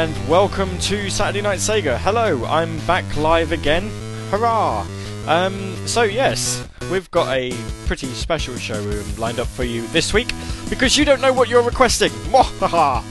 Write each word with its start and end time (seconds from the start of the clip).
and 0.00 0.28
welcome 0.30 0.78
to 0.78 1.10
Saturday 1.10 1.42
Night 1.42 1.58
Sega. 1.58 1.98
Hello, 1.98 2.42
I'm 2.46 2.78
back 2.86 3.04
live 3.18 3.52
again. 3.52 3.90
Hurrah! 4.30 4.86
Um, 5.26 5.76
so 5.86 6.04
yes, 6.04 6.66
we've 6.90 7.10
got 7.10 7.28
a 7.36 7.52
pretty 7.84 8.06
special 8.06 8.56
show 8.56 8.80
lined 9.18 9.38
up 9.38 9.46
for 9.46 9.62
you 9.62 9.86
this 9.88 10.14
week 10.14 10.32
because 10.70 10.96
you 10.96 11.04
don't 11.04 11.20
know 11.20 11.34
what 11.34 11.50
you're 11.50 11.62
requesting. 11.62 12.08
Mwahaha! 12.30 13.04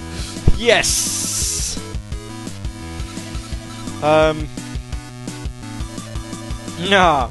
Yes! 0.57 1.77
Um, 4.01 4.47
nah. 6.89 7.29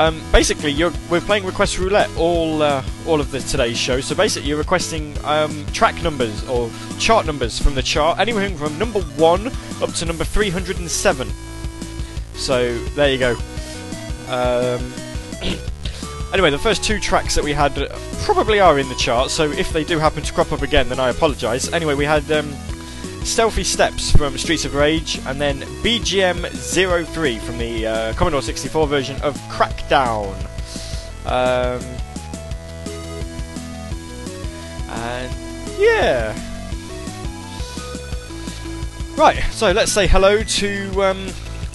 Um, 0.00 0.18
basically, 0.32 0.74
we're 1.10 1.20
playing 1.20 1.44
Request 1.44 1.78
Roulette 1.78 2.08
all 2.16 2.62
uh, 2.62 2.82
all 3.06 3.20
of 3.20 3.30
the 3.32 3.40
today's 3.40 3.76
show. 3.76 4.00
So 4.00 4.14
basically, 4.14 4.48
you're 4.48 4.56
requesting 4.56 5.14
um, 5.24 5.66
track 5.74 6.02
numbers 6.02 6.42
or 6.48 6.70
chart 6.98 7.26
numbers 7.26 7.58
from 7.58 7.74
the 7.74 7.82
chart, 7.82 8.18
anything 8.18 8.56
from 8.56 8.78
number 8.78 9.00
one 9.18 9.48
up 9.82 9.92
to 9.92 10.06
number 10.06 10.24
307. 10.24 11.28
So 12.32 12.78
there 12.78 13.12
you 13.12 13.18
go. 13.18 13.32
Um, 14.28 14.90
anyway, 16.32 16.48
the 16.48 16.58
first 16.58 16.82
two 16.82 16.98
tracks 16.98 17.34
that 17.34 17.44
we 17.44 17.52
had 17.52 17.74
probably 18.22 18.58
are 18.58 18.78
in 18.78 18.88
the 18.88 18.94
chart. 18.94 19.30
So 19.30 19.50
if 19.50 19.70
they 19.70 19.84
do 19.84 19.98
happen 19.98 20.22
to 20.22 20.32
crop 20.32 20.50
up 20.50 20.62
again, 20.62 20.88
then 20.88 20.98
I 20.98 21.10
apologise. 21.10 21.70
Anyway, 21.74 21.92
we 21.92 22.06
had. 22.06 22.24
Stealthy 23.30 23.62
Steps 23.62 24.10
from 24.10 24.36
Streets 24.36 24.64
of 24.64 24.74
Rage, 24.74 25.20
and 25.24 25.40
then 25.40 25.60
BGM 25.84 26.44
03 27.14 27.38
from 27.38 27.58
the 27.58 27.86
uh, 27.86 28.12
Commodore 28.14 28.42
64 28.42 28.88
version 28.88 29.22
of 29.22 29.36
Crackdown. 29.48 30.34
Um, 31.26 31.80
and 34.90 35.32
yeah. 35.78 36.36
Right, 39.16 39.40
so 39.52 39.70
let's 39.70 39.92
say 39.92 40.08
hello 40.08 40.42
to 40.42 41.02
um, 41.04 41.28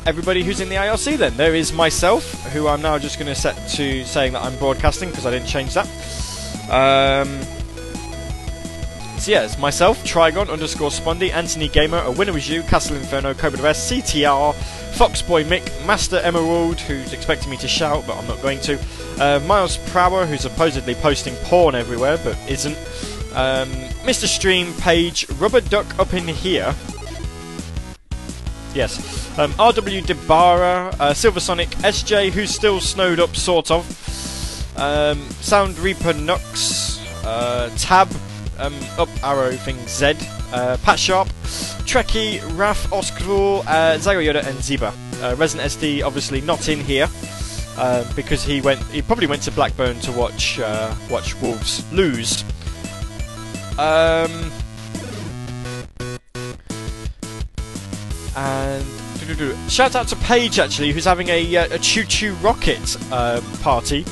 everybody 0.05 0.43
who's 0.43 0.59
in 0.59 0.67
the 0.67 0.75
IRC 0.75 1.17
then. 1.17 1.37
There 1.37 1.55
is 1.55 1.71
myself, 1.71 2.33
who 2.51 2.67
I'm 2.67 2.81
now 2.81 2.99
just 2.99 3.17
going 3.17 3.33
to 3.33 3.35
set 3.35 3.55
to 3.69 4.03
saying 4.03 4.33
that 4.33 4.43
I'm 4.43 4.57
broadcasting 4.57 5.09
because 5.09 5.25
I 5.25 5.31
didn't 5.31 5.47
change 5.47 5.73
that. 5.75 5.87
Um, 6.69 7.39
yeah, 9.27 9.47
myself, 9.59 10.03
Trigon 10.03 10.49
underscore 10.49 10.89
Spondy, 10.89 11.31
Anthony 11.31 11.67
Gamer, 11.67 11.99
A 11.99 12.11
Winner 12.11 12.33
Was 12.33 12.49
You, 12.49 12.61
Castle 12.63 12.95
Inferno, 12.95 13.33
Cobra 13.33 13.61
West, 13.61 13.91
CTR, 13.91 14.53
Foxboy 14.93 15.43
Mick, 15.45 15.85
Master 15.85 16.17
Emerald, 16.17 16.79
who's 16.79 17.13
expecting 17.13 17.49
me 17.49 17.57
to 17.57 17.67
shout, 17.67 18.05
but 18.05 18.17
I'm 18.17 18.27
not 18.27 18.41
going 18.41 18.59
to, 18.61 18.79
uh, 19.19 19.39
Miles 19.45 19.77
Prower, 19.89 20.25
who's 20.25 20.41
supposedly 20.41 20.95
posting 20.95 21.35
porn 21.43 21.75
everywhere, 21.75 22.19
but 22.23 22.37
isn't, 22.47 22.77
um, 23.33 23.69
Mr. 24.03 24.27
Stream, 24.27 24.73
Page, 24.75 25.29
Rubber 25.39 25.61
Duck 25.61 25.97
up 25.97 26.13
in 26.13 26.27
here, 26.27 26.75
yes, 28.73 28.99
um, 29.39 29.51
RW 29.53 30.01
Debara, 30.03 30.93
uh, 30.99 31.13
Silver 31.13 31.39
Sonic, 31.39 31.69
SJ, 31.83 32.31
who's 32.31 32.53
still 32.53 32.79
snowed 32.79 33.19
up, 33.19 33.35
sort 33.35 33.71
of, 33.71 34.77
um, 34.77 35.19
Sound 35.41 35.79
Reaper 35.79 36.13
Nux, 36.13 36.99
uh, 37.25 37.69
Tab, 37.77 38.09
um, 38.59 38.73
up 38.97 39.09
arrow 39.23 39.51
thing 39.51 39.77
Z, 39.87 40.13
uh, 40.53 40.77
Pat 40.83 40.99
Sharp, 40.99 41.27
Trekkie, 41.85 42.41
Raf, 42.57 42.91
Oscar, 42.91 43.23
uh, 43.23 43.97
Zago 43.97 44.23
Yoda, 44.23 44.45
and 44.45 44.57
Ziba. 44.61 44.93
Uh, 45.21 45.35
Resident 45.37 45.71
SD 45.71 46.03
obviously 46.03 46.41
not 46.41 46.67
in 46.67 46.79
here 46.79 47.07
uh, 47.77 48.03
because 48.15 48.43
he 48.43 48.61
went. 48.61 48.81
He 48.85 49.01
probably 49.01 49.27
went 49.27 49.43
to 49.43 49.51
Blackburn 49.51 49.99
to 50.01 50.11
watch 50.11 50.59
uh, 50.59 50.93
watch 51.09 51.35
Wolves 51.41 51.89
lose. 51.91 52.43
Um, 53.77 54.51
and 58.35 58.85
shout 59.69 59.95
out 59.95 60.07
to 60.09 60.15
Paige 60.17 60.59
actually, 60.59 60.91
who's 60.91 61.05
having 61.05 61.27
a, 61.29 61.57
uh, 61.57 61.65
a 61.65 61.79
ChuChu 61.79 62.41
Rocket 62.41 62.97
uh, 63.11 63.41
party 63.61 64.05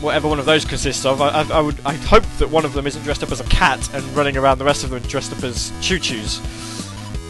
whatever 0.00 0.28
one 0.28 0.38
of 0.38 0.46
those 0.46 0.64
consists 0.64 1.04
of. 1.04 1.20
I, 1.20 1.28
I, 1.28 1.42
I, 1.58 1.60
would 1.60 1.80
I 1.84 1.94
hope 1.94 2.24
that 2.38 2.48
one 2.50 2.64
of 2.64 2.72
them 2.72 2.86
isn't 2.86 3.02
dressed 3.02 3.22
up 3.22 3.32
as 3.32 3.40
a 3.40 3.44
cat 3.44 3.92
and 3.94 4.04
running 4.16 4.36
around 4.36 4.58
the 4.58 4.64
rest 4.64 4.84
of 4.84 4.90
them 4.90 5.02
dressed 5.02 5.32
up 5.32 5.42
as 5.42 5.72
choo 5.80 5.98
choos. 5.98 6.40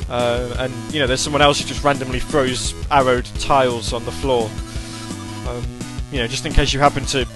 Uh, 0.08 0.54
and 0.58 0.72
you 0.94 1.00
know, 1.00 1.06
there's 1.06 1.20
someone 1.20 1.42
else 1.42 1.60
who 1.60 1.66
just 1.66 1.82
randomly 1.82 2.20
throws 2.20 2.74
arrowed 2.90 3.24
tiles 3.40 3.92
on 3.92 4.04
the 4.04 4.12
floor. 4.12 4.50
Um, 5.48 5.64
you 6.12 6.18
know, 6.20 6.26
just 6.26 6.46
in 6.46 6.52
case 6.52 6.72
you 6.72 6.80
happen 6.80 7.04
to 7.06 7.26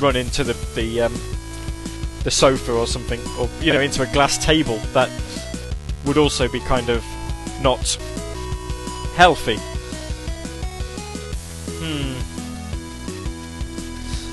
run 0.00 0.16
into 0.16 0.44
the 0.44 0.54
the 0.74 1.02
um, 1.02 1.14
the 2.22 2.30
sofa 2.30 2.72
or 2.72 2.86
something, 2.86 3.20
or 3.38 3.48
you 3.60 3.72
know, 3.72 3.80
into 3.80 4.02
a 4.02 4.06
glass 4.12 4.38
table. 4.44 4.78
That 4.92 5.10
would 6.04 6.16
also 6.16 6.48
be 6.48 6.60
kind 6.60 6.88
of 6.88 7.04
not 7.60 7.98
healthy. 9.16 9.58
Hmm. 11.82 12.19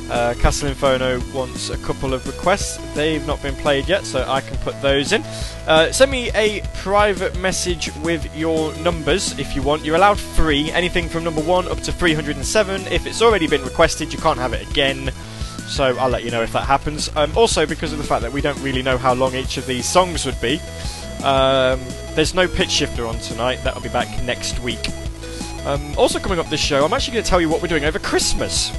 Uh, 0.10 0.34
Castle 0.36 0.70
Inferno 0.70 1.20
wants 1.34 1.70
a 1.70 1.78
couple 1.80 2.14
of 2.14 2.26
requests. 2.26 2.78
They've 2.94 3.26
not 3.28 3.42
been 3.42 3.56
played 3.56 3.90
yet, 3.90 4.06
so 4.06 4.26
I 4.28 4.40
can 4.40 4.58
put 4.60 4.82
those 4.82 5.12
in. 5.12 5.22
Uh, 5.68 5.92
send 5.92 6.12
me 6.12 6.32
a 6.34 6.62
private 6.76 7.38
message 7.40 7.94
with 7.98 8.34
your 8.36 8.74
numbers 8.78 9.38
if 9.38 9.54
you 9.56 9.62
want. 9.62 9.84
You're 9.84 9.98
allowed 9.98 10.18
three, 10.18 10.72
anything 10.72 11.10
from 11.10 11.26
number 11.26 11.42
one 11.42 11.68
up 11.68 11.82
to 11.82 11.92
307. 11.92 12.88
If 12.88 13.06
it's 13.06 13.22
already 13.22 13.48
been 13.48 13.64
requested, 13.64 14.14
you 14.14 14.20
can't 14.20 14.40
have 14.40 14.54
it 14.54 14.70
again. 14.70 15.12
So 15.68 15.98
I'll 15.98 16.10
let 16.10 16.24
you 16.24 16.32
know 16.32 16.42
if 16.42 16.54
that 16.54 16.64
happens. 16.64 17.14
Um, 17.18 17.38
also, 17.38 17.66
because 17.66 17.92
of 17.92 17.98
the 17.98 18.06
fact 18.06 18.22
that 18.22 18.32
we 18.32 18.40
don't 18.40 18.60
really 18.62 18.82
know 18.82 18.98
how 18.98 19.14
long 19.14 19.36
each 19.36 19.58
of 19.58 19.66
these 19.68 19.86
songs 19.86 20.26
would 20.26 20.40
be, 20.40 20.62
um, 21.24 21.82
there's 22.16 22.34
no 22.34 22.48
pitch 22.48 22.70
shifter 22.70 23.06
on 23.06 23.20
tonight. 23.20 23.60
That'll 23.66 23.82
be 23.82 23.90
back 23.90 24.24
next 24.24 24.60
week. 24.60 24.88
Um, 25.66 25.94
also 25.98 26.18
coming 26.18 26.40
up 26.40 26.50
this 26.50 26.62
show, 26.62 26.86
I'm 26.86 26.94
actually 26.94 27.16
going 27.16 27.26
to 27.26 27.30
tell 27.30 27.42
you 27.42 27.50
what 27.50 27.62
we're 27.62 27.68
doing 27.68 27.84
over 27.84 28.00
Christmas 28.00 28.72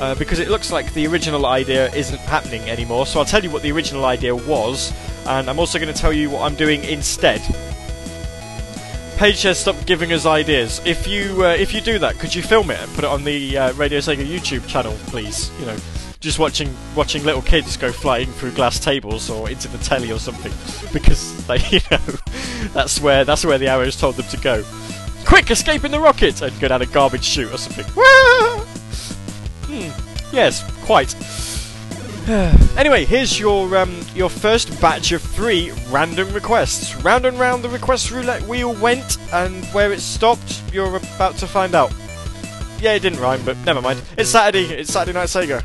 uh, 0.00 0.14
because 0.14 0.38
it 0.38 0.48
looks 0.48 0.72
like 0.72 0.92
the 0.94 1.06
original 1.06 1.46
idea 1.46 1.92
isn't 1.92 2.18
happening 2.20 2.62
anymore. 2.62 3.06
So 3.06 3.20
I'll 3.20 3.26
tell 3.26 3.44
you 3.44 3.50
what 3.50 3.62
the 3.62 3.70
original 3.70 4.06
idea 4.06 4.34
was, 4.34 4.92
and 5.26 5.48
I'm 5.48 5.58
also 5.58 5.78
going 5.78 5.92
to 5.92 6.00
tell 6.00 6.12
you 6.12 6.30
what 6.30 6.42
I'm 6.42 6.56
doing 6.56 6.82
instead. 6.84 7.40
Page 9.18 9.42
has 9.42 9.58
stopped 9.58 9.86
giving 9.86 10.14
us 10.14 10.24
ideas. 10.24 10.80
If 10.86 11.06
you 11.06 11.44
uh, 11.44 11.48
if 11.50 11.74
you 11.74 11.82
do 11.82 11.98
that, 11.98 12.18
could 12.18 12.34
you 12.34 12.42
film 12.42 12.70
it 12.70 12.80
and 12.80 12.90
put 12.94 13.04
it 13.04 13.10
on 13.10 13.22
the 13.24 13.58
uh, 13.58 13.72
Radio 13.74 13.98
Sega 13.98 14.26
YouTube 14.26 14.66
channel, 14.66 14.96
please? 15.08 15.50
You 15.60 15.66
know, 15.66 15.76
just 16.20 16.38
watching 16.38 16.74
watching 16.96 17.22
little 17.24 17.42
kids 17.42 17.76
go 17.76 17.92
flying 17.92 18.32
through 18.32 18.52
glass 18.52 18.80
tables 18.80 19.28
or 19.28 19.50
into 19.50 19.68
the 19.68 19.76
telly 19.78 20.10
or 20.10 20.18
something, 20.18 20.52
because 20.94 21.46
they, 21.46 21.58
you 21.70 21.80
know, 21.90 21.98
that's 22.72 22.98
where 22.98 23.26
that's 23.26 23.44
where 23.44 23.58
the 23.58 23.68
arrows 23.68 23.96
told 23.96 24.16
them 24.16 24.26
to 24.28 24.38
go. 24.38 24.64
Quick, 25.26 25.50
escape 25.50 25.84
in 25.84 25.90
the 25.90 26.00
rocket 26.00 26.40
and 26.40 26.58
go 26.58 26.68
down 26.68 26.80
a 26.80 26.86
garbage 26.86 27.24
chute 27.24 27.52
or 27.52 27.58
something. 27.58 27.84
Hmm. 28.02 28.49
Yes, 30.32 30.62
quite. 30.84 31.14
anyway, 32.76 33.04
here's 33.04 33.40
your 33.40 33.76
um, 33.76 34.00
your 34.14 34.30
first 34.30 34.80
batch 34.80 35.12
of 35.12 35.22
three 35.22 35.72
random 35.90 36.32
requests. 36.32 36.94
Round 36.96 37.26
and 37.26 37.38
round 37.38 37.64
the 37.64 37.68
request 37.68 38.10
roulette 38.10 38.42
wheel 38.42 38.74
went, 38.74 39.18
and 39.32 39.64
where 39.66 39.92
it 39.92 40.00
stopped, 40.00 40.62
you're 40.72 40.96
about 40.96 41.36
to 41.38 41.46
find 41.46 41.74
out. 41.74 41.92
Yeah, 42.80 42.92
it 42.92 43.00
didn't 43.00 43.20
rhyme, 43.20 43.44
but 43.44 43.56
never 43.58 43.82
mind. 43.82 44.02
It's 44.16 44.30
Saturday. 44.30 44.64
It's 44.66 44.92
Saturday 44.92 45.18
Night 45.18 45.28
Sega. 45.28 45.64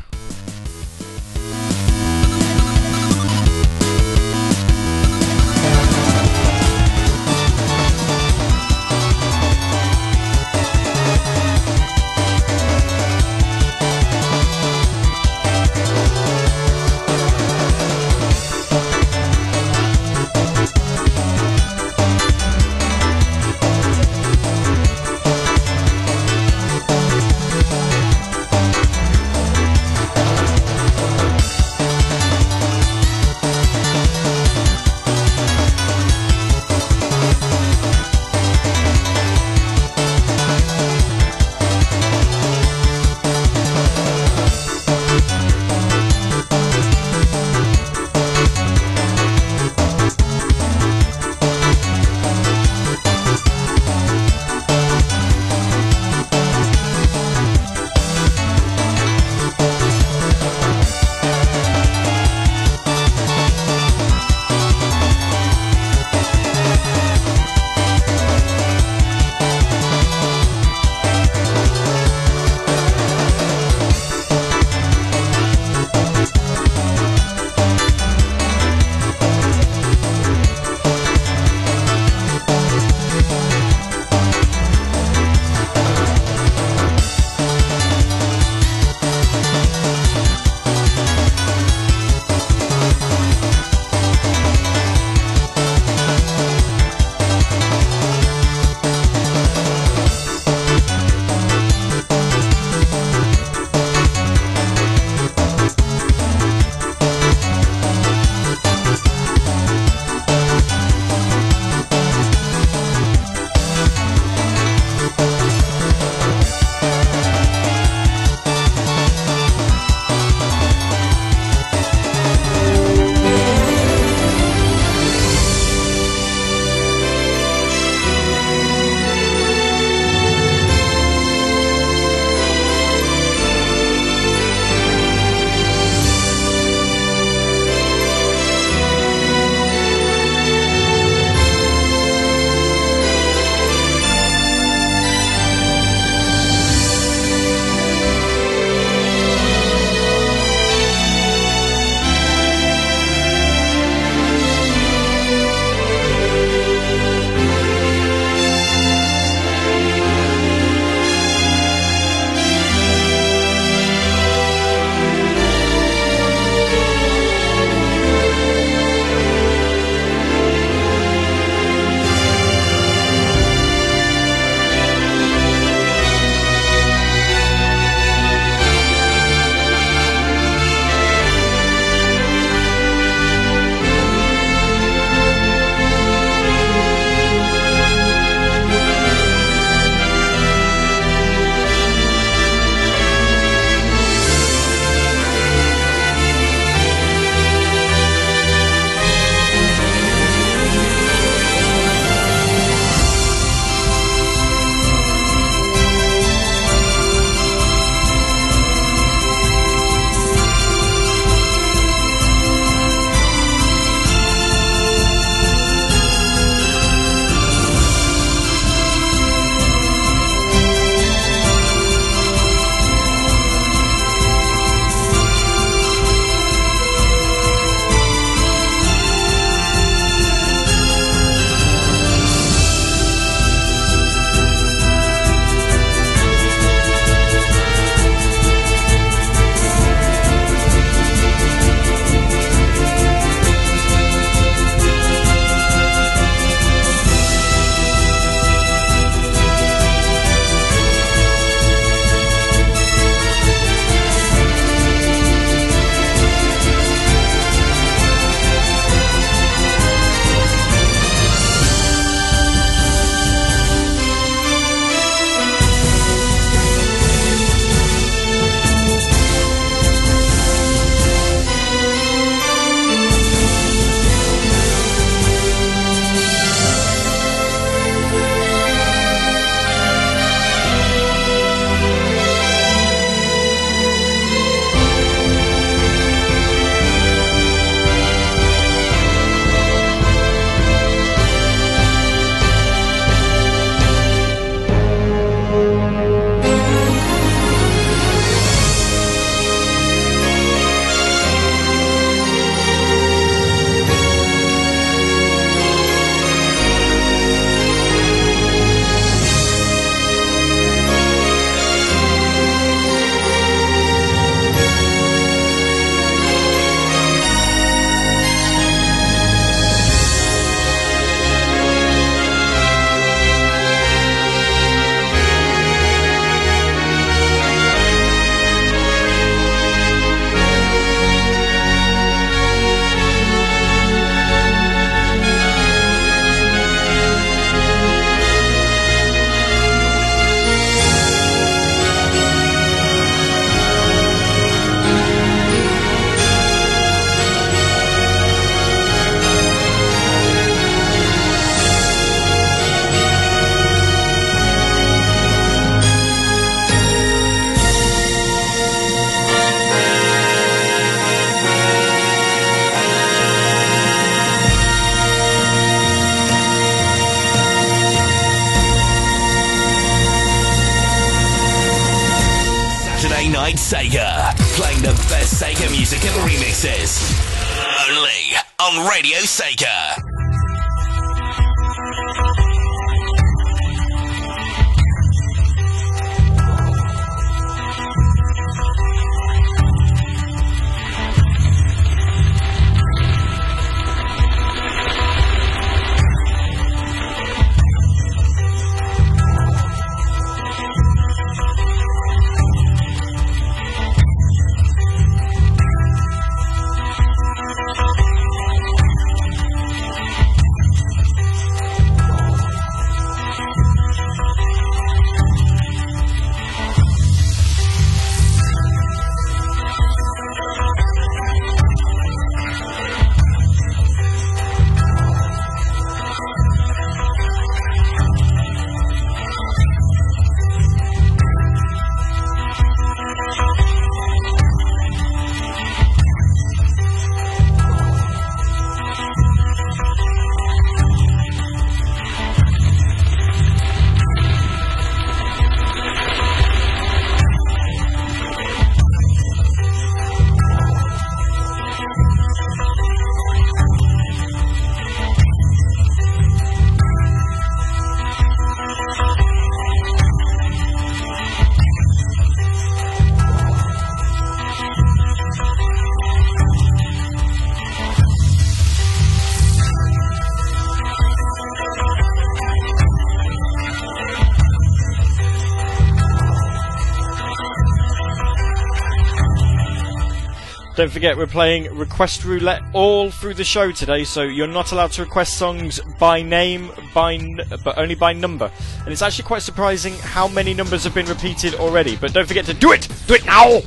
Don't 480.76 480.92
forget, 480.92 481.16
we're 481.16 481.26
playing 481.26 481.74
Request 481.74 482.22
Roulette 482.26 482.60
all 482.74 483.10
through 483.10 483.32
the 483.32 483.44
show 483.44 483.72
today, 483.72 484.04
so 484.04 484.24
you're 484.24 484.46
not 484.46 484.72
allowed 484.72 484.92
to 484.92 485.02
request 485.02 485.38
songs 485.38 485.80
by 485.98 486.20
name, 486.20 486.70
by 486.92 487.14
n- 487.14 487.40
but 487.64 487.78
only 487.78 487.94
by 487.94 488.12
number. 488.12 488.52
And 488.80 488.88
it's 488.88 489.00
actually 489.00 489.24
quite 489.24 489.40
surprising 489.40 489.94
how 489.94 490.28
many 490.28 490.52
numbers 490.52 490.84
have 490.84 490.92
been 490.92 491.06
repeated 491.06 491.54
already. 491.54 491.96
But 491.96 492.12
don't 492.12 492.28
forget 492.28 492.44
to 492.44 492.52
do 492.52 492.72
it! 492.72 492.88
Do 493.06 493.14
it 493.14 493.24
now! 493.24 493.60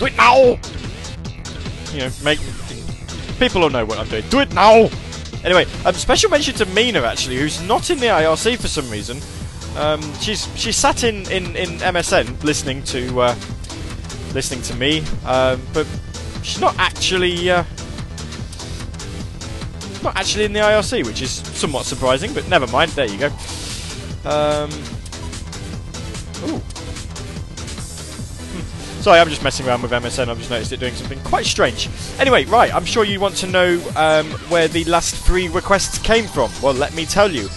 Do 0.00 0.06
it 0.06 0.16
now! 0.16 0.58
You 1.92 2.00
know, 2.00 2.10
make 2.24 2.40
people 3.38 3.60
will 3.60 3.70
know 3.70 3.84
what 3.84 3.98
I'm 4.00 4.08
doing. 4.08 4.24
Do 4.28 4.40
it 4.40 4.52
now! 4.52 4.88
Anyway, 5.44 5.66
um, 5.84 5.94
special 5.94 6.30
mention 6.30 6.54
to 6.56 6.66
Mina 6.66 7.02
actually, 7.02 7.36
who's 7.36 7.62
not 7.68 7.90
in 7.90 8.00
the 8.00 8.06
IRC 8.06 8.58
for 8.58 8.66
some 8.66 8.90
reason. 8.90 9.18
Um, 9.76 10.02
she's 10.14 10.48
she's 10.58 10.74
sat 10.74 11.04
in, 11.04 11.30
in, 11.30 11.54
in 11.54 11.68
MSN 11.78 12.42
listening 12.42 12.82
to 12.84 13.20
uh, 13.20 13.34
listening 14.34 14.62
to 14.62 14.74
me, 14.74 15.04
um, 15.24 15.62
but 15.72 15.86
she's 16.46 16.60
not 16.60 16.78
actually 16.78 17.50
uh, 17.50 17.64
not 20.02 20.16
actually 20.16 20.44
in 20.44 20.52
the 20.52 20.60
IRC, 20.60 21.04
which 21.04 21.20
is 21.20 21.30
somewhat 21.30 21.84
surprising. 21.84 22.32
But 22.32 22.48
never 22.48 22.66
mind. 22.68 22.92
There 22.92 23.06
you 23.06 23.18
go. 23.18 23.26
Um, 24.24 24.70
ooh. 26.44 26.62
Hmm. 28.52 29.02
Sorry, 29.02 29.20
I'm 29.20 29.28
just 29.28 29.42
messing 29.42 29.66
around 29.66 29.82
with 29.82 29.90
MSN. 29.90 30.28
I've 30.28 30.38
just 30.38 30.50
noticed 30.50 30.72
it 30.72 30.80
doing 30.80 30.94
something 30.94 31.20
quite 31.24 31.44
strange. 31.44 31.88
Anyway, 32.18 32.44
right, 32.44 32.72
I'm 32.72 32.84
sure 32.84 33.04
you 33.04 33.18
want 33.18 33.36
to 33.36 33.46
know 33.48 33.74
um, 33.96 34.30
where 34.48 34.68
the 34.68 34.84
last 34.84 35.16
three 35.16 35.48
requests 35.48 35.98
came 35.98 36.26
from. 36.26 36.50
Well, 36.62 36.74
let 36.74 36.94
me 36.94 37.04
tell 37.04 37.30
you. 37.30 37.48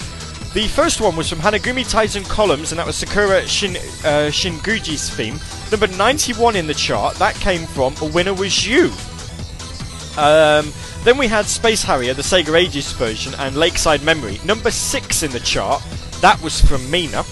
The 0.53 0.67
first 0.67 0.99
one 0.99 1.15
was 1.15 1.29
from 1.29 1.37
Hanagumi 1.37 1.85
Taisen 1.85 2.27
Columns, 2.27 2.71
and 2.71 2.79
that 2.79 2.87
was 2.87 2.95
Sakura 2.95 3.45
Shin, 3.47 3.75
uh, 3.77 4.31
Shinguji's 4.31 5.07
theme. 5.07 5.39
Number 5.69 5.85
91 5.95 6.55
in 6.55 6.65
the 6.65 6.73
chart, 6.73 7.15
that 7.17 7.35
came 7.35 7.67
from 7.67 7.93
A 8.01 8.05
Winner 8.05 8.33
Was 8.33 8.65
You. 8.65 8.85
Um, 10.17 10.73
then 11.03 11.19
we 11.19 11.27
had 11.27 11.45
Space 11.45 11.83
Harrier, 11.83 12.15
the 12.15 12.23
Sega 12.23 12.59
Ages 12.59 12.91
version, 12.93 13.35
and 13.35 13.57
Lakeside 13.57 14.01
Memory. 14.01 14.39
Number 14.43 14.71
6 14.71 15.21
in 15.21 15.29
the 15.29 15.39
chart, 15.39 15.83
that 16.21 16.41
was 16.41 16.59
from 16.59 16.89
Mina. 16.89 17.23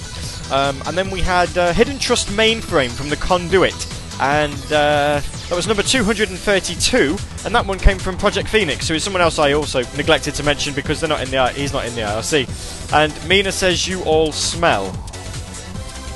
Um, 0.51 0.79
and 0.85 0.95
then 0.95 1.09
we 1.09 1.21
had 1.21 1.57
uh, 1.57 1.73
Hidden 1.73 1.97
Trust 1.97 2.27
Mainframe 2.27 2.91
from 2.91 3.09
the 3.09 3.17
Conduit, 3.17 3.87
and 4.21 4.71
uh, 4.71 5.21
that 5.49 5.55
was 5.55 5.65
number 5.65 5.81
232, 5.81 7.17
and 7.45 7.55
that 7.55 7.65
one 7.65 7.79
came 7.79 7.97
from 7.97 8.17
Project 8.17 8.49
Phoenix, 8.49 8.89
who 8.89 8.95
is 8.95 9.03
someone 9.03 9.21
else 9.21 9.39
I 9.39 9.53
also 9.53 9.83
neglected 9.95 10.35
to 10.35 10.43
mention 10.43 10.73
because 10.73 10.99
they're 10.99 11.07
not 11.07 11.21
in 11.21 11.31
the 11.31 11.47
he's 11.49 11.71
not 11.71 11.85
in 11.85 11.95
the 11.95 12.01
IRC. 12.01 12.91
And 12.93 13.29
Mina 13.29 13.53
says 13.53 13.87
you 13.87 14.03
all 14.03 14.33
smell 14.33 14.91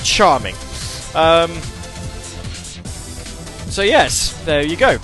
charming. 0.04 0.56
Um, 1.16 1.52
so 3.72 3.84
yes, 3.84 4.34
there 4.44 4.64
you 4.64 4.76
go. 4.76 4.98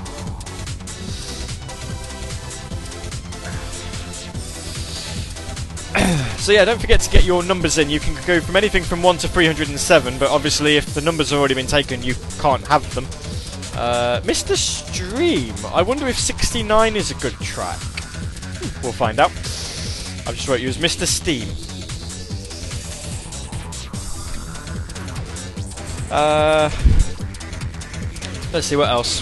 so 6.37 6.51
yeah, 6.51 6.65
don't 6.65 6.81
forget 6.81 6.99
to 6.99 7.09
get 7.09 7.23
your 7.23 7.43
numbers 7.43 7.77
in. 7.77 7.89
You 7.89 8.01
can 8.01 8.13
go 8.25 8.41
from 8.41 8.57
anything 8.57 8.83
from 8.83 9.01
1 9.01 9.19
to 9.19 9.29
307, 9.29 10.19
but 10.19 10.29
obviously 10.29 10.75
if 10.75 10.93
the 10.93 11.01
numbers 11.01 11.29
have 11.29 11.39
already 11.39 11.55
been 11.55 11.65
taken, 11.65 12.03
you 12.03 12.15
can't 12.39 12.67
have 12.67 12.93
them. 12.93 13.05
Uh, 13.77 14.19
Mr. 14.21 14.55
Stream, 14.55 15.53
I 15.71 15.83
wonder 15.83 16.07
if 16.07 16.17
69 16.17 16.95
is 16.95 17.11
a 17.11 17.13
good 17.15 17.33
track. 17.33 17.79
We'll 18.81 18.91
find 18.91 19.19
out. 19.19 19.29
I've 19.29 20.33
just 20.35 20.47
wrote 20.47 20.61
you 20.61 20.67
as 20.67 20.77
Mr. 20.77 21.05
Steam. 21.05 21.47
Uh, 26.09 26.71
let's 28.51 28.65
see 28.65 28.75
what 28.75 28.89
else. 28.89 29.21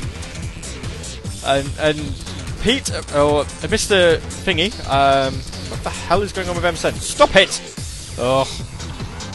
And, 1.45 1.69
and 1.79 2.15
Pete, 2.61 2.93
uh, 2.93 3.03
or 3.13 3.41
uh, 3.41 3.67
Mr. 3.67 4.19
Thingy, 4.45 4.71
um, 4.89 5.33
what 5.69 5.83
the 5.83 5.89
hell 5.89 6.21
is 6.21 6.31
going 6.31 6.47
on 6.47 6.55
with 6.55 6.63
MSN? 6.63 6.93
Stop 6.93 7.35
it! 7.35 7.61
Ugh. 8.17 8.47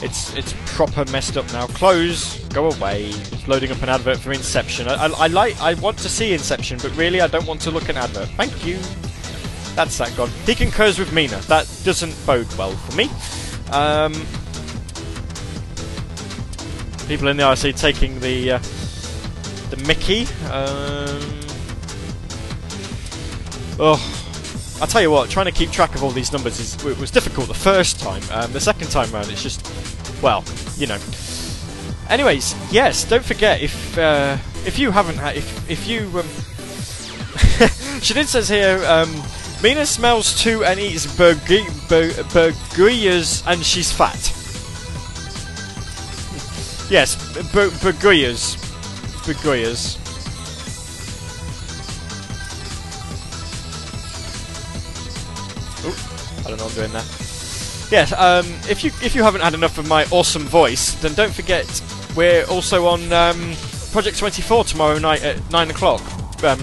It's 0.02 0.34
it's 0.34 0.54
proper 0.64 1.04
messed 1.10 1.36
up 1.36 1.50
now. 1.52 1.66
Close. 1.66 2.42
Go 2.46 2.70
away. 2.70 3.08
It's 3.08 3.46
loading 3.46 3.70
up 3.70 3.82
an 3.82 3.90
advert 3.90 4.18
for 4.18 4.32
Inception. 4.32 4.88
I, 4.88 4.94
I, 4.94 5.06
I, 5.08 5.26
like. 5.26 5.60
I 5.60 5.74
want 5.74 5.98
to 5.98 6.08
see 6.08 6.32
Inception, 6.32 6.78
but 6.82 6.96
really, 6.96 7.20
I 7.20 7.26
don't 7.26 7.46
want 7.46 7.60
to 7.62 7.70
look 7.70 7.84
at 7.84 7.90
an 7.90 7.98
advert. 7.98 8.28
Thank 8.30 8.64
you. 8.64 8.78
That's 9.76 9.98
that 9.98 10.14
gone. 10.16 10.30
He 10.46 10.54
concurs 10.54 10.98
with 10.98 11.12
Mina. 11.12 11.38
That 11.42 11.70
doesn't 11.84 12.14
bode 12.26 12.52
well 12.54 12.72
for 12.72 12.96
me. 12.96 13.10
Um, 13.70 14.12
people 17.06 17.28
in 17.28 17.36
the 17.36 17.42
IRC 17.42 17.78
taking 17.78 18.18
the 18.20 18.52
uh, 18.52 18.58
the 19.70 19.76
Mickey. 19.86 20.22
Um, 20.46 21.40
oh. 23.78 24.19
I'll 24.80 24.86
tell 24.86 25.02
you 25.02 25.10
what, 25.10 25.28
trying 25.28 25.46
to 25.46 25.52
keep 25.52 25.70
track 25.70 25.94
of 25.94 26.02
all 26.02 26.10
these 26.10 26.32
numbers 26.32 26.58
is, 26.58 26.82
it 26.86 26.98
was 26.98 27.10
difficult 27.10 27.48
the 27.48 27.54
first 27.54 28.00
time. 28.00 28.22
Um, 28.32 28.50
the 28.52 28.60
second 28.60 28.88
time 28.90 29.10
round, 29.12 29.28
it's 29.30 29.42
just, 29.42 29.62
well, 30.22 30.42
you 30.76 30.86
know. 30.86 30.98
Anyways, 32.08 32.54
yes, 32.72 33.04
don't 33.04 33.24
forget 33.24 33.60
if 33.60 33.96
uh, 33.98 34.36
if 34.66 34.78
you 34.78 34.90
haven't 34.90 35.16
had 35.16 35.36
if 35.36 35.70
if 35.70 35.86
you 35.86 36.00
um, 36.18 36.26
Shadid 38.00 38.26
says 38.26 38.48
here, 38.48 38.82
um, 38.86 39.14
Mina 39.62 39.86
smells 39.86 40.42
too 40.42 40.64
and 40.64 40.80
eats 40.80 41.06
burgi- 41.06 41.68
bur- 41.88 42.22
and 43.46 43.64
she's 43.64 43.92
fat. 43.92 44.18
yes, 46.90 47.14
bur- 47.52 47.70
burguyas. 47.80 48.56
I 56.52 56.56
don't 56.56 56.58
know 56.58 56.66
I'm 56.66 56.74
doing 56.74 56.92
there. 56.92 57.04
Yes, 57.90 58.12
um, 58.12 58.46
if 58.68 58.82
you 58.82 58.90
if 59.02 59.14
you 59.14 59.22
haven't 59.22 59.40
had 59.40 59.54
enough 59.54 59.78
of 59.78 59.86
my 59.86 60.04
awesome 60.10 60.44
voice, 60.44 60.94
then 60.94 61.14
don't 61.14 61.32
forget 61.32 61.66
we're 62.16 62.44
also 62.46 62.86
on 62.86 63.12
um, 63.12 63.54
Project 63.92 64.18
24 64.18 64.64
tomorrow 64.64 64.98
night 64.98 65.22
at 65.22 65.50
9 65.50 65.70
o'clock, 65.70 66.00
um, 66.44 66.58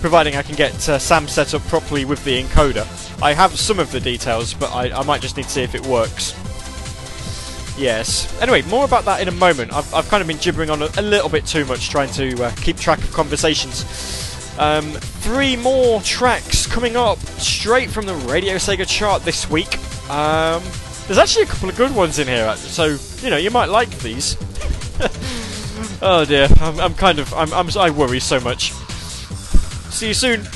providing 0.00 0.36
I 0.36 0.42
can 0.42 0.54
get 0.54 0.88
uh, 0.88 0.98
Sam 0.98 1.26
set 1.28 1.54
up 1.54 1.62
properly 1.62 2.04
with 2.04 2.22
the 2.24 2.42
encoder. 2.42 2.86
I 3.22 3.32
have 3.32 3.58
some 3.58 3.78
of 3.78 3.90
the 3.92 4.00
details, 4.00 4.54
but 4.54 4.72
I, 4.72 4.90
I 4.96 5.02
might 5.04 5.20
just 5.20 5.36
need 5.36 5.44
to 5.44 5.50
see 5.50 5.62
if 5.62 5.74
it 5.74 5.84
works. 5.86 6.34
Yes. 7.78 8.40
Anyway, 8.40 8.62
more 8.62 8.84
about 8.84 9.04
that 9.06 9.20
in 9.20 9.28
a 9.28 9.32
moment. 9.32 9.72
I've, 9.72 9.92
I've 9.94 10.08
kind 10.08 10.20
of 10.20 10.26
been 10.26 10.38
gibbering 10.38 10.70
on 10.70 10.82
a, 10.82 10.88
a 10.96 11.02
little 11.02 11.28
bit 11.28 11.46
too 11.46 11.64
much 11.64 11.88
trying 11.90 12.10
to 12.12 12.44
uh, 12.44 12.50
keep 12.56 12.76
track 12.76 12.98
of 12.98 13.12
conversations. 13.12 13.84
Um, 14.58 14.92
three 14.92 15.56
more 15.56 16.00
tracks 16.02 16.66
coming 16.66 16.96
up 16.96 17.18
straight 17.18 17.90
from 17.90 18.06
the 18.06 18.14
Radio 18.14 18.56
Sega 18.56 18.86
chart 18.86 19.22
this 19.22 19.48
week. 19.48 19.78
Um, 20.10 20.62
there's 21.06 21.18
actually 21.18 21.44
a 21.44 21.46
couple 21.46 21.68
of 21.68 21.76
good 21.76 21.94
ones 21.94 22.18
in 22.18 22.28
here, 22.28 22.54
so 22.56 22.98
you 23.24 23.30
know 23.30 23.36
you 23.36 23.50
might 23.50 23.68
like 23.68 23.90
these. 23.98 24.36
oh 26.02 26.24
dear, 26.26 26.48
I'm, 26.60 26.78
I'm 26.80 26.94
kind 26.94 27.18
of 27.18 27.32
I'm, 27.34 27.52
I'm 27.52 27.68
I 27.76 27.90
worry 27.90 28.20
so 28.20 28.40
much. 28.40 28.72
See 29.90 30.08
you 30.08 30.14
soon. 30.14 30.46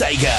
Sega. 0.00 0.29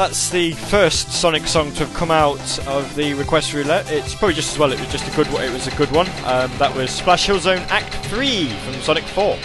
That's 0.00 0.30
the 0.30 0.52
first 0.52 1.12
Sonic 1.12 1.46
song 1.46 1.72
to 1.72 1.84
have 1.84 1.94
come 1.94 2.10
out 2.10 2.66
of 2.66 2.94
the 2.94 3.12
request 3.12 3.52
roulette. 3.52 3.92
It's 3.92 4.14
probably 4.14 4.32
just 4.32 4.50
as 4.50 4.58
well. 4.58 4.72
It 4.72 4.80
was 4.80 4.90
just 4.90 5.06
a 5.06 5.14
good. 5.14 5.26
It 5.26 5.52
was 5.52 5.66
a 5.66 5.76
good 5.76 5.92
one. 5.92 6.06
Um, 6.24 6.50
that 6.56 6.74
was 6.74 6.90
Splash 6.90 7.26
Hill 7.26 7.38
Zone 7.38 7.60
Act 7.68 7.94
Three 8.06 8.46
from 8.46 8.72
Sonic 8.80 9.04
Four. 9.04 9.36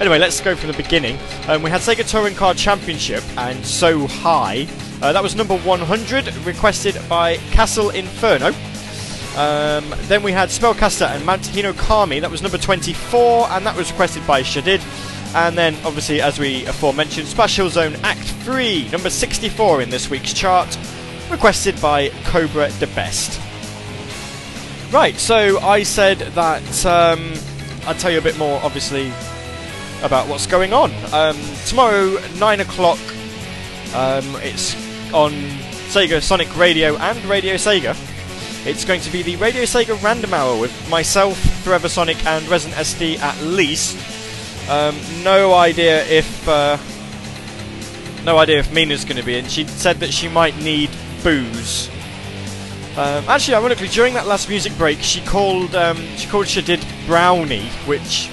Anyway, 0.00 0.18
let's 0.18 0.40
go 0.40 0.56
from 0.56 0.72
the 0.72 0.76
beginning. 0.76 1.20
Um, 1.46 1.62
we 1.62 1.70
had 1.70 1.82
Sega 1.82 2.04
Touring 2.04 2.34
Car 2.34 2.52
Championship 2.52 3.22
and 3.38 3.64
So 3.64 4.08
High. 4.08 4.66
Uh, 5.00 5.12
that 5.12 5.22
was 5.22 5.36
number 5.36 5.56
100, 5.56 6.34
requested 6.38 7.00
by 7.08 7.36
Castle 7.52 7.90
Inferno. 7.90 8.48
Um, 9.36 9.94
then 10.08 10.24
we 10.24 10.32
had 10.32 10.48
Spellcaster 10.48 11.06
and 11.06 11.24
Mount 11.24 11.42
Hino 11.42 11.78
Kami. 11.78 12.18
That 12.18 12.30
was 12.30 12.42
number 12.42 12.58
24, 12.58 13.50
and 13.50 13.64
that 13.64 13.76
was 13.76 13.92
requested 13.92 14.26
by 14.26 14.42
Shadid. 14.42 14.82
And 15.36 15.56
then, 15.56 15.76
obviously, 15.84 16.20
as 16.20 16.40
we 16.40 16.66
aforementioned, 16.66 17.28
Splash 17.28 17.54
Hill 17.54 17.70
Zone 17.70 17.94
Act 18.02 18.31
3, 18.42 18.88
number 18.90 19.08
64 19.08 19.82
in 19.82 19.90
this 19.90 20.10
week's 20.10 20.32
chart, 20.32 20.76
requested 21.30 21.80
by 21.80 22.08
Cobra 22.24 22.68
the 22.80 22.88
Best. 22.88 23.40
Right, 24.92 25.14
so 25.14 25.60
I 25.60 25.84
said 25.84 26.18
that 26.18 26.84
um, 26.84 27.34
I'd 27.86 28.00
tell 28.00 28.10
you 28.10 28.18
a 28.18 28.22
bit 28.22 28.36
more, 28.36 28.60
obviously, 28.64 29.12
about 30.02 30.26
what's 30.26 30.48
going 30.48 30.72
on. 30.72 30.90
Um, 31.12 31.38
tomorrow, 31.66 32.18
9 32.38 32.60
o'clock, 32.60 32.98
um, 33.94 34.24
it's 34.42 34.74
on 35.14 35.30
Sega 35.92 36.20
Sonic 36.20 36.56
Radio 36.56 36.96
and 36.96 37.24
Radio 37.26 37.54
Sega. 37.54 37.96
It's 38.66 38.84
going 38.84 39.00
to 39.02 39.12
be 39.12 39.22
the 39.22 39.36
Radio 39.36 39.62
Sega 39.62 40.02
Random 40.02 40.34
Hour 40.34 40.58
with 40.60 40.90
myself, 40.90 41.38
Forever 41.62 41.88
Sonic, 41.88 42.24
and 42.26 42.46
Resident 42.48 42.80
SD 42.80 43.20
at 43.20 43.40
least. 43.42 43.96
Um, 44.68 44.96
no 45.22 45.54
idea 45.54 46.04
if 46.06 46.48
uh, 46.48 46.76
no 48.24 48.38
idea 48.38 48.58
if 48.58 48.72
Mina's 48.72 49.04
going 49.04 49.16
to 49.16 49.24
be 49.24 49.36
in. 49.36 49.46
She 49.46 49.66
said 49.66 49.96
that 49.96 50.12
she 50.12 50.28
might 50.28 50.56
need 50.58 50.90
booze. 51.22 51.88
Um, 52.92 53.24
actually, 53.26 53.54
ironically, 53.54 53.88
during 53.88 54.14
that 54.14 54.26
last 54.26 54.48
music 54.48 54.76
break, 54.76 54.98
she 55.00 55.22
called 55.22 55.74
um, 55.74 55.96
she 56.16 56.28
called 56.28 56.46
Shadid 56.46 56.84
Brownie, 57.06 57.66
which 57.86 58.28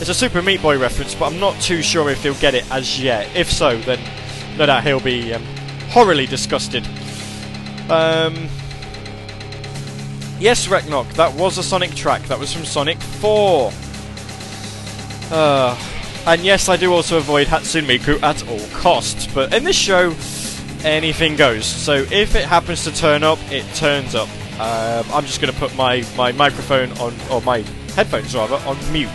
is 0.00 0.08
a 0.08 0.14
Super 0.14 0.40
Meat 0.40 0.62
Boy 0.62 0.78
reference, 0.78 1.14
but 1.14 1.30
I'm 1.30 1.38
not 1.38 1.60
too 1.60 1.82
sure 1.82 2.08
if 2.10 2.22
he'll 2.22 2.34
get 2.34 2.54
it 2.54 2.68
as 2.70 3.00
yet. 3.00 3.34
If 3.36 3.50
so, 3.50 3.78
then 3.80 4.00
no 4.56 4.66
doubt 4.66 4.84
he'll 4.84 4.98
be 4.98 5.34
um, 5.34 5.44
horribly 5.90 6.26
disgusted. 6.26 6.86
Um, 7.90 8.48
yes, 10.40 10.66
Reknok, 10.68 11.12
that 11.12 11.34
was 11.34 11.58
a 11.58 11.62
Sonic 11.62 11.94
track. 11.94 12.22
That 12.22 12.38
was 12.38 12.52
from 12.52 12.64
Sonic 12.64 12.98
4. 12.98 13.72
Uh, 15.30 15.91
and 16.26 16.42
yes, 16.42 16.68
I 16.68 16.76
do 16.76 16.92
also 16.92 17.18
avoid 17.18 17.46
Hatsune 17.46 17.84
Miku 17.84 18.22
at 18.22 18.46
all 18.48 18.68
costs, 18.78 19.26
but 19.26 19.52
in 19.52 19.64
this 19.64 19.76
show, 19.76 20.14
anything 20.84 21.36
goes. 21.36 21.64
So 21.64 22.06
if 22.10 22.34
it 22.34 22.44
happens 22.44 22.84
to 22.84 22.92
turn 22.92 23.22
up, 23.22 23.38
it 23.50 23.64
turns 23.74 24.14
up. 24.14 24.28
Um, 24.54 25.04
I'm 25.12 25.24
just 25.24 25.40
going 25.40 25.52
to 25.52 25.58
put 25.58 25.74
my, 25.76 26.04
my 26.16 26.32
microphone 26.32 26.92
on, 26.98 27.14
or 27.30 27.40
my 27.42 27.58
headphones 27.94 28.34
rather, 28.34 28.56
on 28.66 28.76
mute. 28.92 29.08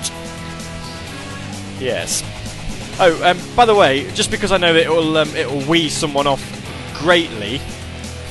Yes. 1.80 2.24
Oh, 3.00 3.22
um, 3.24 3.38
by 3.56 3.66
the 3.66 3.76
way, 3.76 4.10
just 4.12 4.32
because 4.32 4.52
I 4.52 4.58
know 4.58 4.74
that 4.74 4.82
it'll 4.82 5.18
um, 5.18 5.30
it'll 5.36 5.62
wee 5.70 5.88
someone 5.88 6.26
off 6.26 6.42
greatly, 6.98 7.60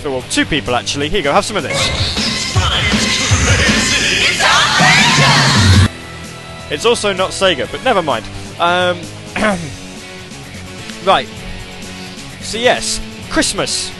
for 0.03 0.11
well, 0.11 0.23
two 0.23 0.45
people 0.45 0.75
actually. 0.75 1.09
Here 1.09 1.19
you 1.19 1.25
go, 1.25 1.33
have 1.33 1.45
some 1.45 1.57
of 1.57 1.63
this. 1.63 1.77
It's 6.69 6.85
also 6.85 7.13
not 7.13 7.31
Sega, 7.31 7.71
but 7.71 7.85
never 7.85 8.03
mind. 8.03 8.27
Um, 8.59 9.01
right. 11.05 11.29
So 12.41 12.59
yes, 12.59 13.01
Christmas. 13.31 13.93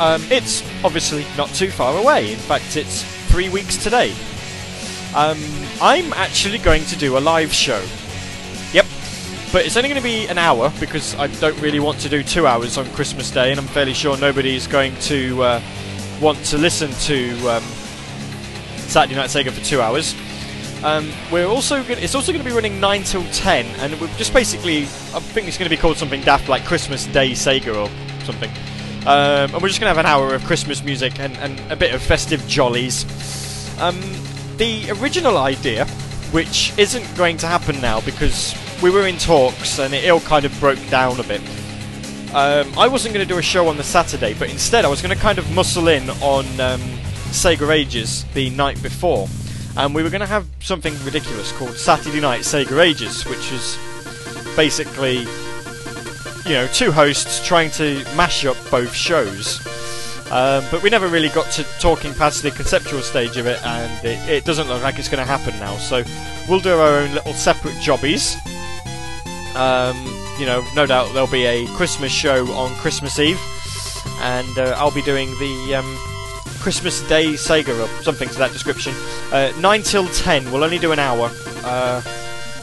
Um, 0.00 0.22
it's 0.30 0.62
obviously 0.84 1.24
not 1.36 1.48
too 1.50 1.70
far 1.70 1.96
away. 1.96 2.32
In 2.32 2.38
fact, 2.38 2.76
it's 2.76 3.04
three 3.30 3.48
weeks 3.48 3.76
today. 3.76 4.12
Um, 5.14 5.38
I'm 5.80 6.12
actually 6.14 6.58
going 6.58 6.84
to 6.86 6.96
do 6.96 7.18
a 7.18 7.20
live 7.20 7.52
show. 7.52 7.82
Yep. 8.72 8.86
But 9.52 9.66
it's 9.66 9.76
only 9.76 9.90
going 9.90 10.00
to 10.00 10.04
be 10.04 10.26
an 10.26 10.38
hour 10.38 10.72
because 10.80 11.14
I 11.16 11.26
don't 11.26 11.60
really 11.60 11.80
want 11.80 11.98
to 12.00 12.08
do 12.08 12.22
two 12.22 12.46
hours 12.46 12.78
on 12.78 12.86
Christmas 12.92 13.30
Day, 13.30 13.50
and 13.50 13.60
I'm 13.60 13.66
fairly 13.66 13.92
sure 13.92 14.16
nobody's 14.16 14.66
going 14.66 14.96
to 15.00 15.42
uh, 15.42 15.62
want 16.20 16.42
to 16.46 16.58
listen 16.58 16.90
to 16.90 17.48
um, 17.48 17.62
Saturday 18.88 19.16
Night 19.16 19.28
Sega 19.28 19.50
for 19.50 19.64
two 19.64 19.80
hours. 19.80 20.14
Um, 20.84 21.12
we're 21.30 21.46
also 21.46 21.82
gonna, 21.82 22.00
it's 22.00 22.14
also 22.14 22.32
going 22.32 22.42
to 22.42 22.48
be 22.48 22.54
running 22.54 22.80
nine 22.80 23.04
till 23.04 23.24
ten, 23.32 23.66
and 23.80 24.00
we're 24.00 24.08
just 24.16 24.32
basically 24.32 24.82
I 24.82 25.20
think 25.20 25.46
it's 25.46 25.56
going 25.56 25.68
to 25.68 25.74
be 25.74 25.80
called 25.80 25.96
something 25.96 26.20
daft 26.22 26.48
like 26.48 26.64
Christmas 26.64 27.06
Day 27.06 27.32
Sega 27.32 27.74
or 27.74 28.24
something. 28.24 28.50
Um, 29.02 29.52
and 29.52 29.54
we're 29.54 29.68
just 29.68 29.80
going 29.80 29.92
to 29.92 29.96
have 29.96 29.98
an 29.98 30.06
hour 30.06 30.32
of 30.32 30.44
Christmas 30.44 30.82
music 30.84 31.18
and, 31.18 31.36
and 31.38 31.58
a 31.72 31.76
bit 31.76 31.92
of 31.92 32.00
festive 32.00 32.46
jollies. 32.46 33.04
Um, 33.80 34.00
the 34.58 34.90
original 34.92 35.38
idea, 35.38 35.86
which 36.30 36.72
isn't 36.78 37.16
going 37.16 37.36
to 37.38 37.48
happen 37.48 37.80
now 37.80 38.00
because 38.02 38.54
we 38.80 38.90
were 38.90 39.08
in 39.08 39.18
talks 39.18 39.80
and 39.80 39.92
it 39.92 40.08
all 40.08 40.20
kind 40.20 40.44
of 40.44 40.58
broke 40.60 40.78
down 40.88 41.18
a 41.18 41.24
bit. 41.24 41.40
Um, 42.32 42.72
I 42.78 42.86
wasn't 42.86 43.12
going 43.12 43.26
to 43.26 43.32
do 43.32 43.38
a 43.38 43.42
show 43.42 43.66
on 43.66 43.76
the 43.76 43.82
Saturday, 43.82 44.34
but 44.34 44.50
instead 44.50 44.84
I 44.84 44.88
was 44.88 45.02
going 45.02 45.14
to 45.14 45.20
kind 45.20 45.38
of 45.38 45.50
muscle 45.52 45.88
in 45.88 46.08
on 46.08 46.44
um, 46.60 46.80
Sega 47.30 47.70
Ages 47.70 48.24
the 48.34 48.50
night 48.50 48.80
before. 48.82 49.26
And 49.76 49.94
we 49.94 50.02
were 50.02 50.10
going 50.10 50.20
to 50.20 50.26
have 50.26 50.46
something 50.60 50.94
ridiculous 51.04 51.52
called 51.52 51.76
Saturday 51.76 52.20
Night 52.20 52.42
Sega 52.42 52.78
Ages, 52.82 53.24
which 53.24 53.52
is 53.52 53.78
basically, 54.54 55.20
you 56.44 56.54
know, 56.54 56.66
two 56.72 56.92
hosts 56.92 57.44
trying 57.46 57.70
to 57.72 58.04
mash 58.14 58.44
up 58.44 58.56
both 58.70 58.94
shows. 58.94 59.60
Um, 60.30 60.64
but 60.70 60.82
we 60.82 60.90
never 60.90 61.08
really 61.08 61.28
got 61.28 61.50
to 61.52 61.64
talking 61.78 62.14
past 62.14 62.42
the 62.42 62.50
conceptual 62.50 63.00
stage 63.00 63.36
of 63.36 63.46
it, 63.46 63.62
and 63.66 64.04
it, 64.04 64.28
it 64.28 64.44
doesn't 64.44 64.68
look 64.68 64.82
like 64.82 64.98
it's 64.98 65.08
going 65.08 65.24
to 65.24 65.30
happen 65.30 65.58
now. 65.58 65.76
So 65.76 66.02
we'll 66.48 66.60
do 66.60 66.74
our 66.74 67.00
own 67.00 67.12
little 67.12 67.34
separate 67.34 67.78
jobbies. 67.80 68.36
Um, 69.54 69.96
you 70.38 70.46
know, 70.46 70.66
no 70.74 70.86
doubt 70.86 71.12
there'll 71.12 71.30
be 71.30 71.44
a 71.44 71.66
Christmas 71.76 72.12
show 72.12 72.46
on 72.52 72.74
Christmas 72.76 73.18
Eve, 73.18 73.40
and 74.20 74.58
uh, 74.58 74.74
I'll 74.78 74.90
be 74.90 75.02
doing 75.02 75.28
the 75.38 75.74
um, 75.74 76.11
Christmas 76.62 77.02
Day 77.08 77.32
Sega 77.32 77.76
or 77.76 78.02
something 78.04 78.28
to 78.28 78.38
that 78.38 78.52
description. 78.52 78.94
Uh, 79.32 79.52
9 79.58 79.82
till 79.82 80.06
10, 80.06 80.52
we'll 80.52 80.62
only 80.62 80.78
do 80.78 80.92
an 80.92 81.00
hour 81.00 81.28
uh, 81.64 82.00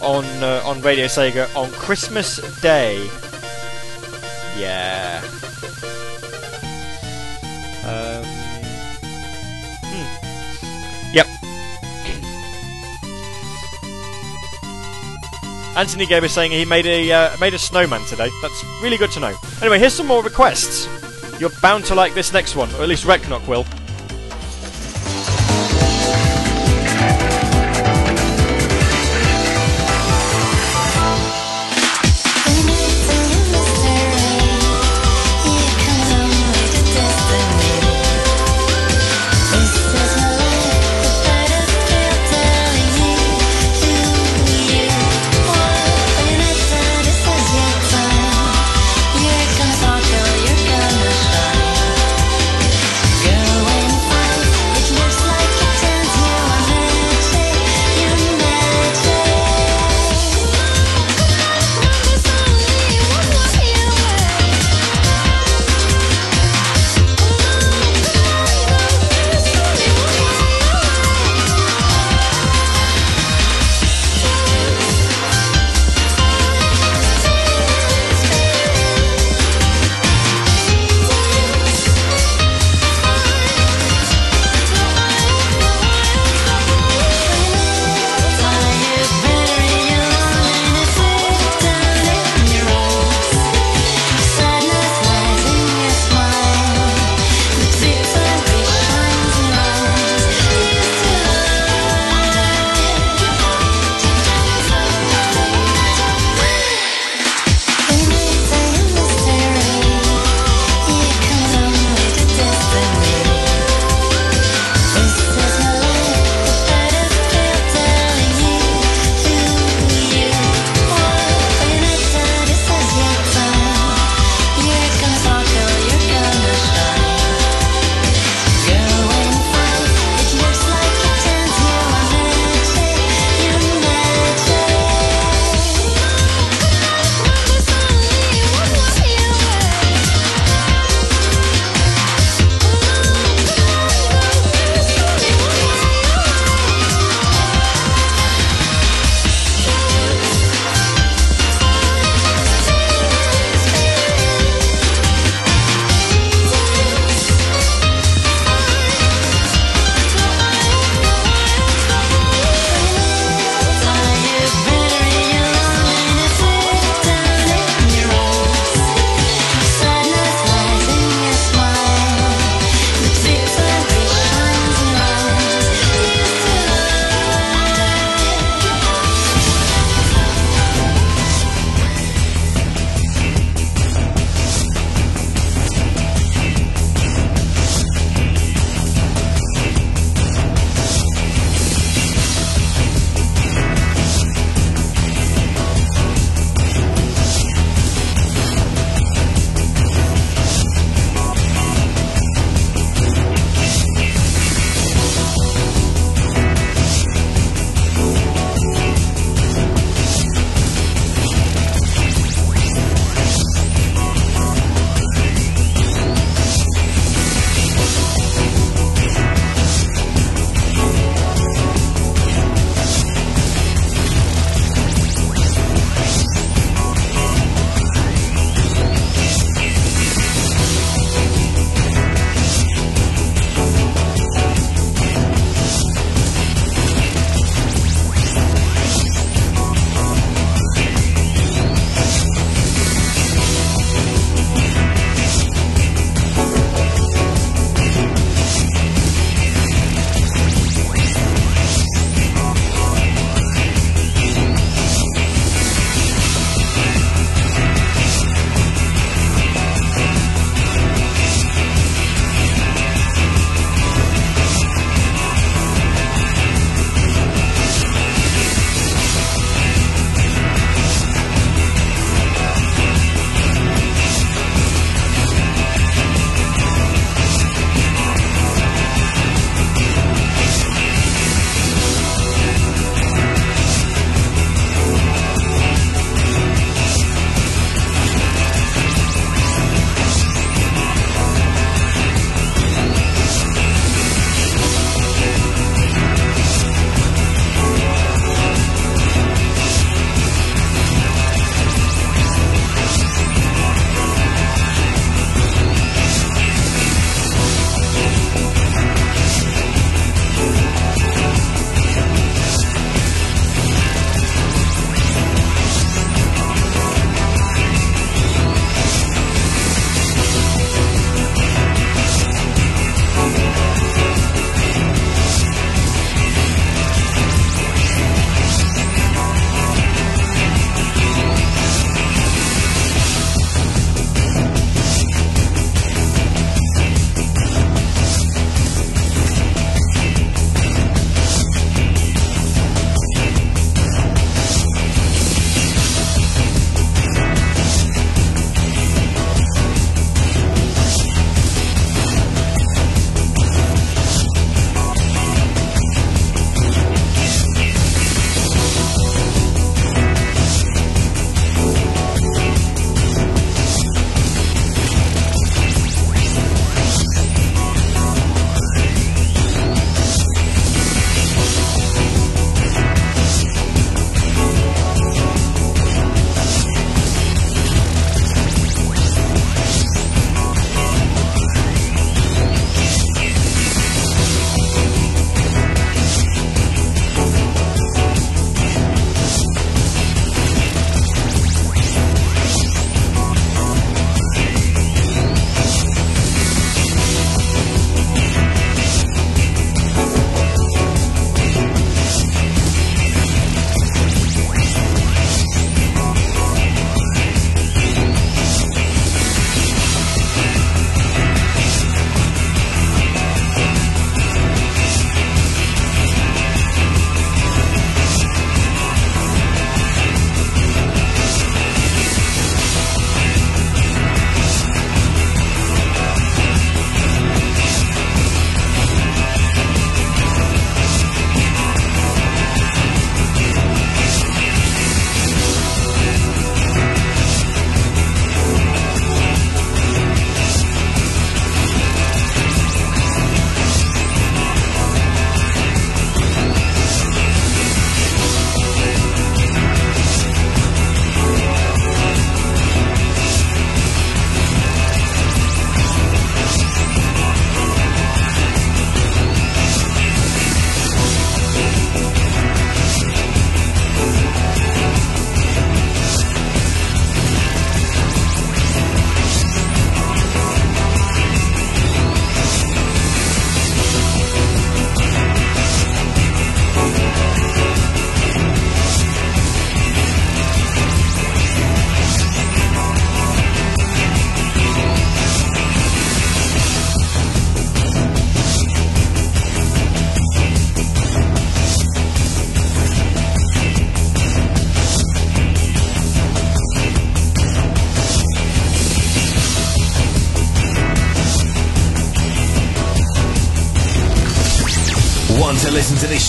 on 0.01 0.23
uh, 0.41 0.61
on 0.63 0.79
Radio 0.81 1.05
Sega 1.07 1.53
on 1.53 1.69
Christmas 1.71 2.37
Day. 2.61 3.05
Yeah. 4.57 5.21
Um, 7.83 8.23
hmm. 9.83 11.13
Yep. 11.13 11.27
Anthony 15.75 16.05
Gabe 16.05 16.23
is 16.23 16.31
saying 16.31 16.51
he 16.51 16.63
made 16.63 16.85
a 16.85 17.11
uh, 17.11 17.37
made 17.41 17.53
a 17.53 17.59
snowman 17.59 18.05
today. 18.05 18.29
That's 18.41 18.63
really 18.81 18.95
good 18.95 19.11
to 19.11 19.19
know. 19.19 19.35
Anyway, 19.61 19.77
here's 19.77 19.93
some 19.93 20.07
more 20.07 20.23
requests. 20.23 20.87
You're 21.37 21.51
bound 21.61 21.83
to 21.85 21.95
like 21.95 22.13
this 22.13 22.31
next 22.31 22.55
one, 22.55 22.73
or 22.75 22.83
at 22.83 22.87
least 22.87 23.03
Reknok 23.03 23.45
will. 23.45 23.65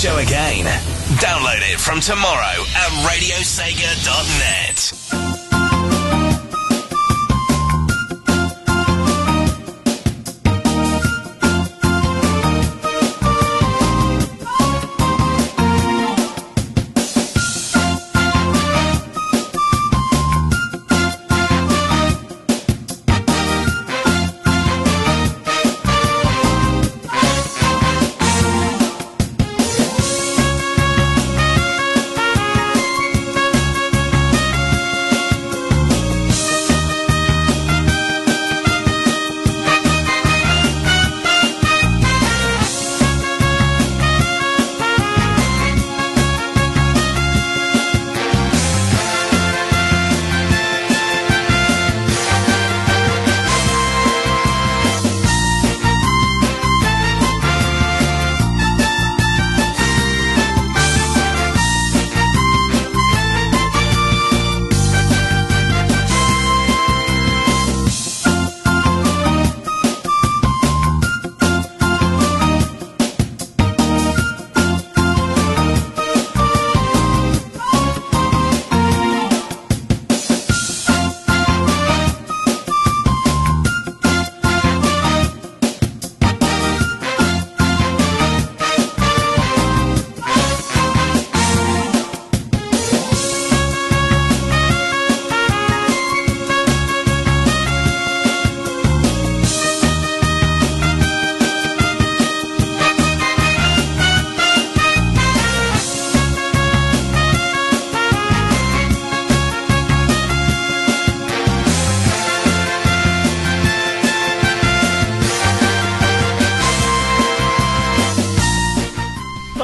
Show 0.01 0.17
again, 0.17 0.65
download 1.21 1.61
it 1.61 1.79
from 1.79 2.01
tomorrow 2.01 2.60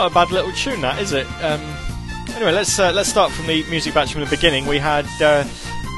A 0.06 0.10
bad 0.10 0.30
little 0.30 0.52
tune, 0.52 0.82
that 0.82 1.02
is 1.02 1.12
it? 1.12 1.26
Um, 1.42 1.60
anyway, 2.36 2.52
let's 2.52 2.78
uh, 2.78 2.92
let's 2.92 3.08
start 3.08 3.32
from 3.32 3.48
the 3.48 3.64
music 3.68 3.92
batch 3.92 4.12
from 4.12 4.20
the 4.20 4.30
beginning. 4.30 4.64
We 4.64 4.78
had 4.78 5.04
uh, 5.20 5.42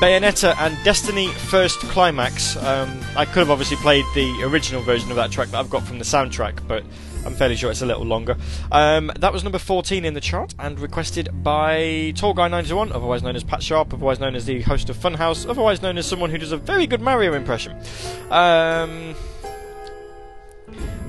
Bayonetta 0.00 0.56
and 0.60 0.82
Destiny 0.82 1.28
First 1.28 1.78
Climax. 1.80 2.56
Um, 2.56 3.00
I 3.16 3.26
could 3.26 3.40
have 3.40 3.50
obviously 3.50 3.76
played 3.76 4.06
the 4.14 4.44
original 4.44 4.80
version 4.80 5.10
of 5.10 5.16
that 5.16 5.30
track 5.30 5.48
that 5.48 5.58
I've 5.58 5.68
got 5.68 5.82
from 5.82 5.98
the 5.98 6.06
soundtrack, 6.06 6.66
but 6.66 6.84
I'm 7.26 7.34
fairly 7.34 7.54
sure 7.54 7.70
it's 7.70 7.82
a 7.82 7.86
little 7.86 8.06
longer. 8.06 8.38
Um, 8.72 9.12
that 9.18 9.30
was 9.30 9.42
number 9.42 9.58
14 9.58 10.06
in 10.06 10.14
the 10.14 10.22
chart 10.22 10.54
and 10.58 10.80
requested 10.80 11.28
by 11.42 12.14
Tall 12.16 12.32
Guy 12.32 12.48
91, 12.48 12.92
otherwise 12.92 13.22
known 13.22 13.36
as 13.36 13.44
Pat 13.44 13.62
Sharp, 13.62 13.92
otherwise 13.92 14.20
known 14.20 14.34
as 14.34 14.46
the 14.46 14.62
host 14.62 14.88
of 14.88 14.96
Funhouse, 14.96 15.46
otherwise 15.46 15.82
known 15.82 15.98
as 15.98 16.06
someone 16.06 16.30
who 16.30 16.38
does 16.38 16.52
a 16.52 16.56
very 16.56 16.86
good 16.86 17.02
Mario 17.02 17.34
impression. 17.34 17.76
Um, 18.30 19.14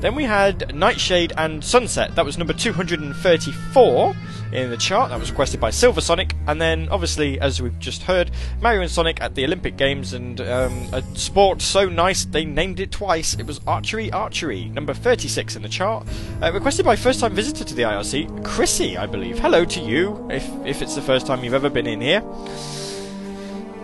then 0.01 0.15
we 0.15 0.23
had 0.23 0.73
Nightshade 0.73 1.33
and 1.37 1.63
Sunset. 1.63 2.15
That 2.15 2.25
was 2.25 2.37
number 2.37 2.53
234 2.53 4.15
in 4.53 4.69
the 4.69 4.77
chart. 4.77 5.09
That 5.09 5.19
was 5.19 5.29
requested 5.29 5.59
by 5.59 5.69
Silver 5.71 6.01
Sonic. 6.01 6.35
And 6.47 6.61
then, 6.61 6.87
obviously, 6.89 7.39
as 7.39 7.61
we've 7.61 7.77
just 7.79 8.03
heard, 8.03 8.31
Mario 8.61 8.81
and 8.81 8.89
Sonic 8.89 9.21
at 9.21 9.35
the 9.35 9.43
Olympic 9.43 9.77
Games 9.77 10.13
and 10.13 10.39
um, 10.41 10.87
a 10.93 11.01
sport 11.15 11.61
so 11.61 11.89
nice 11.89 12.25
they 12.25 12.45
named 12.45 12.79
it 12.79 12.91
twice. 12.91 13.33
It 13.33 13.45
was 13.45 13.59
Archery 13.67 14.11
Archery, 14.11 14.65
number 14.65 14.93
36 14.93 15.55
in 15.55 15.61
the 15.61 15.69
chart. 15.69 16.07
Uh, 16.41 16.51
requested 16.53 16.85
by 16.85 16.95
first 16.95 17.19
time 17.19 17.33
visitor 17.33 17.63
to 17.65 17.75
the 17.75 17.83
IRC, 17.83 18.43
Chrissy, 18.45 18.97
I 18.97 19.05
believe. 19.05 19.39
Hello 19.39 19.65
to 19.65 19.79
you, 19.81 20.27
if, 20.31 20.47
if 20.65 20.81
it's 20.81 20.95
the 20.95 21.01
first 21.01 21.27
time 21.27 21.43
you've 21.43 21.53
ever 21.53 21.69
been 21.69 21.87
in 21.87 22.01
here. 22.01 22.21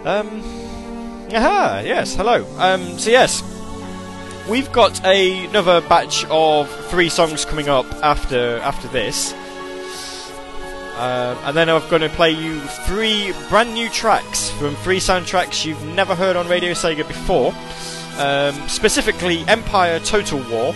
Um, 0.06 0.42
aha, 1.34 1.82
yes, 1.84 2.16
hello. 2.16 2.46
Um, 2.58 2.98
so, 3.00 3.10
yes, 3.10 3.42
we've 4.50 4.72
got 4.72 5.04
a, 5.06 5.46
another 5.46 5.82
batch 5.82 6.26
of 6.26 6.70
three 6.88 7.10
songs 7.10 7.46
coming 7.46 7.70
up 7.70 7.86
after 8.04 8.58
after 8.60 8.88
this. 8.90 9.34
Um, 10.98 11.38
and 11.44 11.58
then 11.58 11.70
I'm 11.70 11.88
going 11.90 12.04
to 12.04 12.10
play 12.10 12.32
you 12.32 12.58
three 12.86 13.34
brand 13.50 13.74
new 13.74 13.90
tracks 13.90 14.50
from 14.52 14.76
three 14.76 15.00
soundtracks 15.00 15.66
you've 15.66 15.84
never 15.88 16.16
heard 16.16 16.38
on 16.38 16.48
Radio 16.48 16.72
Sega 16.72 17.06
before. 17.06 17.54
Um, 18.18 18.56
specifically, 18.70 19.44
Empire 19.50 20.00
Total 20.00 20.40
War, 20.50 20.74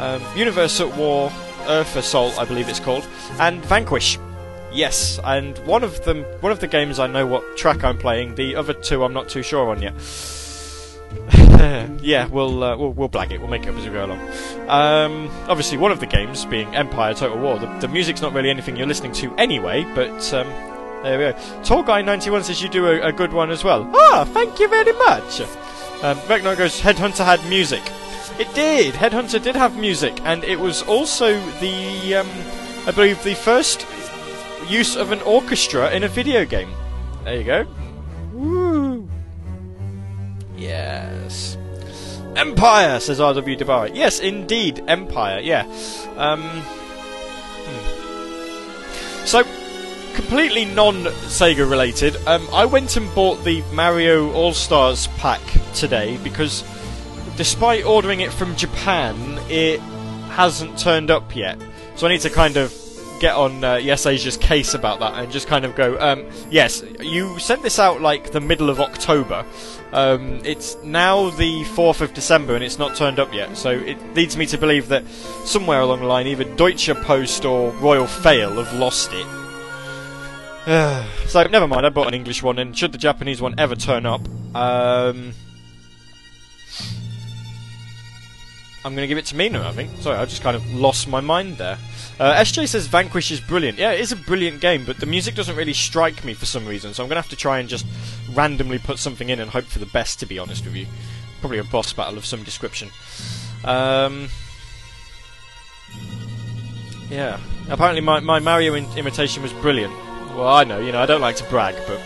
um, 0.00 0.22
Universe 0.36 0.80
at 0.80 0.94
War, 0.98 1.32
Earth 1.66 1.96
Assault, 1.96 2.38
I 2.38 2.44
believe 2.44 2.68
it's 2.68 2.78
called, 2.78 3.08
and 3.40 3.64
Vanquish. 3.64 4.18
Yes, 4.70 5.18
and 5.24 5.56
one 5.60 5.82
of 5.82 6.04
them, 6.04 6.24
one 6.40 6.52
of 6.52 6.60
the 6.60 6.66
games 6.66 6.98
I 6.98 7.06
know 7.06 7.26
what 7.26 7.56
track 7.56 7.84
I'm 7.84 7.96
playing. 7.96 8.34
The 8.34 8.56
other 8.56 8.74
two 8.74 9.02
I'm 9.02 9.14
not 9.14 9.30
too 9.30 9.42
sure 9.42 9.70
on 9.70 9.80
yet. 9.80 9.94
yeah, 12.02 12.26
we'll, 12.26 12.62
uh, 12.62 12.76
we'll 12.76 12.92
we'll 12.92 13.08
blag 13.08 13.30
it. 13.30 13.40
We'll 13.40 13.50
make 13.50 13.62
it 13.64 13.68
up 13.68 13.76
as 13.76 13.84
we 13.84 13.92
go 13.92 14.04
along. 14.04 14.20
Um, 14.68 15.28
obviously, 15.48 15.78
one 15.78 15.92
of 15.92 16.00
the 16.00 16.06
games 16.06 16.44
being 16.44 16.74
Empire 16.74 17.14
Total 17.14 17.38
War. 17.38 17.58
The, 17.58 17.66
the 17.78 17.88
music's 17.88 18.20
not 18.20 18.32
really 18.32 18.50
anything 18.50 18.76
you're 18.76 18.86
listening 18.86 19.12
to 19.12 19.34
anyway, 19.36 19.84
but 19.94 20.34
um, 20.34 20.48
there 21.02 21.18
we 21.18 21.32
go. 21.32 21.62
Tall 21.62 21.82
Guy 21.82 22.02
91 22.02 22.44
says 22.44 22.62
you 22.62 22.68
do 22.68 22.86
a, 22.86 23.08
a 23.08 23.12
good 23.12 23.32
one 23.32 23.50
as 23.50 23.62
well. 23.62 23.90
Ah, 23.94 24.24
thank 24.32 24.58
you 24.58 24.68
very 24.68 24.92
much. 24.92 25.40
Um, 26.02 26.18
goes, 26.26 26.80
Headhunter 26.80 27.24
had 27.24 27.42
music. 27.48 27.82
It 28.38 28.52
did. 28.54 28.94
Headhunter 28.94 29.42
did 29.42 29.54
have 29.54 29.76
music, 29.78 30.20
and 30.24 30.44
it 30.44 30.58
was 30.58 30.82
also 30.82 31.38
the, 31.60 32.16
um, 32.16 32.28
I 32.86 32.90
believe, 32.90 33.22
the 33.22 33.34
first 33.34 33.86
use 34.68 34.96
of 34.96 35.12
an 35.12 35.20
orchestra 35.22 35.90
in 35.92 36.04
a 36.04 36.08
video 36.08 36.44
game. 36.44 36.70
There 37.24 37.36
you 37.36 37.44
go. 37.44 37.66
Woo. 38.32 38.93
Yes. 40.56 41.56
Empire, 42.36 43.00
says 43.00 43.20
R.W. 43.20 43.56
Debar. 43.56 43.88
Yes, 43.88 44.20
indeed, 44.20 44.82
Empire, 44.88 45.40
yeah. 45.40 45.62
Um, 46.16 46.42
hmm. 47.64 49.26
So, 49.26 49.44
completely 50.14 50.64
non 50.64 51.04
Sega 51.04 51.68
related, 51.68 52.16
um, 52.26 52.48
I 52.52 52.64
went 52.64 52.96
and 52.96 53.12
bought 53.14 53.44
the 53.44 53.62
Mario 53.72 54.32
All 54.32 54.52
Stars 54.52 55.06
pack 55.18 55.40
today 55.74 56.16
because 56.18 56.64
despite 57.36 57.84
ordering 57.84 58.20
it 58.20 58.32
from 58.32 58.56
Japan, 58.56 59.38
it 59.48 59.80
hasn't 60.30 60.78
turned 60.78 61.10
up 61.10 61.34
yet. 61.36 61.58
So 61.96 62.06
I 62.06 62.10
need 62.10 62.20
to 62.22 62.30
kind 62.30 62.56
of 62.56 62.72
get 63.20 63.34
on 63.34 63.62
uh, 63.62 63.74
YesAsia's 63.76 64.36
case 64.36 64.74
about 64.74 65.00
that 65.00 65.14
and 65.14 65.30
just 65.32 65.46
kind 65.46 65.64
of 65.64 65.74
go, 65.74 65.98
um, 66.00 66.28
yes, 66.50 66.82
you 67.00 67.38
sent 67.38 67.62
this 67.62 67.78
out 67.78 68.00
like 68.00 68.32
the 68.32 68.40
middle 68.40 68.68
of 68.68 68.80
October. 68.80 69.44
Um, 69.94 70.40
it's 70.44 70.76
now 70.82 71.30
the 71.30 71.62
4th 71.66 72.00
of 72.00 72.12
December 72.14 72.56
and 72.56 72.64
it's 72.64 72.80
not 72.80 72.96
turned 72.96 73.20
up 73.20 73.32
yet, 73.32 73.56
so 73.56 73.70
it 73.70 73.96
leads 74.16 74.36
me 74.36 74.44
to 74.46 74.58
believe 74.58 74.88
that 74.88 75.06
somewhere 75.44 75.78
along 75.78 76.00
the 76.00 76.06
line, 76.06 76.26
either 76.26 76.42
Deutsche 76.42 76.92
Post 77.02 77.44
or 77.44 77.70
Royal 77.74 78.08
Fail 78.08 78.56
have 78.60 78.74
lost 78.74 79.12
it. 79.12 79.26
so, 81.28 81.44
never 81.44 81.68
mind, 81.68 81.86
I 81.86 81.90
bought 81.90 82.08
an 82.08 82.14
English 82.14 82.42
one, 82.42 82.58
and 82.58 82.76
should 82.76 82.90
the 82.90 82.98
Japanese 82.98 83.40
one 83.40 83.54
ever 83.56 83.76
turn 83.76 84.04
up, 84.04 84.22
um, 84.56 85.32
I'm 88.84 88.96
going 88.96 89.04
to 89.04 89.06
give 89.06 89.18
it 89.18 89.26
to 89.26 89.36
Mina, 89.36 89.66
I 89.66 89.70
think. 89.70 89.96
Sorry, 90.00 90.18
I 90.18 90.24
just 90.24 90.42
kind 90.42 90.56
of 90.56 90.74
lost 90.74 91.06
my 91.06 91.20
mind 91.20 91.56
there. 91.58 91.78
Uh, 92.18 92.34
SJ 92.34 92.68
says 92.68 92.86
Vanquish 92.86 93.30
is 93.32 93.40
brilliant. 93.40 93.76
Yeah, 93.78 93.90
it 93.90 94.00
is 94.00 94.12
a 94.12 94.16
brilliant 94.16 94.60
game, 94.60 94.84
but 94.84 94.98
the 94.98 95.06
music 95.06 95.34
doesn't 95.34 95.56
really 95.56 95.72
strike 95.72 96.24
me 96.24 96.32
for 96.34 96.46
some 96.46 96.64
reason, 96.66 96.94
so 96.94 97.02
I'm 97.02 97.08
going 97.08 97.16
to 97.16 97.22
have 97.22 97.30
to 97.30 97.36
try 97.36 97.58
and 97.58 97.68
just 97.68 97.84
randomly 98.32 98.78
put 98.78 98.98
something 98.98 99.28
in 99.30 99.40
and 99.40 99.50
hope 99.50 99.64
for 99.64 99.80
the 99.80 99.86
best, 99.86 100.20
to 100.20 100.26
be 100.26 100.38
honest 100.38 100.64
with 100.64 100.76
you. 100.76 100.86
Probably 101.40 101.58
a 101.58 101.64
boss 101.64 101.92
battle 101.92 102.16
of 102.16 102.24
some 102.24 102.42
description. 102.44 102.90
Um, 103.64 104.28
Yeah. 107.10 107.38
Apparently, 107.68 108.00
my, 108.00 108.20
my 108.20 108.38
Mario 108.40 108.74
in- 108.74 108.90
imitation 108.96 109.42
was 109.42 109.52
brilliant. 109.54 109.92
Well, 110.34 110.48
I 110.48 110.64
know, 110.64 110.80
you 110.80 110.92
know, 110.92 111.00
I 111.00 111.06
don't 111.06 111.20
like 111.20 111.36
to 111.36 111.44
brag, 111.44 111.74
but. 111.86 112.00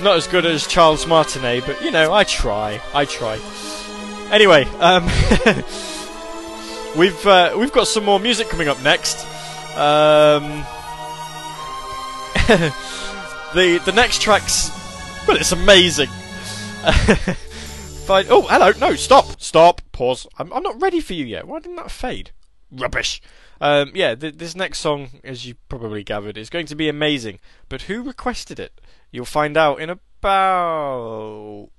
Not 0.00 0.16
as 0.16 0.26
good 0.26 0.44
as 0.44 0.66
Charles 0.66 1.06
Martinet, 1.06 1.64
but, 1.66 1.82
you 1.82 1.90
know, 1.90 2.12
I 2.12 2.24
try. 2.24 2.80
I 2.94 3.04
try. 3.06 3.38
Anyway, 4.30 4.64
um. 4.78 5.08
we've, 6.96 7.26
uh, 7.26 7.54
we've 7.58 7.72
got 7.72 7.86
some 7.86 8.04
more 8.04 8.18
music 8.20 8.48
coming 8.48 8.68
up 8.68 8.82
next. 8.82 9.24
Um. 9.76 10.64
the, 13.54 13.82
the 13.84 13.92
next 13.92 14.22
track's. 14.22 14.70
Well, 15.26 15.36
it's 15.36 15.52
amazing. 15.52 16.08
Fine. 18.06 18.26
Oh, 18.30 18.42
hello. 18.42 18.72
No, 18.78 18.94
stop. 18.94 19.40
Stop. 19.40 19.80
Pause. 19.90 20.28
I'm, 20.38 20.52
I'm 20.52 20.62
not 20.62 20.80
ready 20.80 21.00
for 21.00 21.14
you 21.14 21.24
yet. 21.24 21.48
Why 21.48 21.58
didn't 21.58 21.76
that 21.76 21.90
fade? 21.90 22.30
Rubbish. 22.70 23.20
Um, 23.60 23.90
yeah, 23.94 24.14
th- 24.14 24.36
this 24.36 24.54
next 24.54 24.78
song, 24.78 25.08
as 25.24 25.46
you 25.46 25.56
probably 25.68 26.04
gathered, 26.04 26.38
is 26.38 26.50
going 26.50 26.66
to 26.66 26.76
be 26.76 26.88
amazing. 26.88 27.40
But 27.68 27.82
who 27.82 28.02
requested 28.02 28.60
it? 28.60 28.80
You'll 29.10 29.24
find 29.24 29.56
out 29.56 29.80
in 29.80 29.90
about. 29.90 31.70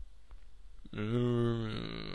Mm, 0.93 2.07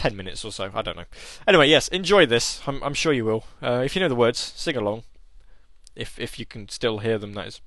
Ten 0.00 0.16
minutes 0.16 0.46
or 0.46 0.50
so. 0.50 0.70
I 0.74 0.80
don't 0.80 0.96
know. 0.96 1.04
Anyway, 1.46 1.68
yes, 1.68 1.88
enjoy 1.88 2.24
this. 2.24 2.62
I'm, 2.66 2.82
I'm 2.82 2.94
sure 2.94 3.12
you 3.12 3.26
will. 3.26 3.44
Uh, 3.60 3.82
if 3.84 3.94
you 3.94 4.00
know 4.00 4.08
the 4.08 4.14
words, 4.14 4.38
sing 4.38 4.74
along. 4.74 5.02
If 5.94 6.18
if 6.18 6.38
you 6.38 6.46
can 6.46 6.70
still 6.70 7.00
hear 7.00 7.18
them, 7.18 7.34
that 7.34 7.48
is. 7.48 7.60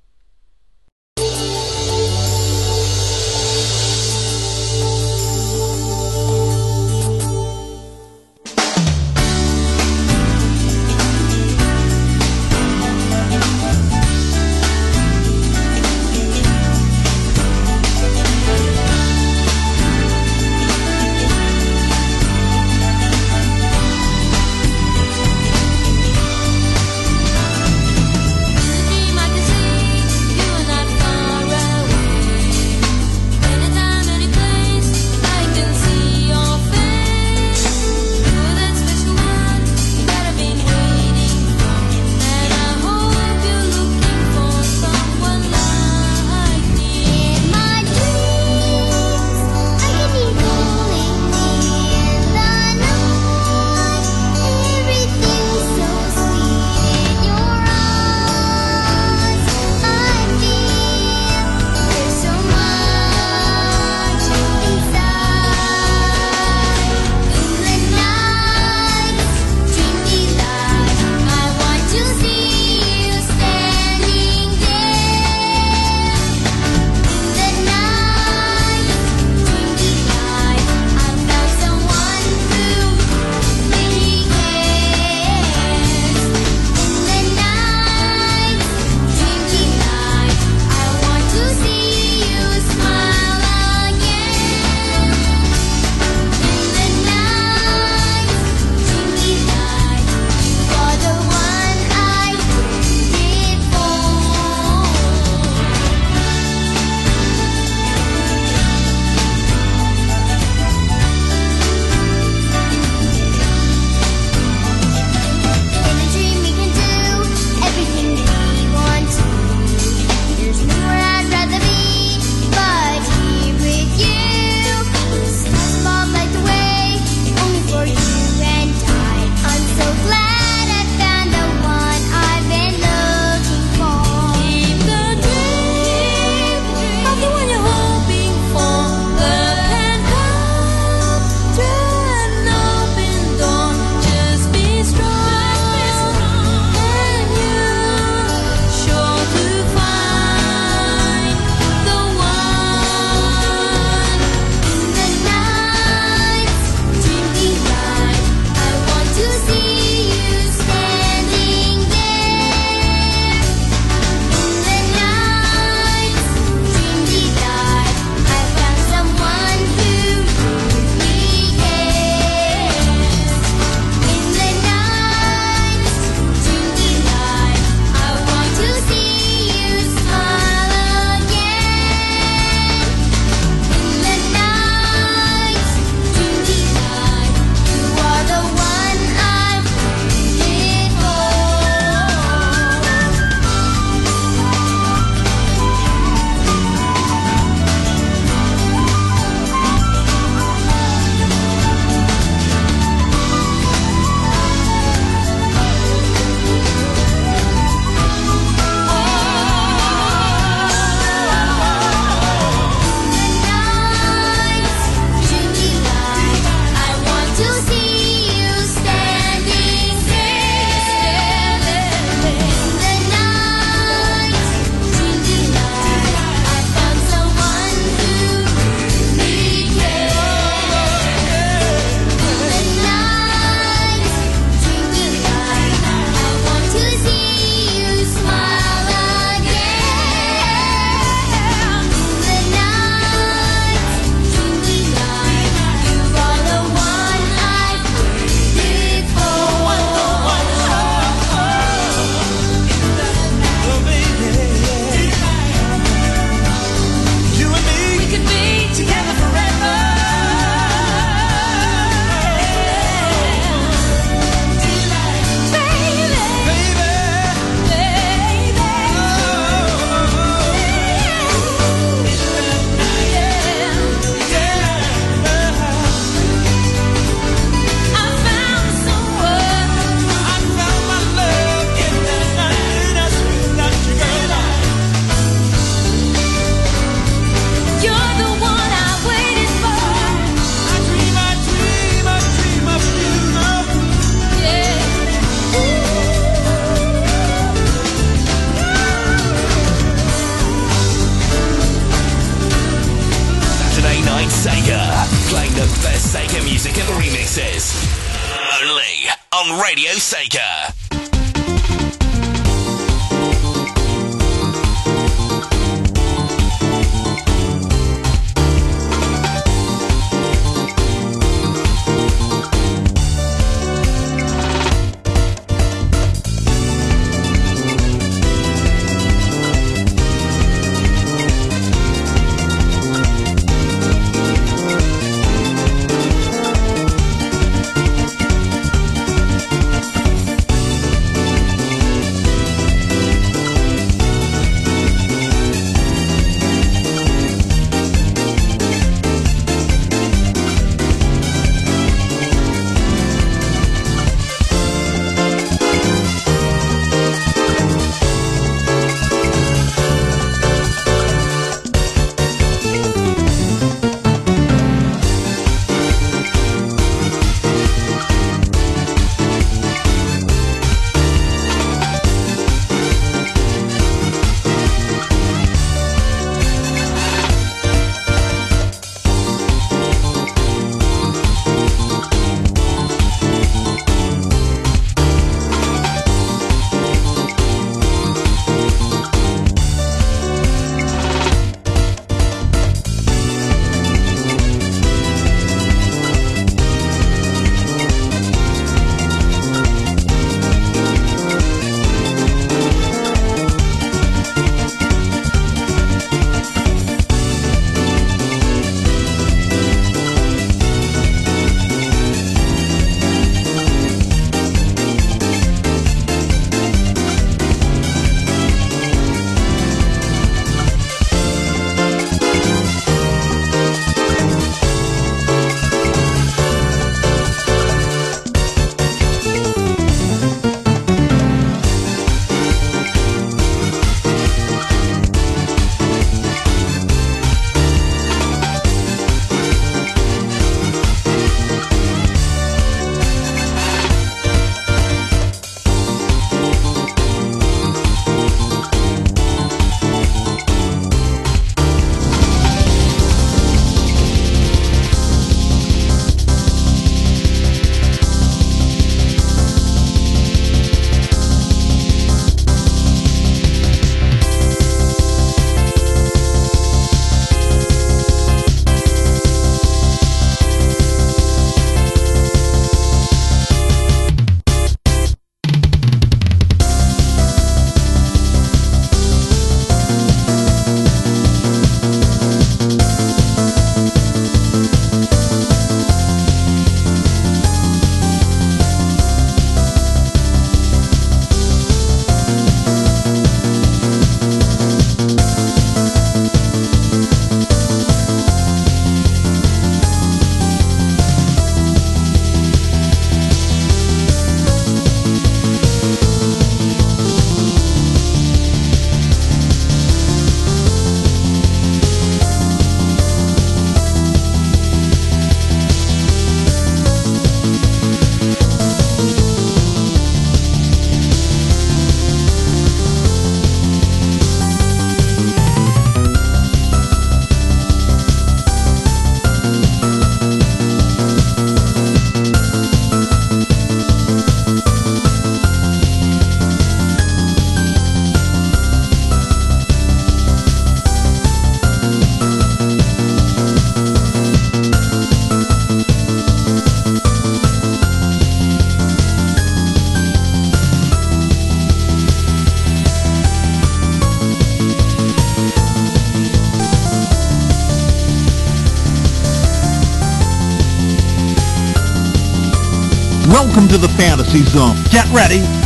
The 563.84 563.92
Fantasy 563.96 564.42
Zone. 564.44 564.76
Get 564.90 565.06
ready 565.10 565.63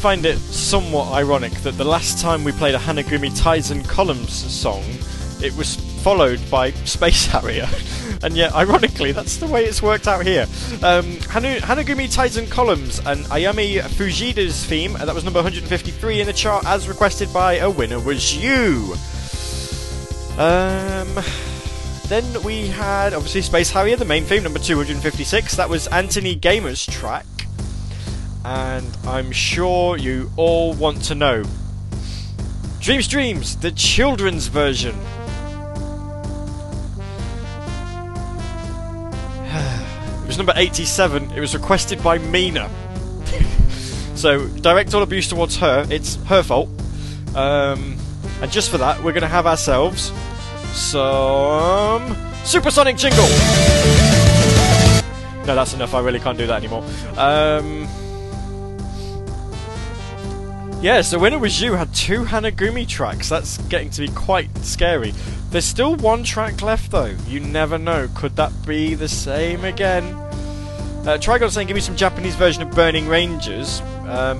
find 0.00 0.24
it 0.24 0.38
somewhat 0.38 1.12
ironic 1.12 1.52
that 1.60 1.76
the 1.76 1.84
last 1.84 2.22
time 2.22 2.42
we 2.42 2.52
played 2.52 2.74
a 2.74 2.78
Hanagumi 2.78 3.30
Taisen 3.38 3.86
Columns 3.86 4.32
song, 4.32 4.82
it 5.42 5.54
was 5.58 5.76
followed 6.02 6.40
by 6.50 6.70
Space 6.70 7.26
Harrier? 7.32 7.68
and 8.22 8.34
yet, 8.34 8.54
ironically, 8.54 9.12
that's 9.12 9.36
the 9.36 9.46
way 9.46 9.66
it's 9.66 9.82
worked 9.82 10.08
out 10.08 10.24
here. 10.24 10.46
Um, 10.82 11.18
Hanu- 11.28 11.58
Hanagumi 11.60 12.10
Taisen 12.10 12.50
Columns 12.50 12.98
and 13.00 13.26
Ayame 13.26 13.82
Fujieda's 13.82 14.64
theme, 14.64 14.96
uh, 14.96 15.04
that 15.04 15.14
was 15.14 15.22
number 15.24 15.38
153 15.40 16.20
in 16.22 16.26
the 16.26 16.32
chart 16.32 16.64
as 16.64 16.88
requested 16.88 17.30
by 17.30 17.56
A 17.56 17.68
Winner 17.68 18.00
Was 18.00 18.34
You. 18.34 18.94
Um, 20.38 21.22
then 22.08 22.42
we 22.42 22.68
had, 22.68 23.12
obviously, 23.12 23.42
Space 23.42 23.70
Harrier, 23.70 23.96
the 23.96 24.06
main 24.06 24.24
theme, 24.24 24.44
number 24.44 24.58
256. 24.58 25.56
That 25.56 25.68
was 25.68 25.88
Anthony 25.88 26.34
Gamer's 26.34 26.86
track 26.86 27.26
I'm 29.10 29.32
sure 29.32 29.96
you 29.96 30.30
all 30.36 30.72
want 30.72 31.02
to 31.06 31.16
know. 31.16 31.42
Dreams 32.78 33.08
Dreams, 33.08 33.56
the 33.56 33.72
children's 33.72 34.46
version. 34.46 34.94
it 39.44 40.26
was 40.28 40.38
number 40.38 40.52
87. 40.54 41.32
It 41.32 41.40
was 41.40 41.54
requested 41.54 42.00
by 42.04 42.18
Mina. 42.18 42.70
so, 44.14 44.46
direct 44.46 44.94
all 44.94 45.02
abuse 45.02 45.28
towards 45.28 45.56
her. 45.56 45.84
It's 45.90 46.14
her 46.26 46.44
fault. 46.44 46.68
Um, 47.34 47.96
and 48.40 48.52
just 48.52 48.70
for 48.70 48.78
that, 48.78 48.98
we're 49.02 49.10
going 49.12 49.22
to 49.22 49.28
have 49.28 49.46
ourselves 49.46 50.12
some 50.72 52.16
supersonic 52.44 52.96
jingle. 52.96 53.26
No, 55.46 55.56
that's 55.56 55.74
enough. 55.74 55.94
I 55.94 56.00
really 56.00 56.20
can't 56.20 56.38
do 56.38 56.46
that 56.46 56.62
anymore. 56.62 56.84
Um, 57.16 57.88
yeah, 60.82 61.02
so 61.02 61.18
When 61.18 61.32
It 61.32 61.40
Was 61.40 61.60
You 61.60 61.74
had 61.74 61.92
two 61.94 62.24
Hanagumi 62.24 62.88
tracks. 62.88 63.28
That's 63.28 63.58
getting 63.68 63.90
to 63.90 64.00
be 64.02 64.08
quite 64.08 64.56
scary. 64.58 65.12
There's 65.50 65.64
still 65.64 65.96
one 65.96 66.24
track 66.24 66.62
left 66.62 66.90
though. 66.90 67.14
You 67.26 67.40
never 67.40 67.78
know. 67.78 68.08
Could 68.14 68.36
that 68.36 68.52
be 68.66 68.94
the 68.94 69.08
same 69.08 69.64
again? 69.64 70.04
Uh, 71.02 71.18
Trigon 71.18 71.50
saying, 71.50 71.66
give 71.66 71.74
me 71.74 71.80
some 71.80 71.96
Japanese 71.96 72.34
version 72.34 72.62
of 72.62 72.70
Burning 72.72 73.08
Rangers. 73.08 73.80
Um, 74.06 74.38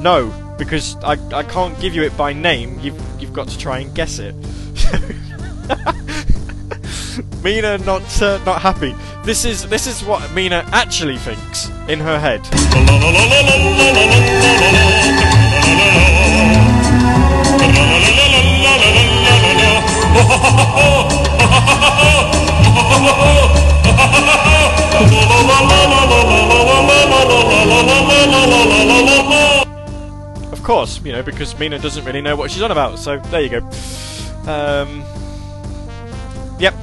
no, 0.00 0.32
because 0.58 0.96
I, 0.96 1.12
I 1.34 1.42
can't 1.42 1.78
give 1.80 1.94
you 1.94 2.02
it 2.02 2.16
by 2.16 2.32
name. 2.32 2.78
You've, 2.80 3.00
you've 3.20 3.32
got 3.32 3.48
to 3.48 3.58
try 3.58 3.80
and 3.80 3.94
guess 3.94 4.18
it. 4.18 4.34
Mina 7.42 7.78
not 7.78 8.22
uh, 8.22 8.42
not 8.44 8.60
happy. 8.60 8.94
This 9.24 9.44
is 9.44 9.66
this 9.68 9.86
is 9.86 10.04
what 10.04 10.32
Mina 10.32 10.64
actually 10.72 11.16
thinks 11.16 11.68
in 11.88 11.98
her 11.98 12.18
head. 12.18 12.40
Of 30.52 30.62
course, 30.62 31.00
you 31.04 31.12
know, 31.12 31.22
because 31.22 31.58
Mina 31.58 31.78
doesn't 31.78 32.04
really 32.04 32.20
know 32.20 32.36
what 32.36 32.50
she's 32.50 32.62
on 32.62 32.70
about, 32.70 32.98
so 32.98 33.18
there 33.18 33.40
you 33.40 33.48
go. 33.48 33.58
Um, 34.46 35.04
yep. 36.58 36.74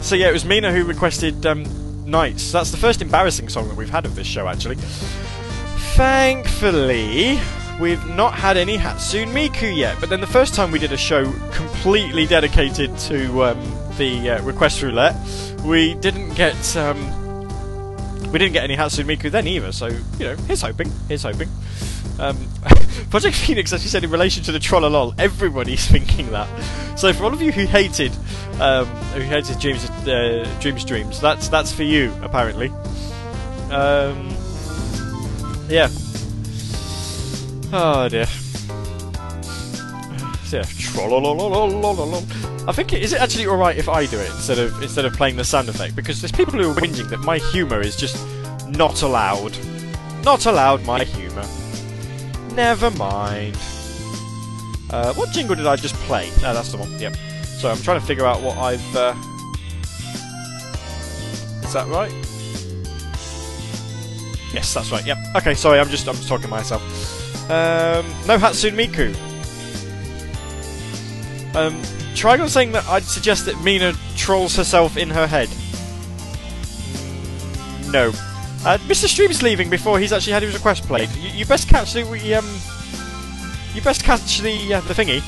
so 0.00 0.14
yeah, 0.14 0.28
it 0.28 0.32
was 0.32 0.44
Mina 0.44 0.72
who 0.72 0.84
requested 0.84 1.44
um, 1.44 1.64
Nights. 2.06 2.52
That's 2.52 2.70
the 2.70 2.76
first 2.76 3.02
embarrassing 3.02 3.48
song 3.48 3.68
that 3.68 3.76
we've 3.76 3.90
had 3.90 4.06
of 4.06 4.14
this 4.14 4.26
show, 4.26 4.48
actually. 4.48 4.76
Thankfully, 5.96 7.40
we've 7.80 8.04
not 8.08 8.34
had 8.34 8.56
any 8.56 8.76
Hatsune 8.76 9.32
Miku 9.32 9.74
yet, 9.74 9.96
but 10.00 10.08
then 10.08 10.20
the 10.20 10.26
first 10.26 10.54
time 10.54 10.70
we 10.70 10.78
did 10.78 10.92
a 10.92 10.96
show 10.96 11.30
completely 11.52 12.26
dedicated 12.26 12.96
to 12.98 13.44
um, 13.44 13.58
the 13.96 14.30
uh, 14.30 14.42
request 14.42 14.82
roulette, 14.82 15.16
we 15.64 15.94
didn't 15.94 16.34
get 16.34 16.76
um, 16.76 16.98
we 18.32 18.38
didn't 18.38 18.52
get 18.52 18.64
any 18.64 18.76
Hatsune 18.76 19.04
Miku 19.04 19.30
then 19.30 19.46
either. 19.46 19.72
So 19.72 19.86
you 19.86 20.20
know, 20.20 20.36
here's 20.46 20.62
hoping. 20.62 20.90
Here's 21.08 21.22
hoping. 21.22 21.48
Um, 22.18 22.36
Project 23.10 23.36
Phoenix 23.36 23.72
actually 23.72 23.88
said 23.88 24.04
in 24.04 24.10
relation 24.10 24.42
to 24.44 24.52
the 24.52 24.58
Trollolol, 24.58 25.14
everybody's 25.18 25.86
thinking 25.90 26.30
that. 26.30 26.48
So 26.98 27.12
for 27.12 27.24
all 27.24 27.32
of 27.32 27.42
you 27.42 27.52
who 27.52 27.66
hated 27.66 28.12
um, 28.60 28.86
who 28.86 29.20
hated 29.20 29.58
Dreams 29.58 29.88
uh, 29.90 30.48
Dreams 30.60 30.84
Dreams, 30.84 31.20
that's 31.20 31.48
that's 31.48 31.72
for 31.72 31.82
you 31.82 32.12
apparently. 32.22 32.68
Um, 33.70 34.34
yeah. 35.68 35.88
Oh 37.72 38.08
dear. 38.08 38.26
Yeah. 40.52 40.64
I 42.68 42.72
think 42.72 42.92
is 42.92 43.12
it 43.12 43.20
actually 43.20 43.46
all 43.46 43.56
right 43.56 43.76
if 43.76 43.88
I 43.88 44.06
do 44.06 44.18
it 44.18 44.30
instead 44.30 44.58
of 44.58 44.80
instead 44.82 45.04
of 45.04 45.12
playing 45.14 45.36
the 45.36 45.44
sound 45.44 45.68
effect 45.68 45.96
because 45.96 46.20
there's 46.20 46.32
people 46.32 46.54
who 46.54 46.70
are 46.70 46.74
whinging 46.74 47.10
that 47.10 47.18
my 47.18 47.38
humour 47.38 47.80
is 47.80 47.96
just 47.96 48.16
not 48.68 49.02
allowed. 49.02 49.56
Not 50.24 50.46
allowed 50.46 50.84
my 50.84 51.04
humour. 51.04 51.46
Never 52.54 52.90
mind. 52.92 53.56
Uh, 54.90 55.12
what 55.14 55.30
jingle 55.30 55.56
did 55.56 55.66
I 55.66 55.76
just 55.76 55.94
play? 56.06 56.30
No, 56.42 56.54
that's 56.54 56.70
the 56.70 56.78
one. 56.78 56.90
Yep. 56.98 57.16
So 57.42 57.70
I'm 57.70 57.78
trying 57.78 58.00
to 58.00 58.06
figure 58.06 58.24
out 58.24 58.40
what 58.42 58.56
I've. 58.58 58.96
Uh... 58.96 59.14
Is 61.62 61.72
that 61.72 61.86
right? 61.88 62.12
Yes, 64.54 64.72
that's 64.72 64.90
right. 64.92 65.04
Yep. 65.04 65.18
Okay. 65.36 65.54
Sorry, 65.54 65.80
I'm 65.80 65.88
just 65.88 66.06
I'm 66.08 66.14
just 66.14 66.28
talking 66.28 66.44
to 66.44 66.48
myself. 66.48 66.82
Um, 67.48 68.06
no 68.26 68.38
Hatsune 68.38 68.74
Miku. 68.74 69.14
Um, 71.54 71.80
Trigon 72.14 72.48
saying 72.48 72.72
that 72.72 72.84
I'd 72.86 73.04
suggest 73.04 73.46
that 73.46 73.62
Mina 73.62 73.94
trolls 74.16 74.56
herself 74.56 74.96
in 74.96 75.10
her 75.10 75.26
head. 75.26 75.48
No. 77.92 78.08
Uh, 78.64 78.78
Mr. 78.88 79.06
Stream's 79.06 79.42
leaving 79.42 79.70
before 79.70 80.00
he's 80.00 80.12
actually 80.12 80.32
had 80.32 80.42
his 80.42 80.54
request 80.54 80.82
played. 80.84 81.08
You, 81.10 81.30
you 81.30 81.46
best 81.46 81.68
catch 81.68 81.92
the 81.92 82.34
um. 82.34 82.44
You 83.74 83.82
best 83.82 84.02
catch 84.02 84.40
the 84.40 84.74
uh, 84.74 84.80
the 84.80 84.94
thingy, 84.94 85.22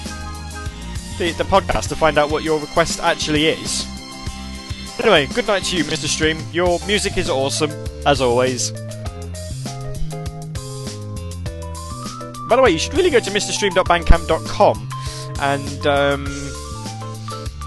the 1.18 1.32
the 1.32 1.44
podcast 1.44 1.88
to 1.90 1.96
find 1.96 2.18
out 2.18 2.30
what 2.30 2.42
your 2.42 2.58
request 2.58 3.00
actually 3.00 3.46
is. 3.46 3.86
Anyway, 4.98 5.26
good 5.26 5.46
night 5.46 5.62
to 5.64 5.76
you, 5.76 5.84
Mr. 5.84 6.08
Stream. 6.08 6.38
Your 6.52 6.80
music 6.86 7.16
is 7.16 7.30
awesome, 7.30 7.70
as 8.04 8.20
always. 8.20 8.72
By 12.48 12.56
the 12.56 12.62
way, 12.62 12.70
you 12.70 12.78
should 12.78 12.94
really 12.94 13.10
go 13.10 13.20
to 13.20 13.30
mrstream.bandcamp.com 13.30 14.88
and 15.40 15.86
um, 15.86 16.26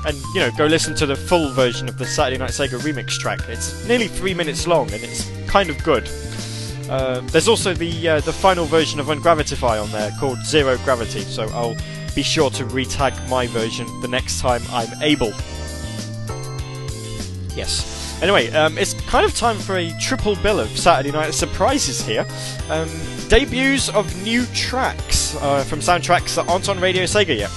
and 0.06 0.18
you 0.34 0.40
know 0.40 0.52
go 0.58 0.66
listen 0.66 0.96
to 0.96 1.06
the 1.06 1.16
full 1.16 1.50
version 1.52 1.88
of 1.88 1.98
the 1.98 2.06
Saturday 2.06 2.38
Night 2.38 2.52
Sega 2.52 2.80
remix 2.80 3.12
track. 3.20 3.40
It's 3.48 3.86
nearly 3.88 4.08
three 4.08 4.34
minutes 4.34 4.68
long 4.68 4.92
and 4.92 5.04
it's 5.04 5.30
kind 5.48 5.70
of 5.70 5.82
good. 5.84 6.10
Uh, 6.90 7.22
there's 7.28 7.48
also 7.48 7.74
the 7.74 8.10
uh, 8.10 8.20
the 8.22 8.34
final 8.34 8.66
version 8.66 9.00
of 9.00 9.08
Ungravitify 9.08 9.82
on 9.82 9.92
there 9.92 10.12
called 10.20 10.40
Zero 10.46 10.78
Gravity, 10.80 11.22
so 11.22 11.48
I'll 11.50 11.78
be 12.16 12.24
sure 12.24 12.50
to 12.52 12.66
retag 12.66 13.30
my 13.30 13.48
version 13.48 13.88
the 14.02 14.08
next 14.08 14.42
time 14.42 14.62
I'm 14.72 15.02
able. 15.02 15.32
Yes. 17.56 18.20
Anyway, 18.22 18.52
um, 18.52 18.78
it's 18.78 18.94
kind 19.10 19.26
of 19.26 19.36
time 19.36 19.58
for 19.58 19.78
a 19.78 19.92
triple 20.00 20.36
bill 20.38 20.60
of 20.60 20.70
Saturday 20.78 21.12
Night 21.12 21.34
Surprises 21.34 22.02
here. 22.02 22.26
Um, 22.70 22.90
debuts 23.32 23.88
of 23.88 24.24
new 24.24 24.46
tracks 24.48 25.38
uh, 25.38 25.64
from 25.64 25.80
soundtracks 25.80 26.36
that 26.36 26.46
aren't 26.50 26.68
on 26.68 26.78
Radio 26.82 27.04
Sega 27.04 27.38
yet. 27.38 27.50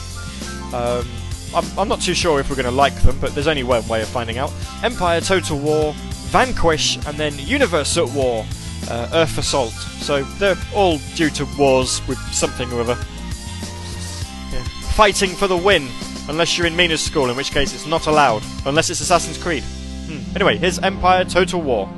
Um, 0.72 1.04
I'm, 1.52 1.78
I'm, 1.78 1.88
not 1.88 2.00
too 2.00 2.14
sure 2.14 2.38
if 2.38 2.48
we're 2.48 2.54
going 2.54 2.64
to 2.66 2.70
like 2.70 2.94
them, 3.02 3.18
but 3.18 3.34
there's 3.34 3.48
only 3.48 3.64
one 3.64 3.84
way 3.88 4.00
of 4.00 4.06
finding 4.06 4.38
out. 4.38 4.52
Empire 4.84 5.20
Total 5.20 5.58
War, 5.58 5.92
Vanquish, 6.30 7.04
and 7.08 7.16
then 7.16 7.36
Universe 7.40 7.98
at 7.98 8.08
War, 8.10 8.46
uh, 8.88 9.10
Earth 9.14 9.36
Assault. 9.36 9.72
So 9.72 10.22
they're 10.38 10.54
all 10.76 10.98
due 11.16 11.30
to 11.30 11.48
wars 11.58 12.00
with 12.06 12.18
something 12.32 12.72
or 12.72 12.82
other. 12.82 12.96
Yeah. 14.52 14.62
Fighting 14.94 15.30
for 15.30 15.48
the 15.48 15.56
win, 15.56 15.88
unless 16.28 16.56
you're 16.56 16.68
in 16.68 16.76
Mina's 16.76 17.02
school, 17.02 17.30
in 17.30 17.36
which 17.36 17.50
case 17.50 17.74
it's 17.74 17.86
not 17.86 18.06
allowed, 18.06 18.44
unless 18.64 18.90
it's 18.90 19.00
Assassin's 19.00 19.42
Creed. 19.42 19.64
Hmm. 19.64 20.36
Anyway, 20.36 20.56
here's 20.56 20.78
Empire 20.78 21.24
Total 21.24 21.60
War. 21.60 21.92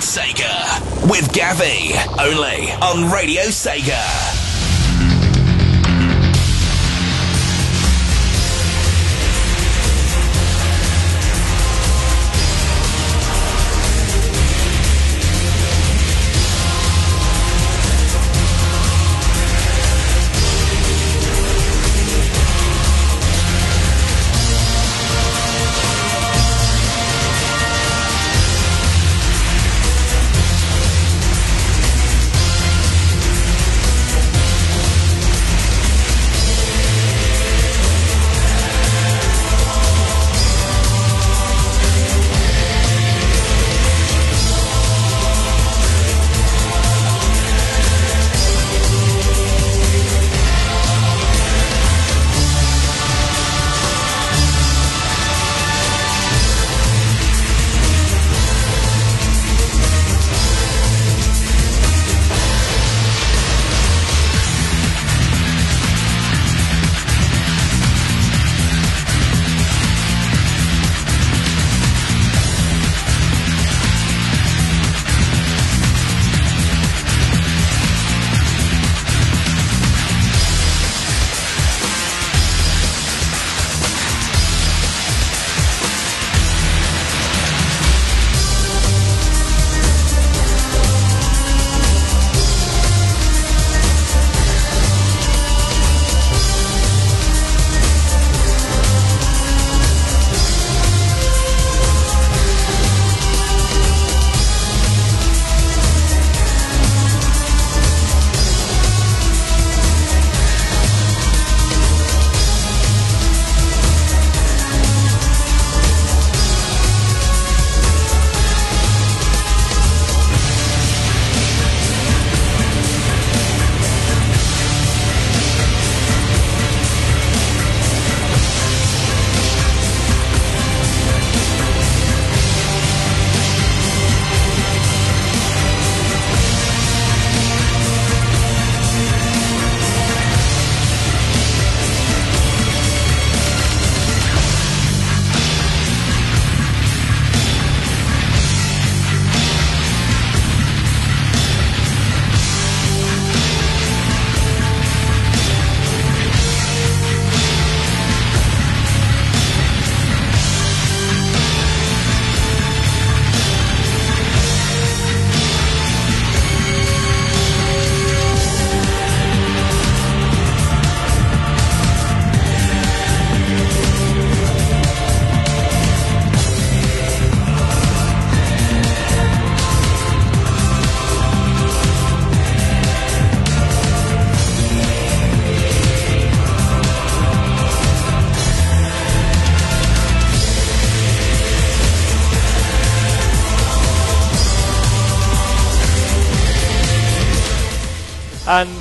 Sega 0.00 0.80
with 1.10 1.32
Gavi, 1.32 1.92
only 2.18 2.70
on 2.82 3.10
Radio 3.12 3.42
Sega. 3.44 4.37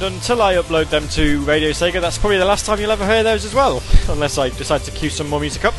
Until 0.07 0.41
I 0.41 0.55
upload 0.55 0.89
them 0.89 1.07
to 1.09 1.41
Radio 1.41 1.71
Sega, 1.71 1.99
that's 1.99 2.17
probably 2.17 2.37
the 2.37 2.45
last 2.45 2.65
time 2.65 2.79
you'll 2.79 2.91
ever 2.91 3.05
hear 3.05 3.23
those 3.23 3.45
as 3.45 3.53
well, 3.53 3.83
unless 4.09 4.37
I 4.37 4.49
decide 4.49 4.81
to 4.83 4.91
cue 4.91 5.09
some 5.09 5.29
more 5.29 5.39
music 5.39 5.65
up. 5.65 5.73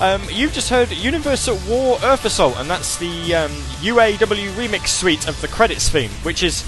Um, 0.00 0.22
you've 0.30 0.52
just 0.52 0.68
heard 0.68 0.90
Universe 0.90 1.48
at 1.48 1.68
War 1.68 1.98
Earth 2.02 2.24
Assault, 2.24 2.56
and 2.58 2.68
that's 2.68 2.98
the 2.98 3.34
um, 3.34 3.50
UAW 3.80 4.50
remix 4.50 4.88
suite 4.88 5.28
of 5.28 5.40
the 5.40 5.48
credits 5.48 5.88
theme, 5.88 6.10
which 6.22 6.42
is 6.42 6.64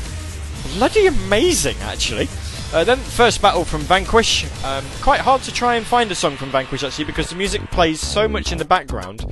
bloody 0.77 1.07
amazing, 1.07 1.77
actually. 1.82 2.28
Uh, 2.73 2.85
then 2.85 2.99
first 2.99 3.43
battle 3.43 3.65
from 3.65 3.81
Vanquish. 3.81 4.45
Um, 4.65 4.85
quite 5.03 5.20
hard 5.20 5.43
to 5.43 5.53
try 5.53 5.74
and 5.74 5.85
find 5.85 6.11
a 6.12 6.15
song 6.15 6.37
from 6.37 6.51
Vanquish 6.51 6.85
actually 6.85 7.05
because 7.05 7.28
the 7.28 7.35
music 7.35 7.61
plays 7.73 8.01
so 8.01 8.28
much 8.28 8.53
in 8.53 8.59
the 8.59 8.65
background, 8.65 9.27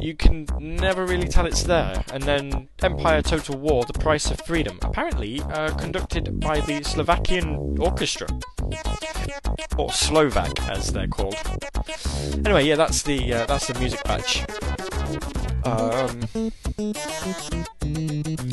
you 0.00 0.14
can 0.14 0.46
never 0.58 1.04
really 1.06 1.28
tell 1.28 1.46
it's 1.46 1.62
there. 1.62 2.04
And 2.12 2.22
then 2.22 2.68
Empire 2.82 3.22
Total 3.22 3.56
War: 3.56 3.84
The 3.84 3.98
Price 3.98 4.30
of 4.30 4.40
Freedom, 4.42 4.78
apparently 4.82 5.40
uh, 5.40 5.74
conducted 5.74 6.40
by 6.40 6.60
the 6.60 6.82
Slovakian 6.82 7.78
Orchestra, 7.78 8.28
or 9.76 9.92
Slovak 9.92 10.60
as 10.68 10.92
they're 10.92 11.06
called. 11.08 11.36
Anyway, 12.44 12.64
yeah, 12.64 12.76
that's 12.76 13.02
the 13.02 13.32
uh, 13.32 13.46
that's 13.46 13.66
the 13.66 13.78
music 13.78 14.02
batch. 14.04 14.44
Um, 15.64 16.52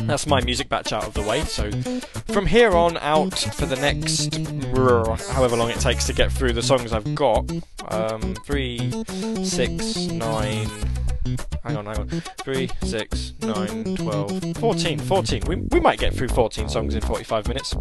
that's 0.08 0.26
my 0.26 0.42
music 0.42 0.70
batch 0.70 0.92
out 0.92 1.06
of 1.06 1.14
the 1.14 1.22
way. 1.22 1.42
So 1.42 1.70
from 2.34 2.46
here 2.46 2.72
on 2.72 2.98
out 2.98 3.38
for 3.38 3.66
the 3.66 3.76
next 3.76 4.36
however 5.34 5.56
long 5.56 5.70
it 5.70 5.80
takes 5.80 6.06
to 6.08 6.14
get 6.14 6.32
through 6.32 6.54
the 6.54 6.62
songs 6.64 6.92
I've 6.92 7.14
got, 7.16 7.52
um, 7.90 8.36
three, 8.46 8.92
six, 9.44 9.96
nine. 10.08 10.70
Hang 11.64 11.78
on, 11.78 11.86
hang 11.86 11.98
on. 12.00 12.08
3, 12.10 12.70
6, 12.84 13.34
9, 13.42 13.96
12, 13.96 14.58
14. 14.58 15.00
14. 15.00 15.44
We, 15.48 15.56
we 15.56 15.80
might 15.80 16.00
get 16.00 16.14
through 16.14 16.30
14 16.30 16.70
songs 16.70 16.96
in 16.96 17.02
45 17.02 17.48
minutes. 17.48 17.76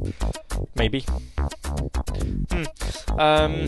Maybe. 0.77 1.05
Hmm. 2.51 2.65
Um, 3.19 3.66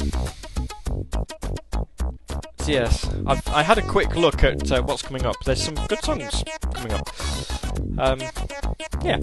yes, 2.66 3.08
I've, 3.26 3.46
I 3.48 3.62
had 3.62 3.78
a 3.78 3.82
quick 3.82 4.14
look 4.16 4.44
at 4.44 4.70
uh, 4.70 4.82
what's 4.82 5.02
coming 5.02 5.24
up. 5.24 5.36
There's 5.44 5.62
some 5.62 5.74
good 5.88 6.02
songs 6.04 6.44
coming 6.74 6.92
up. 6.92 7.08
Um, 7.98 8.20
yeah. 9.02 9.20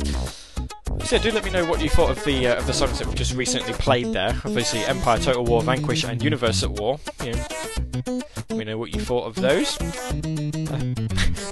So 1.04 1.16
yeah, 1.16 1.22
do 1.22 1.32
let 1.32 1.44
me 1.44 1.52
know 1.52 1.66
what 1.66 1.82
you 1.82 1.90
thought 1.90 2.12
of 2.12 2.24
the 2.26 2.48
uh, 2.48 2.58
of 2.58 2.68
the 2.68 2.74
songs 2.74 3.00
that 3.00 3.08
we 3.08 3.16
just 3.16 3.34
recently 3.34 3.74
played 3.74 4.14
there. 4.14 4.30
Obviously, 4.46 4.80
Empire, 4.86 5.20
Total 5.20 5.44
War, 5.44 5.62
Vanquish, 5.62 6.04
and 6.04 6.24
Universe 6.24 6.64
at 6.64 6.72
War. 6.72 7.00
You 7.24 7.34
know, 7.34 8.22
let 8.50 8.58
me 8.58 8.66
know 8.66 8.78
what 8.78 8.94
you 8.94 9.02
thought 9.02 9.26
of 9.26 9.36
those. 9.36 9.80
Uh, 9.82 10.94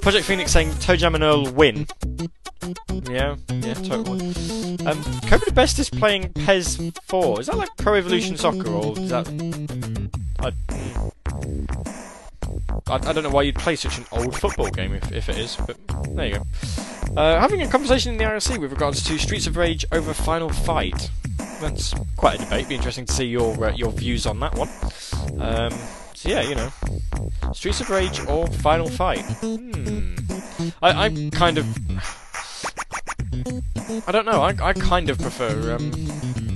Project 0.02 0.26
Phoenix 0.26 0.52
saying 0.52 0.70
ToeJam 0.72 1.14
and 1.14 1.24
Earl 1.24 1.52
win. 1.52 1.86
Yeah, 3.10 3.36
yeah, 3.50 3.74
Total 3.74 4.04
totally. 4.04 4.86
Um, 4.86 5.02
Cobra 5.26 5.52
Best 5.52 5.78
is 5.78 5.90
playing 5.90 6.32
PES 6.32 6.90
4. 7.04 7.19
Is 7.38 7.46
that 7.46 7.56
like 7.56 7.76
Pro 7.76 7.94
Evolution 7.94 8.36
Soccer 8.36 8.68
or 8.68 8.98
is 8.98 9.10
that? 9.10 9.28
I, 10.40 10.52
I, 12.86 12.94
I 12.94 13.12
don't 13.12 13.22
know 13.22 13.30
why 13.30 13.42
you'd 13.42 13.56
play 13.56 13.76
such 13.76 13.98
an 13.98 14.04
old 14.12 14.34
football 14.36 14.70
game 14.70 14.94
if, 14.94 15.12
if 15.12 15.28
it 15.28 15.38
is, 15.38 15.56
but 15.56 15.76
there 16.14 16.26
you 16.26 16.34
go. 16.34 16.42
Uh, 17.16 17.40
having 17.40 17.62
a 17.62 17.68
conversation 17.68 18.12
in 18.12 18.18
the 18.18 18.24
IRC 18.24 18.58
with 18.58 18.72
regards 18.72 19.02
to 19.04 19.18
Streets 19.18 19.46
of 19.46 19.56
Rage 19.56 19.84
over 19.92 20.14
Final 20.14 20.48
Fight. 20.48 21.10
That's 21.60 21.94
quite 22.16 22.40
a 22.40 22.44
debate. 22.44 22.68
Be 22.68 22.74
interesting 22.76 23.04
to 23.06 23.12
see 23.12 23.26
your 23.26 23.66
uh, 23.66 23.72
your 23.74 23.90
views 23.92 24.26
on 24.26 24.40
that 24.40 24.54
one. 24.54 24.68
Um, 25.40 25.72
so 26.14 26.28
yeah, 26.28 26.42
you 26.42 26.54
know, 26.54 26.70
Streets 27.52 27.80
of 27.80 27.90
Rage 27.90 28.20
or 28.26 28.46
Final 28.46 28.88
Fight. 28.88 29.24
Hmm. 29.40 30.14
I, 30.82 31.06
I'm 31.06 31.30
kind 31.30 31.58
of. 31.58 31.66
I 34.06 34.12
don't 34.12 34.26
know. 34.26 34.42
I, 34.42 34.54
I 34.62 34.72
kind 34.72 35.10
of 35.10 35.18
prefer. 35.18 35.76
Um, 35.76 36.49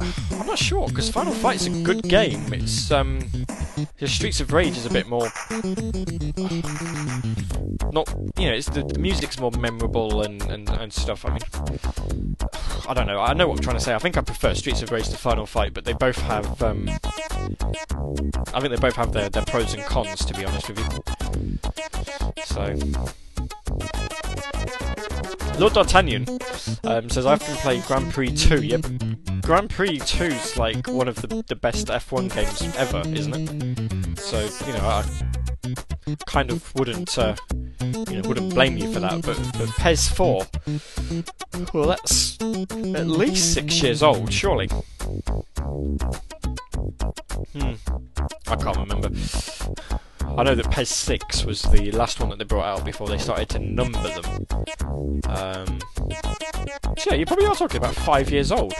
I'm 0.00 0.46
not 0.46 0.58
sure 0.58 0.88
because 0.88 1.10
Final 1.10 1.32
Fight's 1.32 1.66
a 1.66 1.70
good 1.70 2.02
game. 2.02 2.52
It's 2.52 2.90
um, 2.90 3.20
the 3.98 4.08
Streets 4.08 4.40
of 4.40 4.52
Rage 4.52 4.76
is 4.76 4.86
a 4.86 4.90
bit 4.90 5.08
more 5.08 5.28
not 7.92 8.08
you 8.38 8.48
know 8.48 8.54
it's 8.54 8.68
the, 8.68 8.82
the 8.82 8.98
music's 8.98 9.38
more 9.38 9.50
memorable 9.52 10.22
and, 10.22 10.42
and, 10.42 10.68
and 10.68 10.92
stuff. 10.92 11.24
I 11.24 11.30
mean, 11.30 12.36
I 12.88 12.94
don't 12.94 13.06
know. 13.06 13.20
I 13.20 13.32
know 13.34 13.48
what 13.48 13.58
I'm 13.58 13.62
trying 13.62 13.76
to 13.76 13.82
say. 13.82 13.94
I 13.94 13.98
think 13.98 14.16
I 14.16 14.20
prefer 14.20 14.54
Streets 14.54 14.82
of 14.82 14.90
Rage 14.90 15.08
to 15.08 15.16
Final 15.16 15.46
Fight, 15.46 15.74
but 15.74 15.84
they 15.84 15.94
both 15.94 16.18
have 16.18 16.62
um, 16.62 16.88
I 16.88 18.60
think 18.60 18.70
they 18.70 18.80
both 18.80 18.96
have 18.96 19.12
their, 19.12 19.28
their 19.28 19.44
pros 19.44 19.74
and 19.74 19.82
cons. 19.84 20.24
To 20.24 20.34
be 20.34 20.44
honest 20.44 20.68
with 20.68 20.78
you, 20.78 21.58
so. 22.44 22.76
Lord 25.58 25.72
D'Artagnan 25.72 26.26
um, 26.84 27.10
says, 27.10 27.26
I've 27.26 27.40
been 27.40 27.56
playing 27.56 27.82
Grand 27.82 28.12
Prix 28.12 28.32
2. 28.32 28.62
Yep. 28.62 28.86
Grand 29.42 29.70
Prix 29.70 29.98
2 29.98 30.24
is 30.24 30.56
like 30.56 30.86
one 30.86 31.08
of 31.08 31.16
the, 31.16 31.42
the 31.48 31.56
best 31.56 31.88
F1 31.88 32.32
games 32.32 32.76
ever, 32.76 33.02
isn't 33.08 33.34
it? 33.34 34.18
So, 34.18 34.48
you 34.66 34.72
know, 34.74 34.80
I 34.80 35.04
kind 36.26 36.50
of 36.50 36.74
wouldn't, 36.74 37.18
uh, 37.18 37.36
you 37.80 38.20
know, 38.20 38.28
wouldn't 38.28 38.54
blame 38.54 38.76
you 38.76 38.92
for 38.92 39.00
that. 39.00 39.22
But, 39.22 39.38
but 39.58 39.68
PES 39.76 40.08
4, 40.08 40.46
well, 41.72 41.88
that's 41.88 42.38
at 42.40 43.06
least 43.06 43.54
six 43.54 43.82
years 43.82 44.02
old, 44.02 44.32
surely. 44.32 44.68
Hmm. 47.52 47.74
I 48.46 48.56
can't 48.56 48.76
remember. 48.76 49.10
I 50.36 50.42
know 50.42 50.54
that 50.54 50.70
PES 50.70 50.90
6 50.90 51.44
was 51.44 51.62
the 51.62 51.90
last 51.92 52.20
one 52.20 52.28
that 52.30 52.38
they 52.38 52.44
brought 52.44 52.64
out 52.66 52.84
before 52.84 53.08
they 53.08 53.18
started 53.18 53.48
to 53.50 53.58
number 53.58 53.98
them. 53.98 54.46
Um, 55.28 55.80
so 56.96 57.10
yeah, 57.10 57.14
you 57.14 57.26
probably 57.26 57.46
are 57.46 57.54
talking 57.54 57.78
about 57.78 57.94
five 57.94 58.30
years 58.30 58.52
old. 58.52 58.74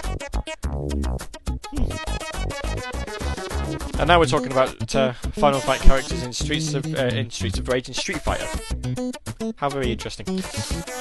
And 3.98 4.06
now 4.06 4.18
we're 4.18 4.26
talking 4.26 4.52
about 4.52 4.94
uh, 4.94 5.12
Final 5.12 5.60
Fight 5.60 5.80
characters 5.80 6.22
in 6.22 6.32
Streets 6.32 6.72
of 6.72 6.86
uh, 6.94 7.06
in 7.06 7.30
Streets 7.30 7.58
of 7.58 7.68
Rage 7.68 7.88
and 7.88 7.96
Street 7.96 8.22
Fighter. 8.22 8.46
How 9.56 9.68
very 9.68 9.92
interesting. 9.92 10.26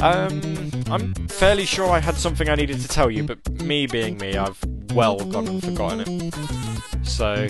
Um, 0.01 0.71
I'm 0.87 1.13
fairly 1.27 1.65
sure 1.65 1.89
I 1.89 1.99
had 1.99 2.15
something 2.15 2.49
I 2.49 2.55
needed 2.55 2.81
to 2.81 2.87
tell 2.87 3.09
you, 3.09 3.23
but 3.23 3.49
me 3.61 3.87
being 3.87 4.17
me, 4.17 4.35
I've 4.35 4.61
well 4.93 5.17
gone 5.17 5.47
and 5.47 5.63
forgotten 5.63 6.01
it. 6.01 6.33
So 7.07 7.47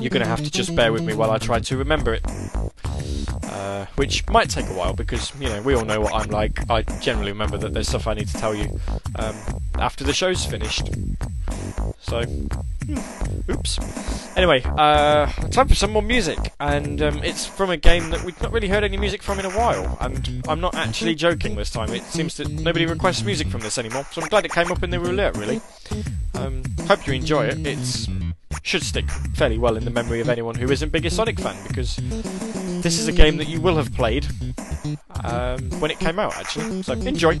you're 0.00 0.10
going 0.10 0.22
to 0.22 0.26
have 0.26 0.42
to 0.42 0.50
just 0.50 0.74
bear 0.74 0.92
with 0.92 1.02
me 1.02 1.14
while 1.14 1.30
I 1.30 1.38
try 1.38 1.60
to 1.60 1.76
remember 1.76 2.14
it. 2.14 2.24
Uh, 3.44 3.86
which 3.96 4.26
might 4.28 4.48
take 4.50 4.66
a 4.66 4.74
while 4.74 4.92
because, 4.92 5.32
you 5.40 5.48
know, 5.48 5.60
we 5.62 5.74
all 5.74 5.84
know 5.84 6.00
what 6.00 6.14
I'm 6.14 6.30
like. 6.30 6.70
I 6.70 6.82
generally 7.00 7.32
remember 7.32 7.58
that 7.58 7.72
there's 7.72 7.88
stuff 7.88 8.06
I 8.06 8.14
need 8.14 8.28
to 8.28 8.36
tell 8.38 8.54
you 8.54 8.80
um, 9.16 9.36
after 9.78 10.04
the 10.04 10.12
show's 10.12 10.44
finished. 10.44 10.88
So, 12.00 12.22
hmm, 12.24 13.50
oops. 13.50 13.78
Anyway, 14.36 14.62
uh, 14.64 15.26
time 15.50 15.68
for 15.68 15.74
some 15.74 15.92
more 15.92 16.02
music, 16.02 16.38
and 16.58 17.00
um, 17.02 17.22
it's 17.22 17.46
from 17.46 17.70
a 17.70 17.76
game 17.76 18.10
that 18.10 18.24
we've 18.24 18.40
not 18.42 18.52
really 18.52 18.68
heard 18.68 18.84
any 18.84 18.96
music 18.96 19.22
from 19.22 19.38
in 19.38 19.44
a 19.44 19.50
while, 19.50 19.96
and 20.00 20.42
I'm 20.48 20.60
not 20.60 20.74
actually 20.74 21.14
joking 21.14 21.54
this 21.54 21.70
time. 21.70 21.90
It 21.90 22.02
seems 22.04 22.36
that 22.38 22.50
nobody 22.50 22.86
requests 22.86 23.22
music 23.22 23.48
from 23.48 23.60
this 23.60 23.78
anymore, 23.78 24.06
so 24.10 24.22
I'm 24.22 24.28
glad 24.28 24.44
it 24.44 24.52
came 24.52 24.72
up 24.72 24.82
in 24.82 24.90
the 24.90 24.98
roulette, 24.98 25.36
really. 25.36 25.60
Um, 26.34 26.62
hope 26.88 27.06
you 27.06 27.11
enjoy 27.16 27.46
it, 27.46 27.66
it 27.66 28.08
should 28.62 28.82
stick 28.82 29.08
fairly 29.34 29.58
well 29.58 29.76
in 29.76 29.84
the 29.84 29.90
memory 29.90 30.20
of 30.20 30.28
anyone 30.28 30.54
who 30.54 30.70
isn't 30.70 30.90
big 30.90 31.06
a 31.06 31.10
Sonic 31.10 31.38
fan 31.38 31.56
because 31.66 31.96
this 32.82 32.98
is 32.98 33.08
a 33.08 33.12
game 33.12 33.36
that 33.36 33.48
you 33.48 33.60
will 33.60 33.76
have 33.76 33.92
played 33.94 34.26
um, 35.24 35.70
when 35.80 35.90
it 35.90 35.98
came 35.98 36.18
out, 36.18 36.36
actually. 36.36 36.82
So 36.82 36.92
enjoy. 36.94 37.40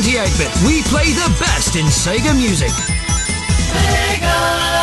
128-bit. 0.00 0.66
We 0.66 0.82
play 0.82 1.12
the 1.12 1.28
best 1.38 1.76
in 1.76 1.84
Sega 1.86 2.34
music. 2.34 2.70
Project 3.70 4.79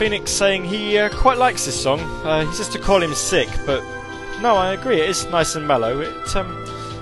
Phoenix 0.00 0.30
saying 0.30 0.64
he 0.64 0.96
uh, 0.96 1.10
quite 1.10 1.36
likes 1.36 1.66
this 1.66 1.78
song. 1.78 2.00
Uh, 2.24 2.46
he 2.46 2.54
says 2.54 2.70
to 2.70 2.78
call 2.78 3.02
him 3.02 3.12
sick, 3.12 3.50
but 3.66 3.82
no, 4.40 4.56
I 4.56 4.72
agree. 4.72 4.98
It 4.98 5.10
is 5.10 5.26
nice 5.26 5.56
and 5.56 5.68
mellow. 5.68 6.00
It 6.00 6.36
um, 6.36 6.56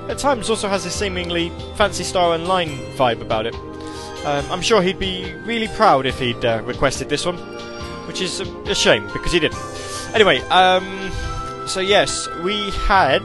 at 0.09 0.19
times 0.19 0.51
also 0.51 0.69
has 0.69 0.85
a 0.85 0.91
seemingly 0.91 1.53
Phantasy 1.77 2.03
Star 2.03 2.33
Online 2.33 2.71
vibe 2.97 3.21
about 3.21 3.47
it. 3.47 3.55
Um, 4.25 4.45
I'm 4.51 4.61
sure 4.61 4.83
he'd 4.83 4.99
be 4.99 5.33
really 5.45 5.69
proud 5.69 6.07
if 6.07 6.19
he'd 6.19 6.45
uh, 6.45 6.61
requested 6.65 7.09
this 7.09 7.25
one, 7.25 7.37
which 8.09 8.21
is 8.21 8.41
a, 8.41 8.63
a 8.63 8.75
shame 8.75 9.07
because 9.13 9.31
he 9.31 9.39
didn't. 9.39 9.63
Anyway, 10.13 10.41
um, 10.49 11.13
so 11.69 11.79
yes, 11.79 12.27
we 12.43 12.69
had 12.89 13.23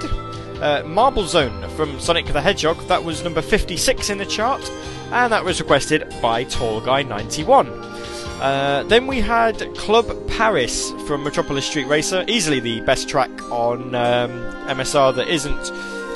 uh, 0.61 0.83
Marble 0.85 1.25
Zone 1.25 1.67
from 1.71 1.99
Sonic 1.99 2.27
the 2.27 2.41
Hedgehog. 2.41 2.77
That 2.89 3.03
was 3.03 3.23
number 3.23 3.41
56 3.41 4.11
in 4.11 4.19
the 4.19 4.25
chart, 4.27 4.71
and 5.11 5.33
that 5.33 5.43
was 5.43 5.59
requested 5.59 6.13
by 6.21 6.43
Tall 6.43 6.79
Guy 6.79 7.01
91. 7.01 7.72
Uh, 8.43 8.83
then 8.83 9.07
we 9.07 9.21
had 9.21 9.73
Club 9.77 10.05
Paris 10.27 10.91
from 11.07 11.23
Metropolis 11.23 11.65
Street 11.65 11.85
Racer, 11.85 12.25
easily 12.27 12.59
the 12.59 12.81
best 12.81 13.07
track 13.07 13.31
on 13.43 13.95
um, 13.95 14.31
MSR 14.67 15.15
that 15.15 15.29
isn't 15.29 15.63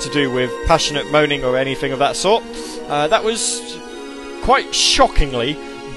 to 0.01 0.09
do 0.11 0.29
with 0.29 0.51
passionate 0.67 1.09
moaning 1.09 1.45
or 1.45 1.57
anything 1.57 1.93
of 1.93 1.99
that 1.99 2.17
sort. 2.17 2.43
Uh, 2.89 3.07
that 3.07 3.23
was 3.23 3.79
quite 4.43 4.75
shockingly 4.75 5.53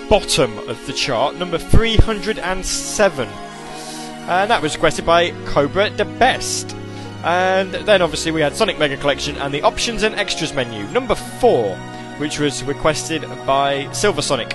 bottom 0.08 0.56
of 0.68 0.86
the 0.86 0.92
chart, 0.92 1.34
number 1.34 1.58
307. 1.58 3.28
And 3.28 4.50
that 4.52 4.62
was 4.62 4.76
requested 4.76 5.04
by 5.04 5.32
Cobra 5.46 5.90
the 5.90 6.04
Best. 6.04 6.76
And 7.24 7.74
then 7.74 8.02
obviously 8.02 8.30
we 8.30 8.40
had 8.40 8.54
Sonic 8.54 8.78
Mega 8.78 8.96
Collection 8.96 9.36
and 9.38 9.52
the 9.52 9.62
options 9.62 10.04
and 10.04 10.14
extras 10.14 10.54
menu, 10.54 10.84
number 10.92 11.16
4, 11.16 11.74
which 12.18 12.38
was 12.38 12.62
requested 12.62 13.22
by 13.44 13.90
Silver 13.90 14.22
Sonic. 14.22 14.54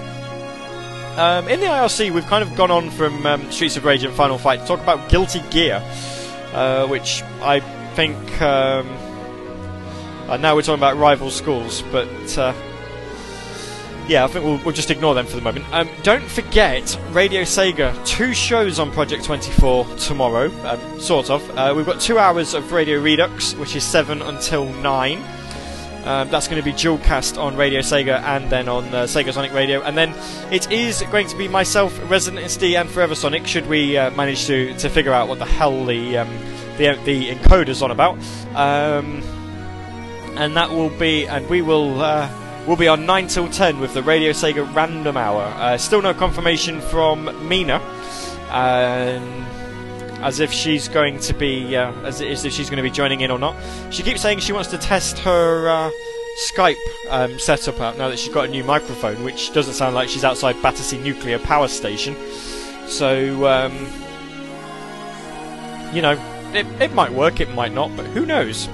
Um, 1.18 1.48
in 1.48 1.62
the 1.62 1.68
IRC, 1.68 2.12
we've 2.12 2.26
kind 2.26 2.44
of 2.44 2.56
gone 2.58 2.72
on 2.72 2.90
from 2.90 3.26
um, 3.26 3.50
Streets 3.50 3.78
of 3.78 3.86
Rage 3.86 4.04
and 4.04 4.14
Final 4.14 4.38
Fight 4.38 4.60
to 4.60 4.66
talk 4.66 4.82
about 4.82 5.10
Guilty 5.10 5.42
Gear, 5.50 5.82
uh, 6.54 6.86
which 6.88 7.24
I 7.42 7.62
think. 7.96 8.42
Um, 8.42 8.90
uh, 10.28 10.38
now 10.38 10.56
we're 10.56 10.62
talking 10.62 10.80
about 10.80 10.98
rival 10.98 11.30
schools, 11.30 11.84
but 11.92 12.38
uh, 12.38 12.54
yeah, 14.10 14.26
I 14.26 14.28
think 14.28 14.44
we'll, 14.44 14.58
we'll, 14.66 14.74
just 14.74 14.92
ignore 14.92 15.16
them 15.16 15.26
for 15.26 15.36
the 15.36 15.42
moment. 15.42 15.66
Um, 15.72 15.90
don't 16.04 16.28
forget 16.28 17.00
Radio 17.12 17.44
Sega, 17.44 18.06
two 18.06 18.34
shows 18.34 18.78
on 18.78 18.92
Project 18.92 19.24
24 19.24 19.86
tomorrow, 19.96 20.52
um, 20.68 21.00
sort 21.00 21.30
of. 21.30 21.50
Uh, 21.58 21.74
we've 21.78 21.86
got 21.86 22.02
two 22.02 22.18
hours 22.18 22.54
of 22.54 22.72
Radio 22.72 23.00
Redux, 23.00 23.56
which 23.56 23.76
is 23.76 23.84
7 23.84 24.22
until 24.22 24.66
9. 24.66 25.24
Um, 26.06 26.30
that's 26.30 26.48
going 26.48 26.62
to 26.62 26.66
be 26.66 26.76
dual 26.78 27.00
cast 27.00 27.38
on 27.38 27.56
Radio 27.56 27.80
Sega 27.82 28.22
and 28.22 28.50
then 28.50 28.68
on 28.68 28.86
uh, 28.94 29.04
Sega 29.04 29.34
Sonic 29.34 29.54
Radio. 29.54 29.82
And 29.82 29.98
then 29.98 30.14
it 30.52 30.72
is 30.72 31.02
going 31.12 31.28
to 31.28 31.38
be 31.38 31.48
myself, 31.48 32.00
Resident 32.10 32.46
SD, 32.46 32.80
and 32.80 32.90
Forever 32.90 33.16
Sonic. 33.16 33.48
Should 33.48 33.68
we 33.68 33.98
uh, 33.98 34.12
manage 34.12 34.46
to, 34.46 34.78
to 34.78 34.90
figure 34.90 35.14
out 35.14 35.28
what 35.28 35.40
the 35.40 35.46
hell 35.46 35.86
the 35.86 36.20
um, 36.20 36.30
the, 36.78 37.00
the 37.06 37.30
encoder's 37.30 37.82
on 37.82 37.92
about? 37.92 38.18
Um, 38.54 39.24
and 40.38 40.56
that 40.56 40.70
will 40.70 40.90
be, 40.98 41.28
and 41.28 41.50
we 41.50 41.62
will. 41.62 42.02
Uh, 42.02 42.30
We'll 42.68 42.78
be 42.78 42.88
on 42.88 43.06
9 43.06 43.28
till 43.28 43.48
10 43.48 43.80
with 43.80 43.94
the 43.94 44.02
Radio 44.02 44.32
Sega 44.32 44.66
Random 44.74 45.16
Hour. 45.16 45.44
Uh, 45.44 45.78
still 45.78 46.02
no 46.02 46.16
confirmation 46.16 46.82
from 46.82 47.48
Mina. 47.48 47.76
Um, 48.50 49.46
as 50.26 50.40
if 50.40 50.52
she's 50.52 50.88
going 50.88 51.20
to 51.20 51.36
be 51.36 51.78
uh, 51.78 51.92
as, 52.02 52.20
as, 52.20 52.44
if 52.46 52.52
she's 52.52 52.68
going 52.68 52.78
to 52.78 52.84
be 52.84 52.90
joining 52.90 53.22
in 53.22 53.30
or 53.30 53.38
not. 53.38 53.56
She 53.92 54.02
keeps 54.02 54.22
saying 54.22 54.40
she 54.40 54.54
wants 54.54 54.72
to 54.72 54.78
test 54.80 55.20
her 55.20 55.70
uh, 55.70 55.92
Skype 56.50 56.76
um, 57.10 57.38
setup 57.38 57.80
out 57.80 58.00
now 58.00 58.10
that 58.10 58.18
she's 58.18 58.34
got 58.34 58.46
a 58.46 58.48
new 58.48 58.64
microphone, 58.64 59.24
which 59.24 59.54
doesn't 59.54 59.76
sound 59.76 59.94
like 59.94 60.10
she's 60.10 60.24
outside 60.24 60.60
Battersea 60.64 60.98
Nuclear 60.98 61.38
Power 61.38 61.68
Station. 61.68 62.16
So, 62.88 63.46
um, 63.46 63.74
you 65.94 66.02
know, 66.02 66.20
it, 66.54 66.66
it 66.82 66.92
might 66.94 67.12
work, 67.14 67.40
it 67.40 67.54
might 67.54 67.72
not, 67.72 67.96
but 67.96 68.08
who 68.08 68.26
knows? 68.26 68.68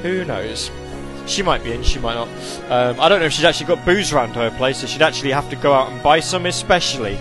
Who 0.00 0.24
knows? 0.24 0.70
She 1.26 1.42
might 1.42 1.62
be 1.62 1.72
in, 1.72 1.82
she 1.82 1.98
might 1.98 2.14
not. 2.14 2.28
Um, 2.70 2.98
I 2.98 3.10
don't 3.10 3.20
know 3.20 3.26
if 3.26 3.32
she's 3.32 3.44
actually 3.44 3.66
got 3.66 3.84
booze 3.84 4.10
around 4.10 4.34
her 4.36 4.50
place, 4.52 4.78
so 4.78 4.86
she'd 4.86 5.02
actually 5.02 5.32
have 5.32 5.50
to 5.50 5.56
go 5.56 5.74
out 5.74 5.92
and 5.92 6.02
buy 6.02 6.20
some, 6.20 6.46
especially. 6.46 7.18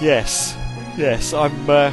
Yes, 0.00 0.56
yes, 0.96 1.34
I'm. 1.34 1.68
Uh, 1.68 1.92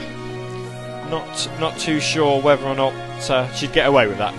not 1.09 1.49
not 1.59 1.77
too 1.77 1.99
sure 1.99 2.41
whether 2.41 2.65
or 2.65 2.75
not 2.75 2.93
uh, 3.29 3.51
she'd 3.53 3.73
get 3.73 3.87
away 3.87 4.07
with 4.07 4.17
that. 4.17 4.33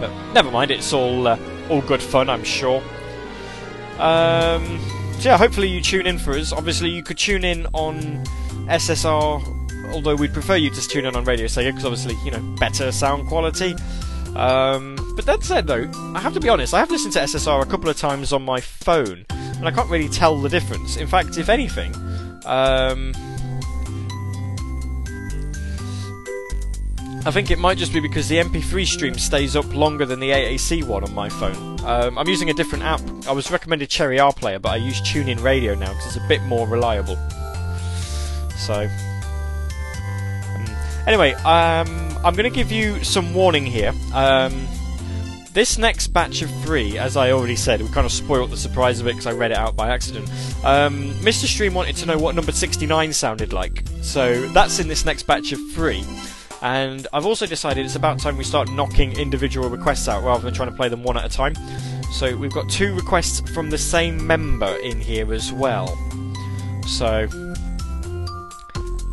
But 0.00 0.32
never 0.32 0.50
mind, 0.50 0.70
it's 0.70 0.92
all 0.92 1.26
uh, 1.26 1.38
all 1.68 1.80
good 1.82 2.02
fun, 2.02 2.30
I'm 2.30 2.44
sure. 2.44 2.82
Um, 3.98 4.78
so 5.18 5.30
yeah, 5.30 5.36
hopefully 5.36 5.68
you 5.68 5.80
tune 5.80 6.06
in 6.06 6.18
for 6.18 6.34
us. 6.34 6.52
Obviously, 6.52 6.90
you 6.90 7.02
could 7.02 7.18
tune 7.18 7.44
in 7.44 7.66
on 7.72 8.24
SSR, 8.68 9.92
although 9.92 10.14
we'd 10.14 10.32
prefer 10.32 10.56
you 10.56 10.70
to 10.70 10.88
tune 10.88 11.04
in 11.04 11.16
on 11.16 11.24
Radio 11.24 11.46
Sega 11.46 11.70
because 11.70 11.84
obviously 11.84 12.16
you 12.24 12.30
know 12.30 12.56
better 12.58 12.92
sound 12.92 13.28
quality. 13.28 13.74
Um, 14.36 14.96
but 15.16 15.26
that 15.26 15.42
said, 15.42 15.66
though, 15.66 15.90
I 16.14 16.20
have 16.20 16.34
to 16.34 16.40
be 16.40 16.48
honest. 16.48 16.72
I 16.72 16.78
have 16.78 16.90
listened 16.90 17.12
to 17.14 17.20
SSR 17.20 17.62
a 17.62 17.66
couple 17.66 17.90
of 17.90 17.96
times 17.96 18.32
on 18.32 18.44
my 18.44 18.60
phone, 18.60 19.26
and 19.30 19.66
I 19.66 19.72
can't 19.72 19.90
really 19.90 20.08
tell 20.08 20.40
the 20.40 20.48
difference. 20.48 20.96
In 20.96 21.08
fact, 21.08 21.38
if 21.38 21.48
anything, 21.48 21.92
um, 22.46 23.12
I 27.28 27.30
think 27.30 27.50
it 27.50 27.58
might 27.58 27.76
just 27.76 27.92
be 27.92 28.00
because 28.00 28.26
the 28.26 28.36
MP3 28.36 28.86
stream 28.86 29.18
stays 29.18 29.54
up 29.54 29.70
longer 29.74 30.06
than 30.06 30.18
the 30.18 30.30
AAC 30.30 30.82
one 30.84 31.04
on 31.04 31.12
my 31.12 31.28
phone. 31.28 31.78
Um, 31.84 32.16
I'm 32.16 32.26
using 32.26 32.48
a 32.48 32.54
different 32.54 32.84
app. 32.84 33.02
I 33.26 33.32
was 33.32 33.50
recommended 33.50 33.90
Cherry 33.90 34.18
R 34.18 34.32
Player, 34.32 34.58
but 34.58 34.70
I 34.70 34.76
use 34.76 35.02
TuneIn 35.02 35.42
Radio 35.42 35.74
now 35.74 35.92
because 35.92 36.16
it's 36.16 36.24
a 36.24 36.26
bit 36.26 36.40
more 36.44 36.66
reliable. 36.66 37.16
So, 38.56 38.88
um, 40.54 40.76
anyway, 41.06 41.34
um, 41.34 42.16
I'm 42.24 42.34
going 42.34 42.50
to 42.50 42.50
give 42.50 42.72
you 42.72 43.04
some 43.04 43.34
warning 43.34 43.66
here. 43.66 43.92
Um, 44.14 44.66
this 45.52 45.76
next 45.76 46.06
batch 46.06 46.40
of 46.40 46.50
three, 46.62 46.96
as 46.96 47.18
I 47.18 47.32
already 47.32 47.56
said, 47.56 47.82
we 47.82 47.88
kind 47.88 48.06
of 48.06 48.12
spoiled 48.12 48.52
the 48.52 48.56
surprise 48.56 49.00
of 49.00 49.06
it 49.06 49.10
because 49.10 49.26
I 49.26 49.32
read 49.32 49.50
it 49.50 49.58
out 49.58 49.76
by 49.76 49.90
accident. 49.90 50.30
Um, 50.64 51.10
Mr. 51.16 51.44
Stream 51.44 51.74
wanted 51.74 51.96
to 51.96 52.06
know 52.06 52.16
what 52.16 52.34
number 52.34 52.52
69 52.52 53.12
sounded 53.12 53.52
like, 53.52 53.84
so 54.00 54.48
that's 54.52 54.78
in 54.78 54.88
this 54.88 55.04
next 55.04 55.24
batch 55.24 55.52
of 55.52 55.60
three. 55.72 56.02
And 56.62 57.06
I've 57.12 57.26
also 57.26 57.46
decided 57.46 57.84
it's 57.84 57.94
about 57.94 58.18
time 58.18 58.36
we 58.36 58.44
start 58.44 58.70
knocking 58.70 59.12
individual 59.18 59.68
requests 59.68 60.08
out 60.08 60.24
rather 60.24 60.42
than 60.42 60.54
trying 60.54 60.70
to 60.70 60.76
play 60.76 60.88
them 60.88 61.02
one 61.02 61.16
at 61.16 61.24
a 61.24 61.28
time. 61.28 61.54
So 62.12 62.36
we've 62.36 62.52
got 62.52 62.68
two 62.68 62.94
requests 62.94 63.48
from 63.50 63.70
the 63.70 63.78
same 63.78 64.26
member 64.26 64.74
in 64.82 65.00
here 65.00 65.32
as 65.32 65.52
well. 65.52 65.96
So 66.86 67.28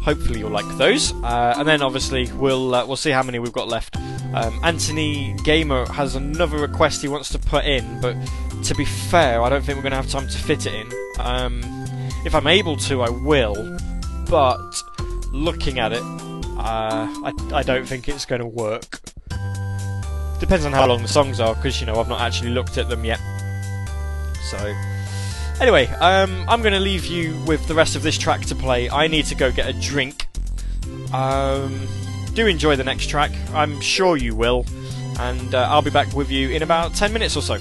hopefully 0.02 0.40
you'll 0.40 0.52
like 0.52 0.68
those. 0.78 1.14
Uh, 1.24 1.56
and 1.58 1.68
then 1.68 1.82
obviously 1.82 2.32
we'll 2.34 2.74
uh, 2.74 2.86
we'll 2.86 2.96
see 2.96 3.12
how 3.12 3.24
many 3.24 3.40
we've 3.40 3.52
got 3.52 3.68
left. 3.68 3.98
Um, 4.34 4.60
Anthony 4.64 5.36
Gamer 5.44 5.86
has 5.88 6.16
another 6.16 6.58
request 6.58 7.02
he 7.02 7.08
wants 7.08 7.30
to 7.30 7.40
put 7.40 7.66
in, 7.66 8.02
but 8.02 8.16
to 8.64 8.76
be 8.76 8.86
fair, 8.86 9.42
I 9.42 9.50
don't 9.50 9.64
think 9.64 9.78
we're 9.78 9.84
going 9.84 9.92
to 9.92 9.98
have 9.98 10.10
time 10.10 10.28
to 10.28 10.38
fit 10.38 10.66
it 10.66 10.74
in. 10.74 10.92
Um, 11.20 11.62
if 12.26 12.34
I'm 12.34 12.48
able 12.48 12.76
to, 12.78 13.02
I 13.02 13.10
will. 13.10 13.78
But 14.30 14.84
looking 15.32 15.80
at 15.80 15.94
it, 15.94 16.04
uh, 16.58 17.08
I, 17.24 17.34
I 17.54 17.64
don't 17.64 17.88
think 17.88 18.08
it's 18.08 18.26
going 18.26 18.42
to 18.42 18.48
work. 18.48 19.02
Depends 20.40 20.66
on 20.66 20.74
how 20.74 20.86
long 20.88 21.02
the 21.02 21.08
songs 21.08 21.40
are, 21.40 21.56
because, 21.56 21.80
you 21.80 21.88
know, 21.88 21.96
I've 22.00 22.10
not 22.10 22.22
actually 22.22 22.52
looked 22.52 22.78
at 22.78 22.90
them 22.90 23.06
yet. 23.06 23.20
So, 24.50 24.58
anyway, 25.60 25.88
um, 26.02 26.46
I'm 26.48 26.62
going 26.62 26.74
to 26.74 26.80
leave 26.80 27.06
you 27.06 27.40
with 27.46 27.68
the 27.68 27.74
rest 27.74 27.96
of 27.96 28.04
this 28.04 28.18
track 28.18 28.42
to 28.48 28.56
play. 28.56 28.90
I 28.90 29.08
need 29.08 29.26
to 29.26 29.36
go 29.36 29.52
get 29.52 29.68
a 29.68 29.74
drink. 29.80 30.28
Um, 31.14 31.88
do 32.34 32.48
enjoy 32.48 32.76
the 32.76 32.84
next 32.84 33.08
track. 33.10 33.32
I'm 33.54 33.80
sure 33.80 34.18
you 34.18 34.36
will. 34.36 34.66
And 35.20 35.56
uh, 35.56 35.68
I'll 35.70 35.82
be 35.82 35.90
back 35.90 36.14
with 36.14 36.30
you 36.30 36.50
in 36.50 36.62
about 36.62 36.94
10 36.94 37.14
minutes 37.14 37.38
or 37.38 37.42
so. 37.42 37.58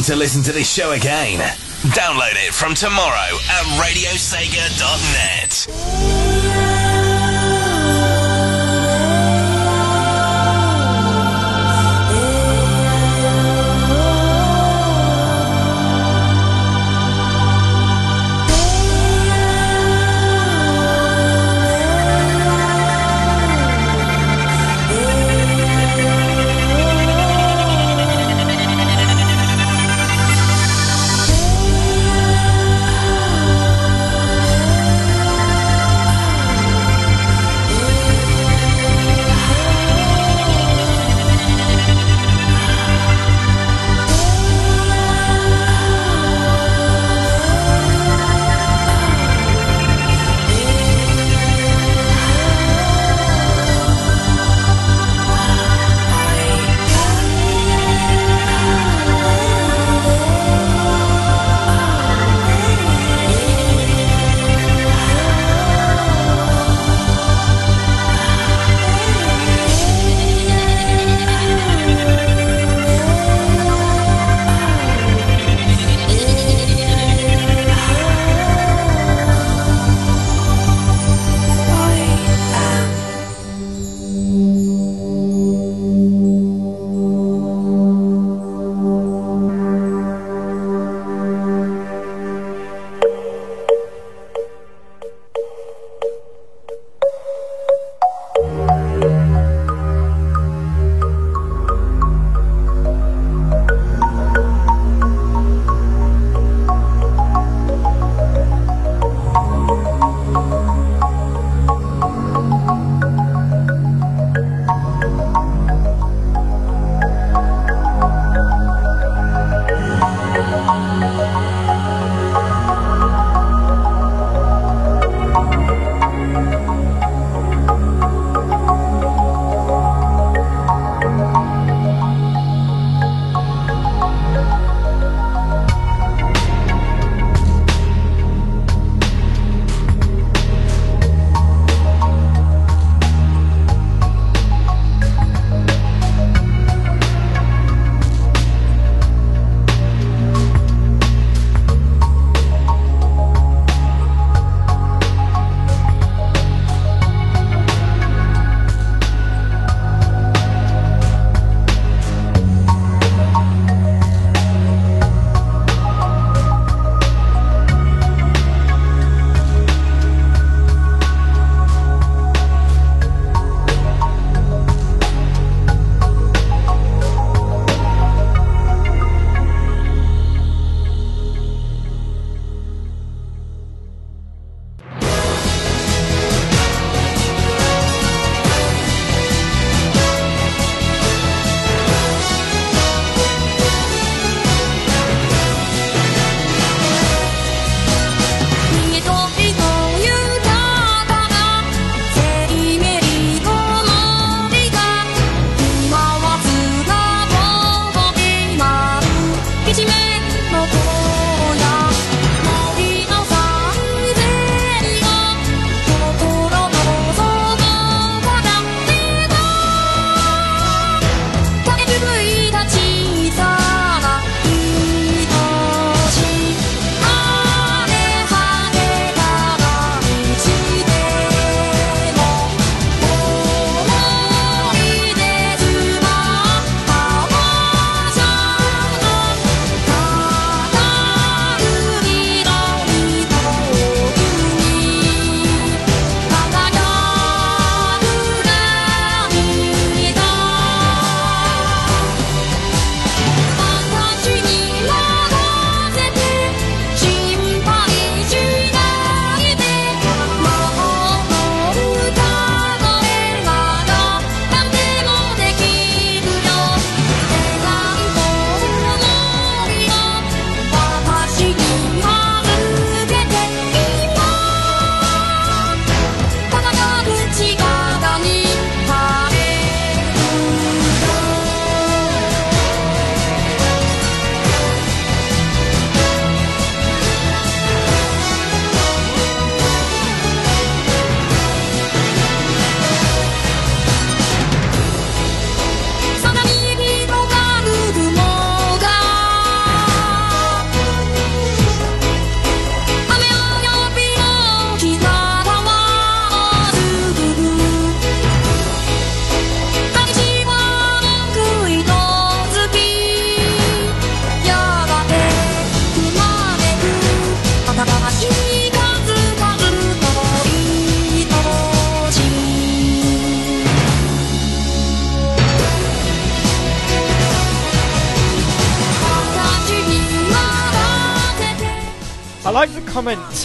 Want 0.00 0.08
to 0.08 0.16
listen 0.16 0.42
to 0.44 0.52
this 0.52 0.72
show 0.72 0.92
again? 0.92 1.40
Download 1.92 2.32
it 2.32 2.54
from 2.54 2.74
tomorrow 2.74 3.36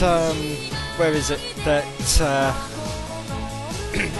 um, 0.02 0.38
where 0.98 1.14
is 1.14 1.30
it, 1.32 1.40
that 1.64 2.22
uh, 2.22 2.54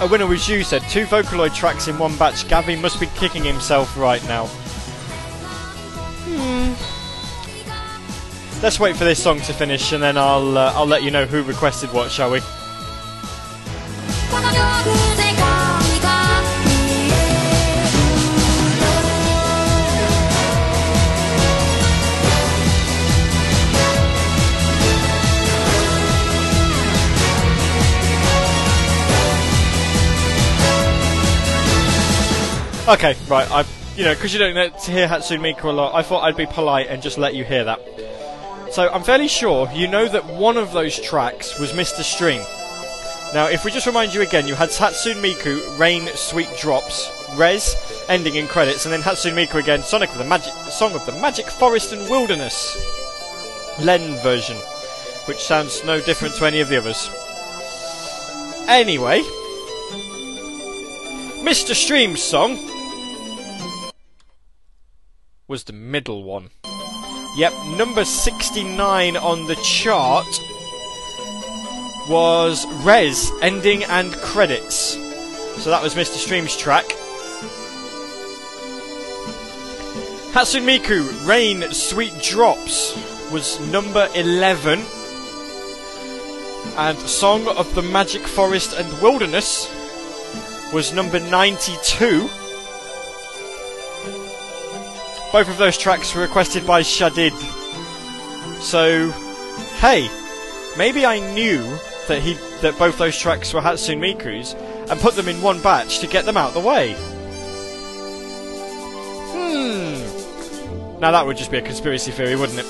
a 0.00 0.08
winner 0.08 0.26
was 0.26 0.48
you 0.48 0.64
said 0.64 0.82
two 0.90 1.04
Vocaloid 1.06 1.54
tracks 1.54 1.88
in 1.88 1.98
one 1.98 2.16
batch. 2.16 2.48
Gabby 2.48 2.76
must 2.76 3.00
be 3.00 3.06
kicking 3.16 3.44
himself 3.44 3.96
right 3.96 4.22
now. 4.28 4.46
Hmm. 6.28 6.72
Let's 8.62 8.80
wait 8.80 8.96
for 8.96 9.04
this 9.04 9.22
song 9.22 9.40
to 9.40 9.52
finish 9.52 9.92
and 9.92 10.02
then 10.02 10.16
I'll 10.16 10.56
uh, 10.56 10.72
I'll 10.74 10.86
let 10.86 11.02
you 11.02 11.10
know 11.10 11.26
who 11.26 11.42
requested 11.42 11.92
what, 11.92 12.10
shall 12.10 12.30
we? 12.30 12.40
Okay, 32.88 33.16
right. 33.26 33.50
I, 33.50 33.64
you 33.96 34.04
know, 34.04 34.14
because 34.14 34.32
you 34.32 34.38
don't 34.38 34.54
hear 34.54 35.08
Hatsune 35.08 35.40
Miku 35.40 35.64
a 35.64 35.70
lot, 35.70 35.92
I 35.92 36.02
thought 36.02 36.22
I'd 36.22 36.36
be 36.36 36.46
polite 36.46 36.86
and 36.86 37.02
just 37.02 37.18
let 37.18 37.34
you 37.34 37.42
hear 37.42 37.64
that. 37.64 37.80
So 38.70 38.88
I'm 38.88 39.02
fairly 39.02 39.26
sure 39.26 39.68
you 39.72 39.88
know 39.88 40.06
that 40.06 40.24
one 40.26 40.56
of 40.56 40.72
those 40.72 41.00
tracks 41.00 41.58
was 41.58 41.72
Mr. 41.72 42.02
Stream. 42.02 42.42
Now, 43.34 43.48
if 43.48 43.64
we 43.64 43.72
just 43.72 43.88
remind 43.88 44.14
you 44.14 44.22
again, 44.22 44.46
you 44.46 44.54
had 44.54 44.68
Hatsune 44.68 45.20
Miku, 45.20 45.76
Rain, 45.80 46.06
Sweet 46.14 46.48
Drops, 46.60 47.10
Rez, 47.34 47.74
ending 48.08 48.36
in 48.36 48.46
credits, 48.46 48.86
and 48.86 48.92
then 48.92 49.02
Hatsune 49.02 49.34
Miku 49.34 49.58
again, 49.58 49.82
Sonic 49.82 50.10
of 50.10 50.18
the 50.18 50.24
Magic, 50.24 50.52
Song 50.70 50.94
of 50.94 51.04
the 51.06 51.12
Magic 51.12 51.46
Forest 51.46 51.92
and 51.92 52.08
Wilderness, 52.08 52.76
Len 53.80 54.14
version, 54.18 54.56
which 55.24 55.38
sounds 55.38 55.84
no 55.84 56.00
different 56.00 56.36
to 56.36 56.46
any 56.46 56.60
of 56.60 56.68
the 56.68 56.76
others. 56.76 57.10
Anyway, 58.68 59.22
Mr. 61.42 61.74
Stream's 61.74 62.22
song 62.22 62.56
was 65.48 65.64
the 65.64 65.72
middle 65.72 66.24
one. 66.24 66.50
Yep, 67.36 67.52
number 67.76 68.04
69 68.04 69.16
on 69.16 69.46
the 69.46 69.56
chart 69.56 70.26
was 72.08 72.66
Rez, 72.84 73.30
ending 73.42 73.84
and 73.84 74.12
credits. 74.14 74.94
So 75.62 75.70
that 75.70 75.82
was 75.82 75.94
Mr. 75.94 76.16
Stream's 76.16 76.56
track. 76.56 76.84
Hatsune 80.32 80.64
Miku, 80.64 81.26
Rain, 81.26 81.62
Sweet 81.72 82.12
Drops 82.22 82.94
was 83.32 83.60
number 83.72 84.08
11. 84.14 84.80
And 86.76 86.98
Song 86.98 87.48
of 87.48 87.74
the 87.74 87.82
Magic 87.82 88.22
Forest 88.22 88.74
and 88.76 89.00
Wilderness 89.00 89.70
was 90.72 90.92
number 90.92 91.20
92. 91.20 92.28
Both 95.32 95.48
of 95.48 95.58
those 95.58 95.76
tracks 95.76 96.14
were 96.14 96.22
requested 96.22 96.66
by 96.66 96.82
Shadid. 96.82 97.32
So, 98.60 99.10
hey, 99.80 100.08
maybe 100.78 101.04
I 101.04 101.18
knew 101.34 101.62
that 102.08 102.22
he 102.22 102.34
that 102.62 102.78
both 102.78 102.96
those 102.98 103.18
tracks 103.18 103.52
were 103.52 103.60
Hatsune 103.60 103.98
Miku's 103.98 104.54
and 104.90 105.00
put 105.00 105.14
them 105.14 105.28
in 105.28 105.42
one 105.42 105.60
batch 105.60 105.98
to 105.98 106.06
get 106.06 106.24
them 106.24 106.36
out 106.36 106.48
of 106.48 106.54
the 106.54 106.60
way. 106.60 106.94
Hmm. 109.32 111.00
Now 111.00 111.10
that 111.10 111.26
would 111.26 111.36
just 111.36 111.50
be 111.50 111.58
a 111.58 111.62
conspiracy 111.62 112.12
theory, 112.12 112.36
wouldn't 112.36 112.58
it? 112.58 112.66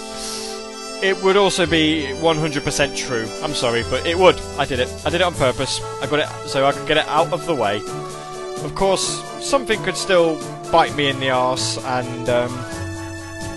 It 1.02 1.22
would 1.22 1.36
also 1.36 1.66
be 1.66 2.06
100% 2.14 2.96
true. 2.96 3.28
I'm 3.42 3.52
sorry, 3.52 3.84
but 3.90 4.06
it 4.06 4.18
would. 4.18 4.40
I 4.58 4.64
did 4.64 4.80
it. 4.80 4.88
I 5.04 5.10
did 5.10 5.20
it 5.20 5.24
on 5.24 5.34
purpose. 5.34 5.80
I 6.00 6.06
got 6.06 6.20
it 6.20 6.48
so 6.48 6.64
I 6.64 6.72
could 6.72 6.88
get 6.88 6.96
it 6.96 7.06
out 7.06 7.32
of 7.32 7.44
the 7.46 7.54
way. 7.54 7.82
Of 8.64 8.74
course, 8.74 9.22
something 9.44 9.80
could 9.82 9.96
still 9.96 10.36
bite 10.70 10.94
me 10.96 11.08
in 11.08 11.20
the 11.20 11.30
arse, 11.30 11.78
and 11.84 12.28
um, 12.28 12.52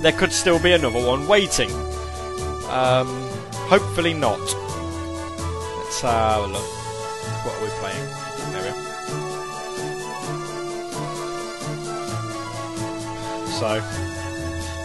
there 0.02 0.11
could 0.11 0.31
still 0.31 0.60
be 0.61 0.72
another 0.73 1.03
one 1.06 1.27
waiting. 1.27 1.72
Um, 2.69 3.27
hopefully 3.69 4.14
not. 4.14 4.40
Let's 4.40 6.02
have 6.02 6.44
a 6.44 6.48
look. 6.48 6.61
What 7.44 7.56
are 7.56 7.64
we 7.64 7.69
playing? 7.80 8.06
There 8.52 8.61
we 8.61 8.69
are. 8.69 8.90
So, 13.60 13.81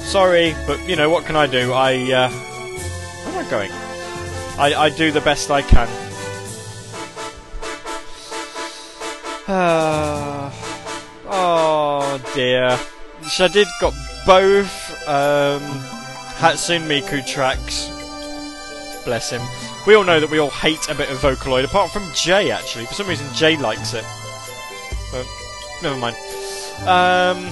sorry, 0.02 0.55
but 0.66 0.88
you 0.88 0.96
know 0.96 1.10
what 1.10 1.24
can 1.24 1.36
I 1.36 1.46
do? 1.46 1.72
I 1.72 1.94
uh, 2.12 2.30
where 2.30 3.34
am 3.34 3.46
I 3.46 3.51
going? 3.51 3.70
I, 4.56 4.74
I 4.74 4.88
do 4.90 5.10
the 5.12 5.20
best 5.20 5.51
I 5.51 5.62
can. 5.62 5.88
Uh, 9.46 10.40
oh 11.35 12.20
dear. 12.35 12.78
Shadid 13.23 13.66
got 13.81 13.94
both 14.27 15.09
um, 15.09 15.62
Hatsune 16.36 16.86
Miku 16.86 17.27
tracks. 17.27 17.89
Bless 19.05 19.31
him. 19.31 19.43
We 19.86 19.94
all 19.94 20.05
know 20.05 20.20
that 20.20 20.31
we 20.31 20.39
all 20.39 20.51
hate 20.51 20.89
a 20.89 20.94
bit 20.94 21.11
of 21.11 21.19
Vocaloid, 21.19 21.65
apart 21.65 21.90
from 21.90 22.11
Jay 22.15 22.51
actually. 22.51 22.86
For 22.86 22.94
some 22.94 23.06
reason, 23.06 23.27
Jay 23.35 23.56
likes 23.56 23.94
it. 23.94 24.05
But 25.12 25.27
never 25.82 25.97
mind. 25.97 26.16
Um, 26.86 27.51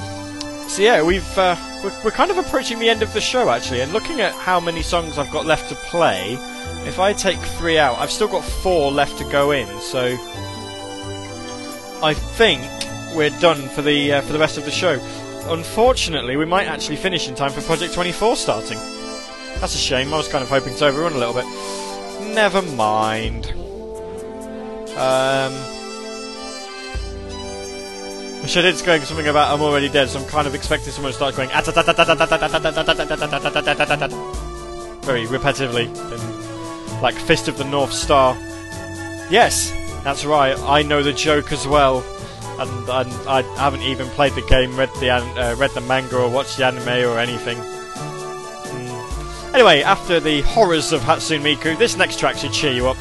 so 0.68 0.82
yeah, 0.82 1.02
we've 1.02 1.38
uh, 1.38 1.56
we're, 1.84 2.04
we're 2.04 2.10
kind 2.10 2.30
of 2.30 2.38
approaching 2.38 2.78
the 2.78 2.88
end 2.88 3.02
of 3.02 3.12
the 3.12 3.20
show 3.20 3.50
actually, 3.50 3.80
and 3.80 3.92
looking 3.92 4.20
at 4.20 4.34
how 4.34 4.60
many 4.60 4.82
songs 4.82 5.18
I've 5.18 5.30
got 5.30 5.44
left 5.44 5.68
to 5.68 5.74
play. 5.74 6.38
If 6.86 6.98
I 6.98 7.12
take 7.12 7.38
three 7.38 7.78
out, 7.78 7.98
I've 7.98 8.10
still 8.10 8.28
got 8.28 8.42
four 8.44 8.90
left 8.90 9.18
to 9.18 9.24
go 9.24 9.50
in. 9.50 9.68
So 9.80 10.16
I 12.02 12.14
think 12.14 12.62
we're 13.14 13.30
done 13.40 13.68
for 13.68 13.82
the 13.82 14.14
uh, 14.14 14.20
for 14.22 14.32
the 14.32 14.38
rest 14.38 14.58
of 14.58 14.64
the 14.64 14.70
show. 14.70 14.98
Unfortunately, 15.46 16.36
we 16.36 16.44
might 16.44 16.66
actually 16.66 16.96
finish 16.96 17.28
in 17.28 17.34
time 17.34 17.50
for 17.50 17.62
Project 17.62 17.94
24 17.94 18.36
starting. 18.36 18.78
That's 19.60 19.74
a 19.74 19.78
shame. 19.78 20.12
I 20.12 20.16
was 20.16 20.28
kind 20.28 20.42
of 20.42 20.48
hoping 20.48 20.74
to 20.76 20.86
overrun 20.86 21.12
a 21.12 21.18
little 21.18 21.34
bit. 21.34 21.44
Never 22.34 22.62
mind. 22.62 23.46
Um, 24.96 25.52
Shadid's 28.44 28.82
going 28.82 29.02
something 29.02 29.28
about 29.28 29.54
I'm 29.54 29.62
already 29.62 29.88
dead, 29.88 30.08
so 30.08 30.20
I'm 30.20 30.26
kind 30.26 30.46
of 30.46 30.54
expecting 30.54 30.92
someone 30.92 31.12
to 31.12 31.16
start 31.16 31.36
going 31.36 31.48
very 35.02 35.26
repetitively, 35.26 35.90
like 37.00 37.14
Fist 37.14 37.48
of 37.48 37.56
the 37.56 37.64
North 37.64 37.92
Star. 37.92 38.36
Yes, 39.30 39.72
that's 40.04 40.24
right. 40.24 40.58
I 40.58 40.82
know 40.82 41.02
the 41.02 41.12
joke 41.12 41.52
as 41.52 41.66
well, 41.66 42.04
and, 42.58 42.88
and 42.88 43.12
I 43.28 43.42
haven't 43.56 43.82
even 43.82 44.08
played 44.08 44.32
the 44.32 44.42
game, 44.42 44.76
read 44.76 44.90
the 45.00 45.10
uh, 45.10 45.54
read 45.56 45.70
the 45.70 45.80
manga, 45.82 46.18
or 46.18 46.28
watched 46.28 46.56
the 46.58 46.66
anime 46.66 47.10
or 47.10 47.18
anything. 47.18 47.58
Mm. 47.58 49.54
Anyway, 49.54 49.82
after 49.82 50.20
the 50.20 50.42
horrors 50.42 50.92
of 50.92 51.00
Hatsune 51.02 51.42
Miku, 51.42 51.76
this 51.78 51.96
next 51.96 52.18
track 52.18 52.36
should 52.36 52.52
cheer 52.52 52.72
you 52.72 52.88
up. 52.88 52.96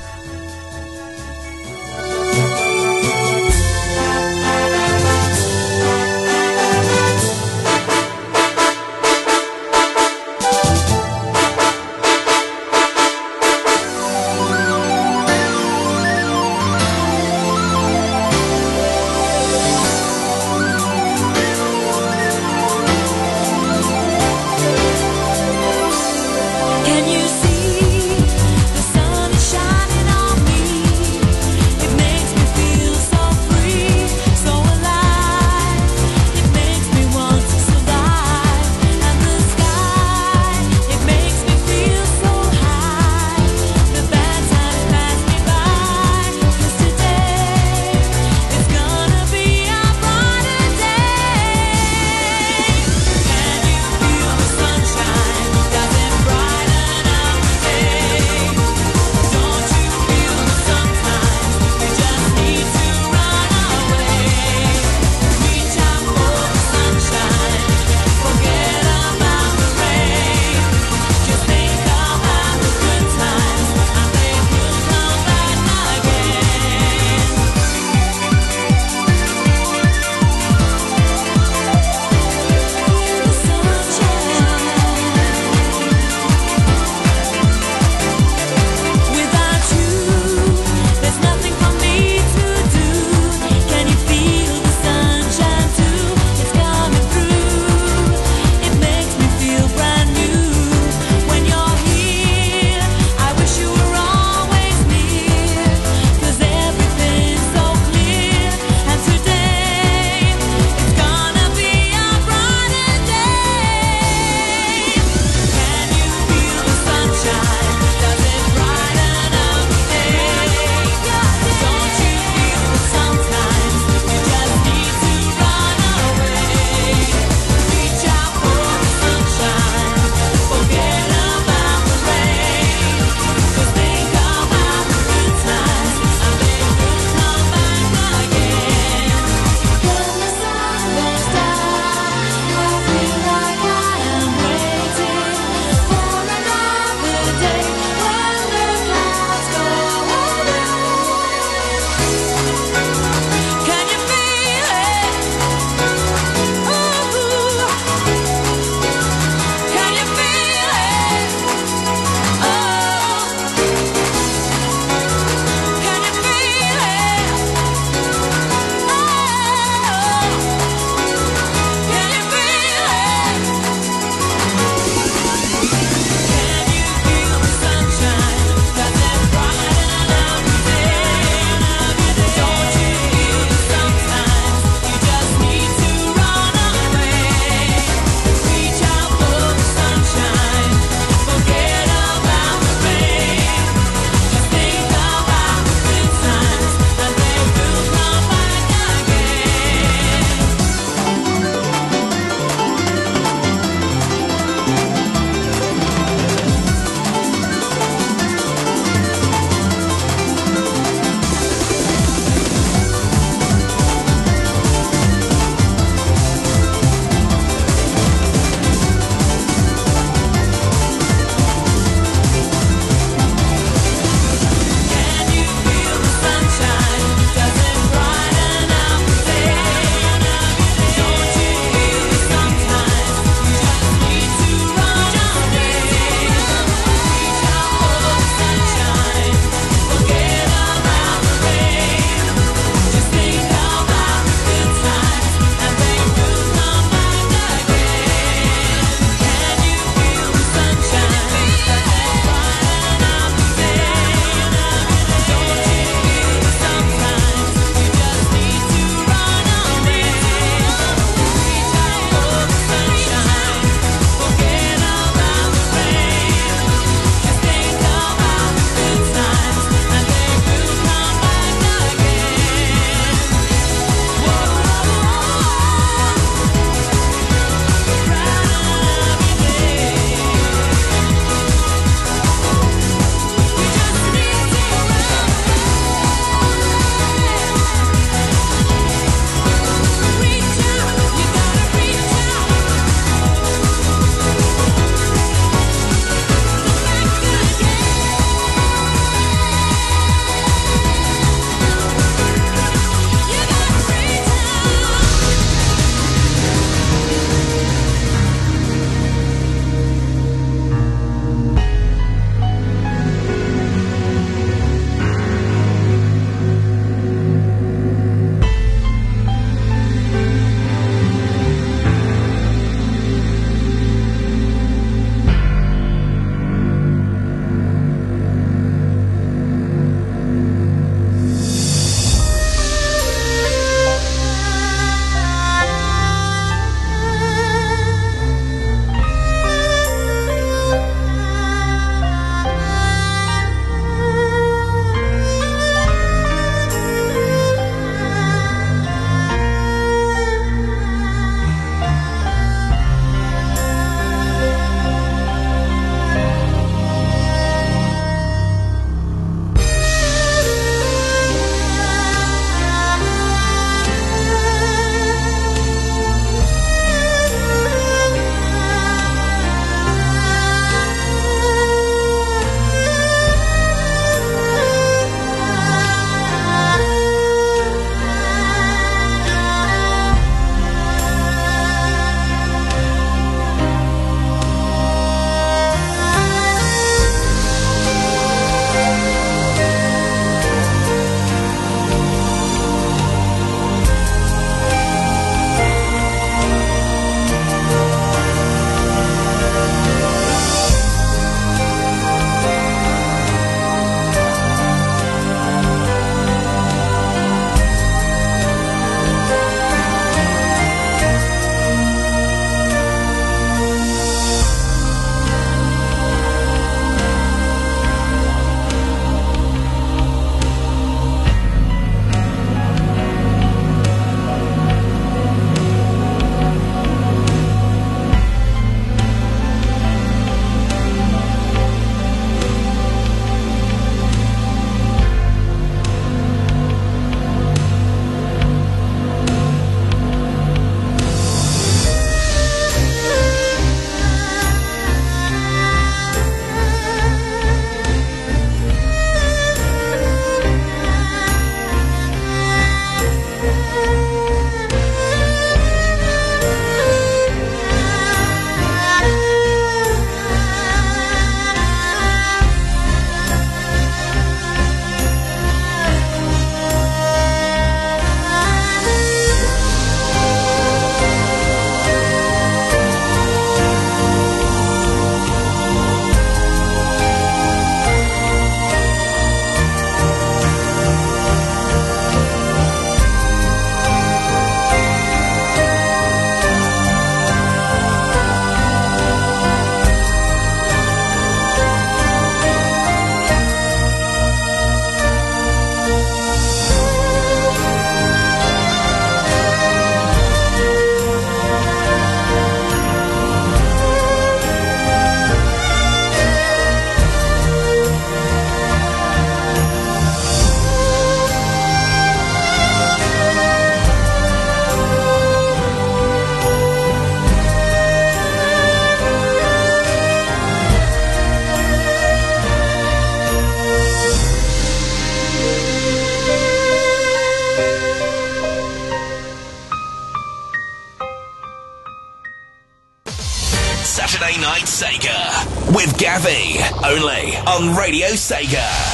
On 537.62 537.76
Radio 537.76 538.08
Sega. 538.16 538.91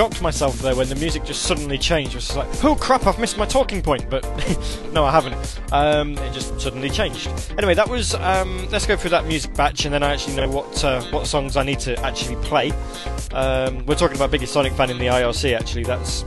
Shocked 0.00 0.22
myself 0.22 0.58
there 0.60 0.74
when 0.74 0.88
the 0.88 0.94
music 0.94 1.22
just 1.24 1.42
suddenly 1.42 1.76
changed. 1.76 2.12
It 2.12 2.14
was 2.14 2.34
like, 2.34 2.64
oh 2.64 2.74
crap, 2.74 3.06
I've 3.06 3.18
missed 3.18 3.36
my 3.36 3.44
talking 3.44 3.82
point, 3.82 4.08
but 4.08 4.24
no, 4.94 5.04
I 5.04 5.10
haven't. 5.10 5.60
Um, 5.72 6.16
it 6.16 6.32
just 6.32 6.58
suddenly 6.58 6.88
changed. 6.88 7.30
Anyway, 7.58 7.74
that 7.74 7.86
was. 7.86 8.14
Um, 8.14 8.66
let's 8.70 8.86
go 8.86 8.96
through 8.96 9.10
that 9.10 9.26
music 9.26 9.52
batch, 9.52 9.84
and 9.84 9.92
then 9.92 10.02
I 10.02 10.10
actually 10.10 10.36
know 10.36 10.48
what 10.48 10.82
uh, 10.82 11.02
what 11.10 11.26
songs 11.26 11.58
I 11.58 11.64
need 11.64 11.80
to 11.80 12.00
actually 12.02 12.36
play. 12.36 12.72
Um, 13.32 13.84
we're 13.84 13.94
talking 13.94 14.16
about 14.16 14.30
biggest 14.30 14.54
Sonic 14.54 14.72
fan 14.72 14.88
in 14.88 14.96
the 14.96 15.04
IRC. 15.04 15.54
Actually, 15.54 15.84
that's 15.84 16.24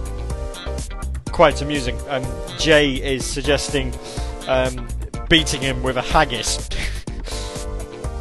quite 1.32 1.60
amusing. 1.64 2.00
Um, 2.10 2.24
Jay 2.60 2.94
is 2.94 3.26
suggesting 3.26 3.92
um, 4.48 4.88
beating 5.30 5.62
him 5.62 5.82
with 5.82 5.98
a 5.98 6.04
haggis 6.04 6.58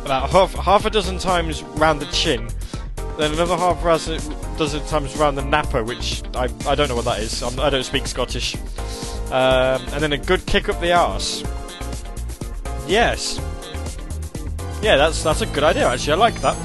about 0.07 0.31
half 0.31 0.55
half 0.55 0.87
a 0.87 0.91
dozen 0.91 1.19
times 1.19 1.63
round 1.77 2.01
the 2.01 2.07
chin, 2.07 2.49
then 3.19 3.35
another 3.35 3.59
half 3.59 3.85
dozen 4.59 4.85
times 4.87 5.17
around 5.17 5.35
the 5.35 5.45
napper, 5.45 5.83
which 5.85 6.23
I, 6.35 6.49
I 6.67 6.75
don't 6.75 6.89
know 6.89 6.97
what 6.97 7.05
that 7.07 7.21
is. 7.21 7.43
I'm, 7.43 7.59
I 7.59 7.71
do 7.71 7.77
not 7.77 7.85
speak 7.85 8.07
Scottish. 8.07 8.57
Um, 9.27 9.81
and 9.93 10.03
then 10.03 10.13
a 10.13 10.19
good 10.19 10.45
kick 10.47 10.69
up 10.69 10.81
the 10.81 10.93
arse. 10.93 11.43
Yes. 12.87 13.41
Yeah, 14.83 14.97
that's 14.97 15.23
that's 15.23 15.41
a 15.41 15.47
good 15.47 15.63
idea. 15.63 15.89
Actually, 15.89 16.15
I 16.15 16.17
like 16.17 16.41
that. 16.41 16.57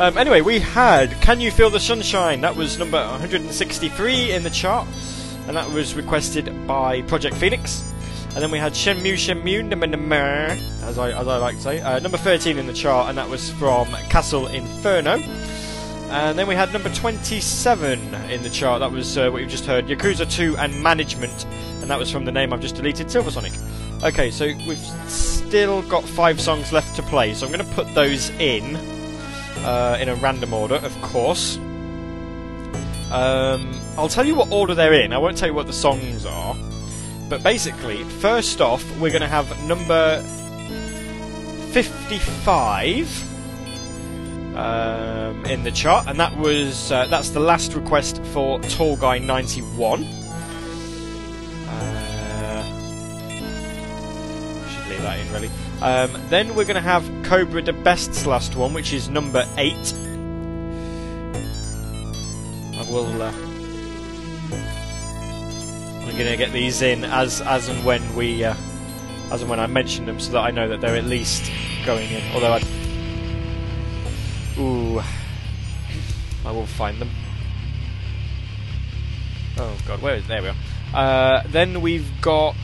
Um, 0.00 0.16
anyway, 0.18 0.40
we 0.40 0.58
had 0.58 1.10
"Can 1.20 1.40
You 1.40 1.50
Feel 1.50 1.70
the 1.70 1.78
Sunshine?" 1.78 2.40
That 2.40 2.56
was 2.56 2.78
number 2.78 2.98
163 2.98 4.32
in 4.32 4.42
the 4.42 4.50
chart, 4.50 4.88
and 5.46 5.56
that 5.56 5.70
was 5.70 5.94
requested 5.94 6.66
by 6.66 7.02
Project 7.02 7.36
Phoenix. 7.36 7.84
And 8.34 8.42
then 8.42 8.50
we 8.50 8.58
had 8.58 8.72
Shenmue 8.72 9.14
Shenmue, 9.14 9.70
as 10.82 10.98
I 10.98 11.10
as 11.10 11.28
I 11.28 11.36
like 11.36 11.56
to 11.56 11.62
say, 11.62 11.80
uh, 11.80 11.98
number 12.00 12.18
13 12.18 12.58
in 12.58 12.66
the 12.66 12.72
chart, 12.72 13.08
and 13.08 13.18
that 13.18 13.28
was 13.28 13.50
from 13.52 13.88
Castle 14.10 14.46
Inferno. 14.46 15.22
And 16.10 16.38
then 16.38 16.46
we 16.46 16.54
had 16.54 16.72
number 16.72 16.88
27 16.92 18.14
in 18.30 18.42
the 18.42 18.50
chart. 18.50 18.80
That 18.80 18.92
was 18.92 19.18
uh, 19.18 19.28
what 19.30 19.42
you've 19.42 19.50
just 19.50 19.66
heard 19.66 19.86
Yakuza 19.86 20.30
2 20.30 20.56
and 20.56 20.82
Management. 20.82 21.44
And 21.82 21.90
that 21.90 21.98
was 21.98 22.10
from 22.10 22.24
the 22.24 22.32
name 22.32 22.52
I've 22.52 22.60
just 22.60 22.76
deleted, 22.76 23.10
Silver 23.10 23.30
Sonic. 23.30 23.52
Okay, 24.02 24.30
so 24.30 24.46
we've 24.66 24.78
still 25.08 25.82
got 25.82 26.04
five 26.04 26.40
songs 26.40 26.72
left 26.72 26.94
to 26.96 27.02
play. 27.02 27.34
So 27.34 27.46
I'm 27.46 27.52
going 27.52 27.66
to 27.66 27.74
put 27.74 27.92
those 27.94 28.30
in. 28.38 28.76
uh, 29.64 29.98
in 30.00 30.08
a 30.08 30.14
random 30.16 30.52
order, 30.54 30.76
of 30.76 30.94
course. 31.02 31.56
Um, 33.10 33.72
I'll 33.96 34.08
tell 34.08 34.24
you 34.26 34.34
what 34.34 34.50
order 34.52 34.74
they're 34.74 34.92
in. 34.92 35.12
I 35.12 35.18
won't 35.18 35.36
tell 35.36 35.48
you 35.48 35.54
what 35.54 35.66
the 35.66 35.72
songs 35.72 36.24
are. 36.26 36.54
But 37.28 37.42
basically, 37.42 38.04
first 38.04 38.60
off, 38.60 38.84
we're 39.00 39.10
going 39.10 39.22
to 39.22 39.28
have 39.28 39.48
number 39.66 40.22
55 41.72 43.24
um, 44.56 45.44
in 45.44 45.62
the 45.62 45.70
chart, 45.70 46.06
and 46.06 46.18
that 46.18 46.36
was 46.36 46.90
uh, 46.90 47.06
that's 47.06 47.30
the 47.30 47.40
last 47.40 47.74
request 47.74 48.22
for 48.26 48.58
Tall 48.60 48.96
Guy 48.96 49.18
91. 49.18 50.04
Uh, 51.68 52.62
should 54.68 54.88
leave 54.88 55.02
that 55.02 55.18
in 55.20 55.32
really. 55.32 55.50
Um, 55.82 56.10
then 56.30 56.54
we're 56.54 56.64
going 56.64 56.76
to 56.76 56.80
have 56.80 57.04
Cobra 57.24 57.60
the 57.60 57.74
Best's 57.74 58.26
last 58.26 58.56
one, 58.56 58.72
which 58.72 58.94
is 58.94 59.10
number 59.10 59.46
eight. 59.58 59.94
I 62.74 62.90
will. 62.90 63.22
Uh, 63.22 63.32
I'm 66.00 66.12
going 66.16 66.30
to 66.30 66.36
get 66.36 66.52
these 66.52 66.80
in 66.80 67.04
as 67.04 67.42
as 67.42 67.68
and 67.68 67.84
when 67.84 68.14
we 68.16 68.42
uh, 68.42 68.54
as 69.30 69.42
and 69.42 69.50
when 69.50 69.60
I 69.60 69.66
mention 69.66 70.06
them, 70.06 70.18
so 70.18 70.32
that 70.32 70.40
I 70.40 70.50
know 70.50 70.66
that 70.68 70.80
they're 70.80 70.96
at 70.96 71.04
least 71.04 71.50
going 71.84 72.10
in. 72.10 72.22
Although 72.32 72.54
I. 72.54 72.85
I 76.46 76.52
will 76.52 76.66
find 76.66 76.98
them. 76.98 77.10
Oh 79.58 79.76
god, 79.86 80.00
where 80.00 80.14
is 80.14 80.26
there 80.26 80.40
we 80.40 80.48
are. 80.48 80.56
Uh, 80.94 81.42
then 81.48 81.82
we've 81.82 82.08
got 82.22 82.54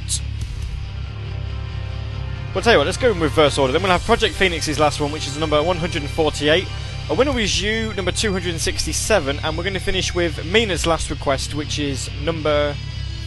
We'll 2.54 2.60
tell 2.60 2.74
you 2.74 2.78
what, 2.80 2.84
let's 2.84 2.98
go 2.98 3.10
in 3.10 3.18
reverse 3.18 3.56
order. 3.56 3.72
Then 3.72 3.82
we'll 3.82 3.92
have 3.92 4.04
Project 4.04 4.34
Phoenix's 4.34 4.78
last 4.78 5.00
one, 5.00 5.10
which 5.10 5.26
is 5.26 5.38
number 5.38 5.62
148. 5.62 6.66
A 7.08 7.14
winner 7.14 7.32
was 7.32 7.62
you, 7.62 7.94
number 7.94 8.12
267, 8.12 9.38
and 9.42 9.56
we're 9.56 9.64
going 9.64 9.72
to 9.72 9.80
finish 9.80 10.14
with 10.14 10.44
Mina's 10.44 10.86
last 10.86 11.08
request, 11.08 11.54
which 11.54 11.78
is 11.78 12.10
number 12.22 12.76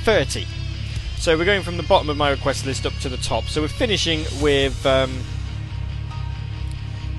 30. 0.03 0.45
So 1.18 1.36
we're 1.36 1.45
going 1.45 1.64
from 1.64 1.77
the 1.77 1.84
bottom 1.84 2.07
of 2.11 2.18
my 2.18 2.30
request 2.30 2.68
list 2.68 2.86
up 2.86 2.94
to 2.99 3.10
the 3.10 3.18
top. 3.18 3.45
So 3.45 3.61
we're 3.61 3.68
finishing 3.68 4.26
with 4.41 4.86
um, 4.86 5.11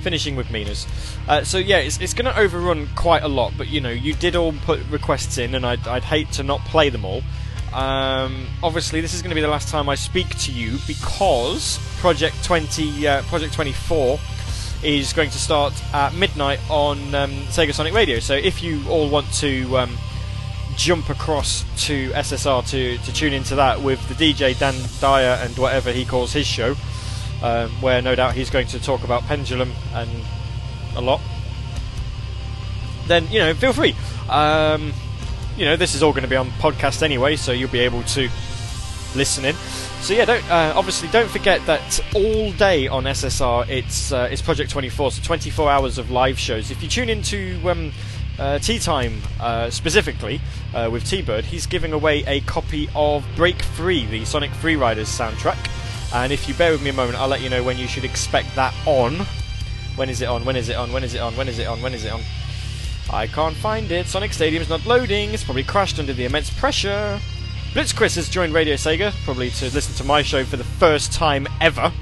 finishing 0.07 0.37
with 0.37 0.53
Mina's. 0.53 0.87
Uh, 1.27 1.43
so 1.43 1.59
yeah, 1.59 1.79
it's, 1.79 2.01
it's 2.01 2.15
going 2.15 2.33
to 2.33 2.39
overrun 2.39 2.89
quite 2.95 3.25
a 3.25 3.29
lot, 3.29 3.53
but 3.59 3.67
you 3.67 3.81
know, 3.81 3.91
you 3.91 4.15
did 4.15 4.37
all 4.37 4.53
put 4.53 4.79
requests 4.89 5.37
in, 5.37 5.53
and 5.57 5.67
I'd, 5.67 5.85
I'd 5.89 6.05
hate 6.05 6.31
to 6.35 6.45
not 6.45 6.61
play 6.61 6.91
them 6.91 7.05
all. 7.05 7.23
Um, 7.75 8.47
obviously, 8.63 9.01
this 9.01 9.15
is 9.15 9.21
going 9.21 9.31
to 9.31 9.35
be 9.35 9.41
the 9.41 9.49
last 9.49 9.69
time 9.69 9.89
I 9.89 9.97
speak 9.97 10.29
to 10.39 10.53
you 10.53 10.79
because 10.87 11.81
Project 11.99 12.45
20, 12.45 13.09
uh, 13.09 13.23
Project 13.23 13.53
24 13.53 14.21
is 14.85 15.13
going 15.13 15.31
to 15.31 15.39
start 15.39 15.75
at 15.93 16.15
midnight 16.15 16.61
on 16.71 17.13
um, 17.17 17.33
Sega 17.49 17.75
Sonic 17.75 17.93
Radio. 17.93 18.21
So 18.21 18.35
if 18.35 18.63
you 18.63 18.89
all 18.89 19.11
want 19.11 19.33
to 19.41 19.77
um, 19.77 19.99
jump 20.77 21.11
across 21.11 21.65
to 21.87 22.11
SSR 22.11 22.65
to, 22.71 22.97
to 22.99 23.13
tune 23.13 23.33
into 23.33 23.57
that 23.57 23.81
with 23.81 24.07
the 24.09 24.15
DJ 24.15 24.57
Dan 24.57 24.77
Dyer 25.01 25.43
and 25.43 25.59
whatever 25.59 25.91
he 25.91 26.05
calls 26.05 26.33
his 26.33 26.47
show, 26.47 26.77
um, 27.43 27.71
where 27.81 28.03
no 28.03 28.15
doubt 28.15 28.35
he's 28.35 28.51
going 28.51 28.67
to 28.69 28.81
talk 28.81 29.05
about 29.05 29.23
Pendulum 29.23 29.73
and 29.95 30.11
a 30.97 31.01
lot, 31.01 31.21
then 33.07 33.27
you 33.31 33.39
know 33.39 33.55
feel 33.55 33.73
free. 33.73 33.95
Um, 34.29 34.93
you 35.57 35.65
know 35.65 35.77
this 35.77 35.95
is 35.95 36.03
all 36.03 36.13
going 36.13 36.23
to 36.23 36.29
be 36.29 36.37
on 36.37 36.51
podcast 36.53 37.03
anyway, 37.03 37.37
so 37.37 37.53
you'll 37.53 37.71
be 37.71 37.81
able 37.81 38.03
to 38.05 38.29
listen 39.15 39.45
in. 39.45 39.55
So 40.01 40.15
yeah, 40.15 40.25
don't, 40.25 40.51
uh, 40.51 40.73
obviously 40.77 41.09
don't 41.09 41.29
forget 41.29 41.65
that 41.67 42.01
all 42.15 42.53
day 42.53 42.87
on 42.87 43.05
SSR 43.05 43.69
it's 43.69 44.13
uh, 44.13 44.29
it's 44.31 44.43
Project 44.43 44.71
24, 44.71 45.13
so 45.13 45.23
24 45.23 45.71
hours 45.71 45.99
of 45.99 46.11
live 46.11 46.39
shows. 46.39 46.71
If 46.71 46.83
you 46.83 46.89
tune 46.89 47.09
into 47.09 47.59
um, 47.69 47.93
uh, 48.39 48.59
Tea 48.59 48.79
Time 48.79 49.21
uh, 49.41 49.71
specifically 49.71 50.41
uh, 50.75 50.89
with 50.93 51.05
T-Bird, 51.09 51.45
he's 51.45 51.67
giving 51.67 51.93
away 51.93 52.23
a 52.27 52.41
copy 52.43 52.89
of 52.95 53.27
Break 53.35 53.63
Free, 53.63 54.07
the 54.07 54.25
Sonic 54.25 54.51
Free 54.53 54.77
Riders 54.77 55.09
soundtrack. 55.09 55.59
And 56.17 56.33
if 56.33 56.49
you 56.49 56.55
bear 56.55 56.73
with 56.73 56.83
me 56.83 56.89
a 56.89 56.95
moment, 56.95 57.19
I'll 57.19 57.29
let 57.29 57.43
you 57.43 57.51
know 57.51 57.63
when 57.63 57.77
you 57.77 57.87
should 57.87 58.05
expect 58.05 58.55
that 58.57 58.75
on. 58.87 59.27
When 59.97 60.09
is 60.09 60.23
it 60.23 60.29
on? 60.29 60.47
When 60.47 60.57
is 60.57 60.71
it 60.71 60.75
on? 60.75 60.91
When 60.91 61.05
is 61.05 61.13
it 61.13 61.21
on? 61.21 61.37
When 61.37 61.47
is 61.47 61.59
it 61.59 61.67
on? 61.67 61.83
When 61.83 61.93
is 61.93 62.07
it 62.07 62.11
on? 62.11 62.23
I 63.13 63.27
can't 63.27 63.55
find 63.55 63.91
it. 63.93 64.07
Sonic 64.07 64.33
Stadium's 64.33 64.71
not 64.71 64.87
loading. 64.87 65.35
It's 65.35 65.45
probably 65.45 65.63
crashed 65.63 65.99
under 65.99 66.15
the 66.15 66.25
immense 66.25 66.49
pressure. 66.49 67.21
Blitz 67.75 67.93
Chris 67.93 68.15
has 68.15 68.31
joined 68.31 68.55
Radio 68.55 68.77
Sega, 68.77 69.13
probably 69.25 69.51
to 69.51 69.67
listen 69.67 69.95
to 69.97 70.05
my 70.05 70.23
show 70.23 70.43
for 70.43 70.57
the 70.57 70.65
first 70.65 71.13
time 71.13 71.47
ever. 71.61 71.93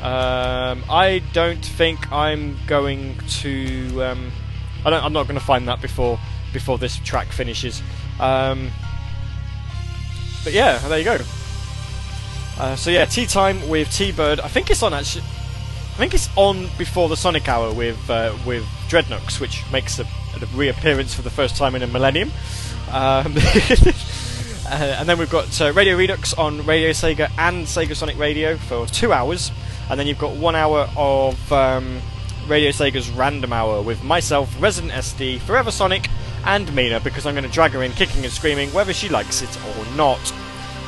Um, 0.00 0.84
I 0.88 1.20
don't 1.32 1.64
think 1.64 2.12
I'm 2.12 2.56
going 2.68 3.16
to. 3.40 4.04
Um, 4.04 4.30
I 4.86 4.90
don't. 4.90 5.04
I'm 5.04 5.12
not 5.12 5.26
going 5.26 5.40
to 5.40 5.44
find 5.44 5.66
that 5.66 5.82
before 5.82 6.20
before 6.52 6.78
this 6.78 6.98
track 6.98 7.32
finishes. 7.32 7.82
Um, 8.20 8.70
but 10.44 10.52
yeah, 10.52 10.78
there 10.86 10.98
you 10.98 11.04
go. 11.04 11.18
Uh, 12.58 12.74
so 12.74 12.90
yeah, 12.90 13.04
tea 13.04 13.24
time 13.24 13.68
with 13.68 13.90
T 13.92 14.10
Bird. 14.10 14.40
I 14.40 14.48
think 14.48 14.70
it's 14.70 14.82
on 14.82 14.92
actually. 14.92 15.22
I 15.22 16.00
think 16.00 16.14
it's 16.14 16.28
on 16.36 16.68
before 16.76 17.08
the 17.08 17.16
Sonic 17.16 17.48
Hour 17.48 17.72
with 17.72 18.10
uh, 18.10 18.36
with 18.44 18.66
Dreadnoughts, 18.88 19.38
which 19.38 19.62
makes 19.70 19.98
a, 19.98 20.02
a, 20.04 20.46
reappearance 20.54 21.14
for 21.14 21.22
the 21.22 21.30
first 21.30 21.56
time 21.56 21.74
in 21.74 21.82
a 21.82 21.86
millennium. 21.86 22.30
Um, 22.90 23.36
uh, 23.36 24.96
and 24.98 25.08
then 25.08 25.18
we've 25.18 25.30
got 25.30 25.60
uh, 25.60 25.72
Radio 25.72 25.96
Redux 25.96 26.34
on 26.34 26.64
Radio 26.66 26.90
Sega 26.90 27.30
and 27.38 27.66
Sega 27.66 27.94
Sonic 27.94 28.18
Radio 28.18 28.56
for 28.56 28.86
two 28.86 29.12
hours, 29.12 29.52
and 29.88 29.98
then 29.98 30.08
you've 30.08 30.18
got 30.18 30.34
one 30.34 30.56
hour 30.56 30.88
of 30.96 31.52
um, 31.52 32.00
Radio 32.48 32.70
Sega's 32.70 33.08
Random 33.10 33.52
Hour 33.52 33.82
with 33.82 34.02
myself, 34.02 34.54
Resident 34.60 34.92
SD, 34.94 35.40
Forever 35.40 35.70
Sonic, 35.70 36.08
and 36.44 36.74
Mina, 36.74 36.98
because 36.98 37.26
I'm 37.26 37.34
going 37.34 37.44
to 37.44 37.50
drag 37.50 37.72
her 37.72 37.82
in 37.84 37.92
kicking 37.92 38.24
and 38.24 38.32
screaming 38.32 38.72
whether 38.72 38.92
she 38.92 39.08
likes 39.08 39.42
it 39.42 39.58
or 39.76 39.96
not. 39.96 40.32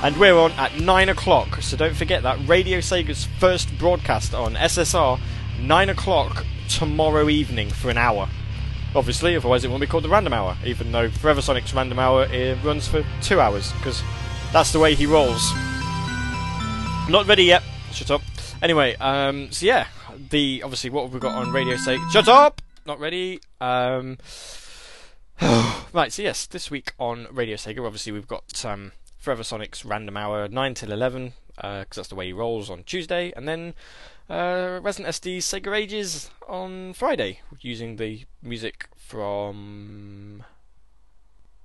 And 0.03 0.17
we're 0.17 0.39
on 0.39 0.53
at 0.53 0.81
9 0.81 1.09
o'clock, 1.11 1.61
so 1.61 1.77
don't 1.77 1.95
forget 1.95 2.23
that 2.23 2.39
Radio 2.49 2.79
Sega's 2.79 3.27
first 3.39 3.77
broadcast 3.79 4.33
on 4.33 4.55
SSR, 4.55 5.21
9 5.61 5.89
o'clock 5.91 6.47
tomorrow 6.71 7.29
evening 7.29 7.69
for 7.69 7.91
an 7.91 7.99
hour. 7.99 8.27
Obviously, 8.95 9.37
otherwise 9.37 9.63
it 9.63 9.69
won't 9.69 9.83
be 9.83 9.87
called 9.87 10.05
the 10.05 10.09
Random 10.09 10.33
Hour, 10.33 10.57
even 10.65 10.91
though 10.91 11.11
Forever 11.11 11.43
Sonic's 11.43 11.75
Random 11.75 11.99
Hour 11.99 12.23
uh, 12.25 12.57
runs 12.65 12.89
for 12.89 13.05
two 13.21 13.41
hours, 13.41 13.73
because 13.73 14.03
that's 14.55 14.73
the 14.73 14.79
way 14.79 14.95
he 14.95 15.05
rolls. 15.05 15.53
Not 17.09 17.27
ready 17.27 17.45
yet. 17.45 17.63
Shut 17.93 18.11
up. 18.11 18.23
Anyway, 18.63 18.97
um, 18.97 19.53
so 19.53 19.67
yeah, 19.67 19.87
the 20.31 20.63
obviously 20.63 20.91
what 20.91 21.03
have 21.03 21.13
we 21.13 21.21
got 21.21 21.35
on 21.35 21.53
Radio 21.53 21.77
Sega? 21.77 22.11
Shut 22.11 22.27
up. 22.27 22.63
Not 22.87 22.99
ready. 22.99 23.41
Um, 23.61 24.19
right. 25.93 26.13
So 26.13 26.23
yes, 26.23 26.47
this 26.47 26.71
week 26.71 26.93
on 26.99 27.27
Radio 27.31 27.57
Sega, 27.57 27.85
obviously 27.85 28.13
we've 28.13 28.29
got 28.29 28.65
um, 28.65 28.93
Forever 29.21 29.45
Sonic's 29.45 29.85
Random 29.85 30.17
Hour, 30.17 30.49
9 30.49 30.75
till 30.75 30.93
11, 30.93 31.35
because 31.55 31.83
uh, 31.83 31.85
that's 31.95 32.09
the 32.09 32.15
way 32.15 32.27
he 32.27 32.33
rolls 32.33 32.71
on 32.71 32.85
Tuesday, 32.85 33.35
and 33.37 33.47
then 33.47 33.75
uh, 34.31 34.81
Resident 34.83 35.15
SD's 35.15 35.45
Sega 35.45 35.77
Ages 35.77 36.31
on 36.49 36.95
Friday, 36.95 37.41
using 37.61 37.97
the 37.97 38.25
music 38.43 38.89
from. 38.97 40.43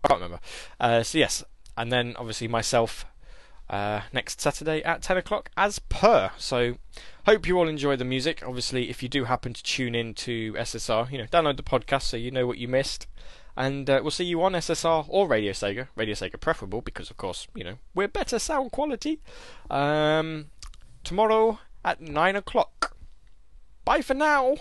I 0.04 0.10
can't 0.10 0.20
remember. 0.20 0.42
Uh, 0.82 1.02
so, 1.02 1.18
yes, 1.18 1.46
and 1.78 1.94
then 1.94 2.14
obviously 2.20 2.50
myself 2.50 3.06
uh, 3.70 4.02
next 4.12 4.42
Saturday 4.42 4.84
at 4.84 5.02
10 5.02 5.16
o'clock 5.16 5.50
as 5.56 5.80
per. 5.80 6.32
So, 6.38 6.76
hope 7.26 7.48
you 7.48 7.58
all 7.58 7.70
enjoy 7.70 7.96
the 7.96 8.04
music. 8.04 8.44
Obviously, 8.46 8.90
if 8.90 9.02
you 9.02 9.08
do 9.08 9.24
happen 9.24 9.54
to 9.54 9.64
tune 9.64 9.96
in 9.96 10.14
to 10.16 10.52
SSR, 10.54 11.10
you 11.10 11.18
know, 11.18 11.26
download 11.26 11.56
the 11.56 11.64
podcast 11.64 12.04
so 12.04 12.18
you 12.18 12.32
know 12.32 12.46
what 12.46 12.58
you 12.58 12.68
missed. 12.68 13.08
And 13.58 13.90
uh, 13.90 14.00
we'll 14.02 14.12
see 14.12 14.26
you 14.26 14.44
on 14.44 14.54
SSR 14.54 15.06
or 15.08 15.28
Radio 15.28 15.54
Sega. 15.54 15.88
Radio 15.96 16.14
Sega 16.14 16.40
preferable 16.40 16.82
because, 16.82 17.10
of 17.10 17.18
course, 17.18 17.48
you 17.56 17.64
know, 17.64 17.78
we're 17.94 18.08
better 18.08 18.38
sound 18.38 18.72
quality. 18.72 19.22
Um, 19.70 20.48
tomorrow 21.04 21.60
at 21.84 22.02
9 22.02 22.36
o'clock. 22.36 22.98
Bye 23.86 24.02
for 24.02 24.14
now. 24.14 24.56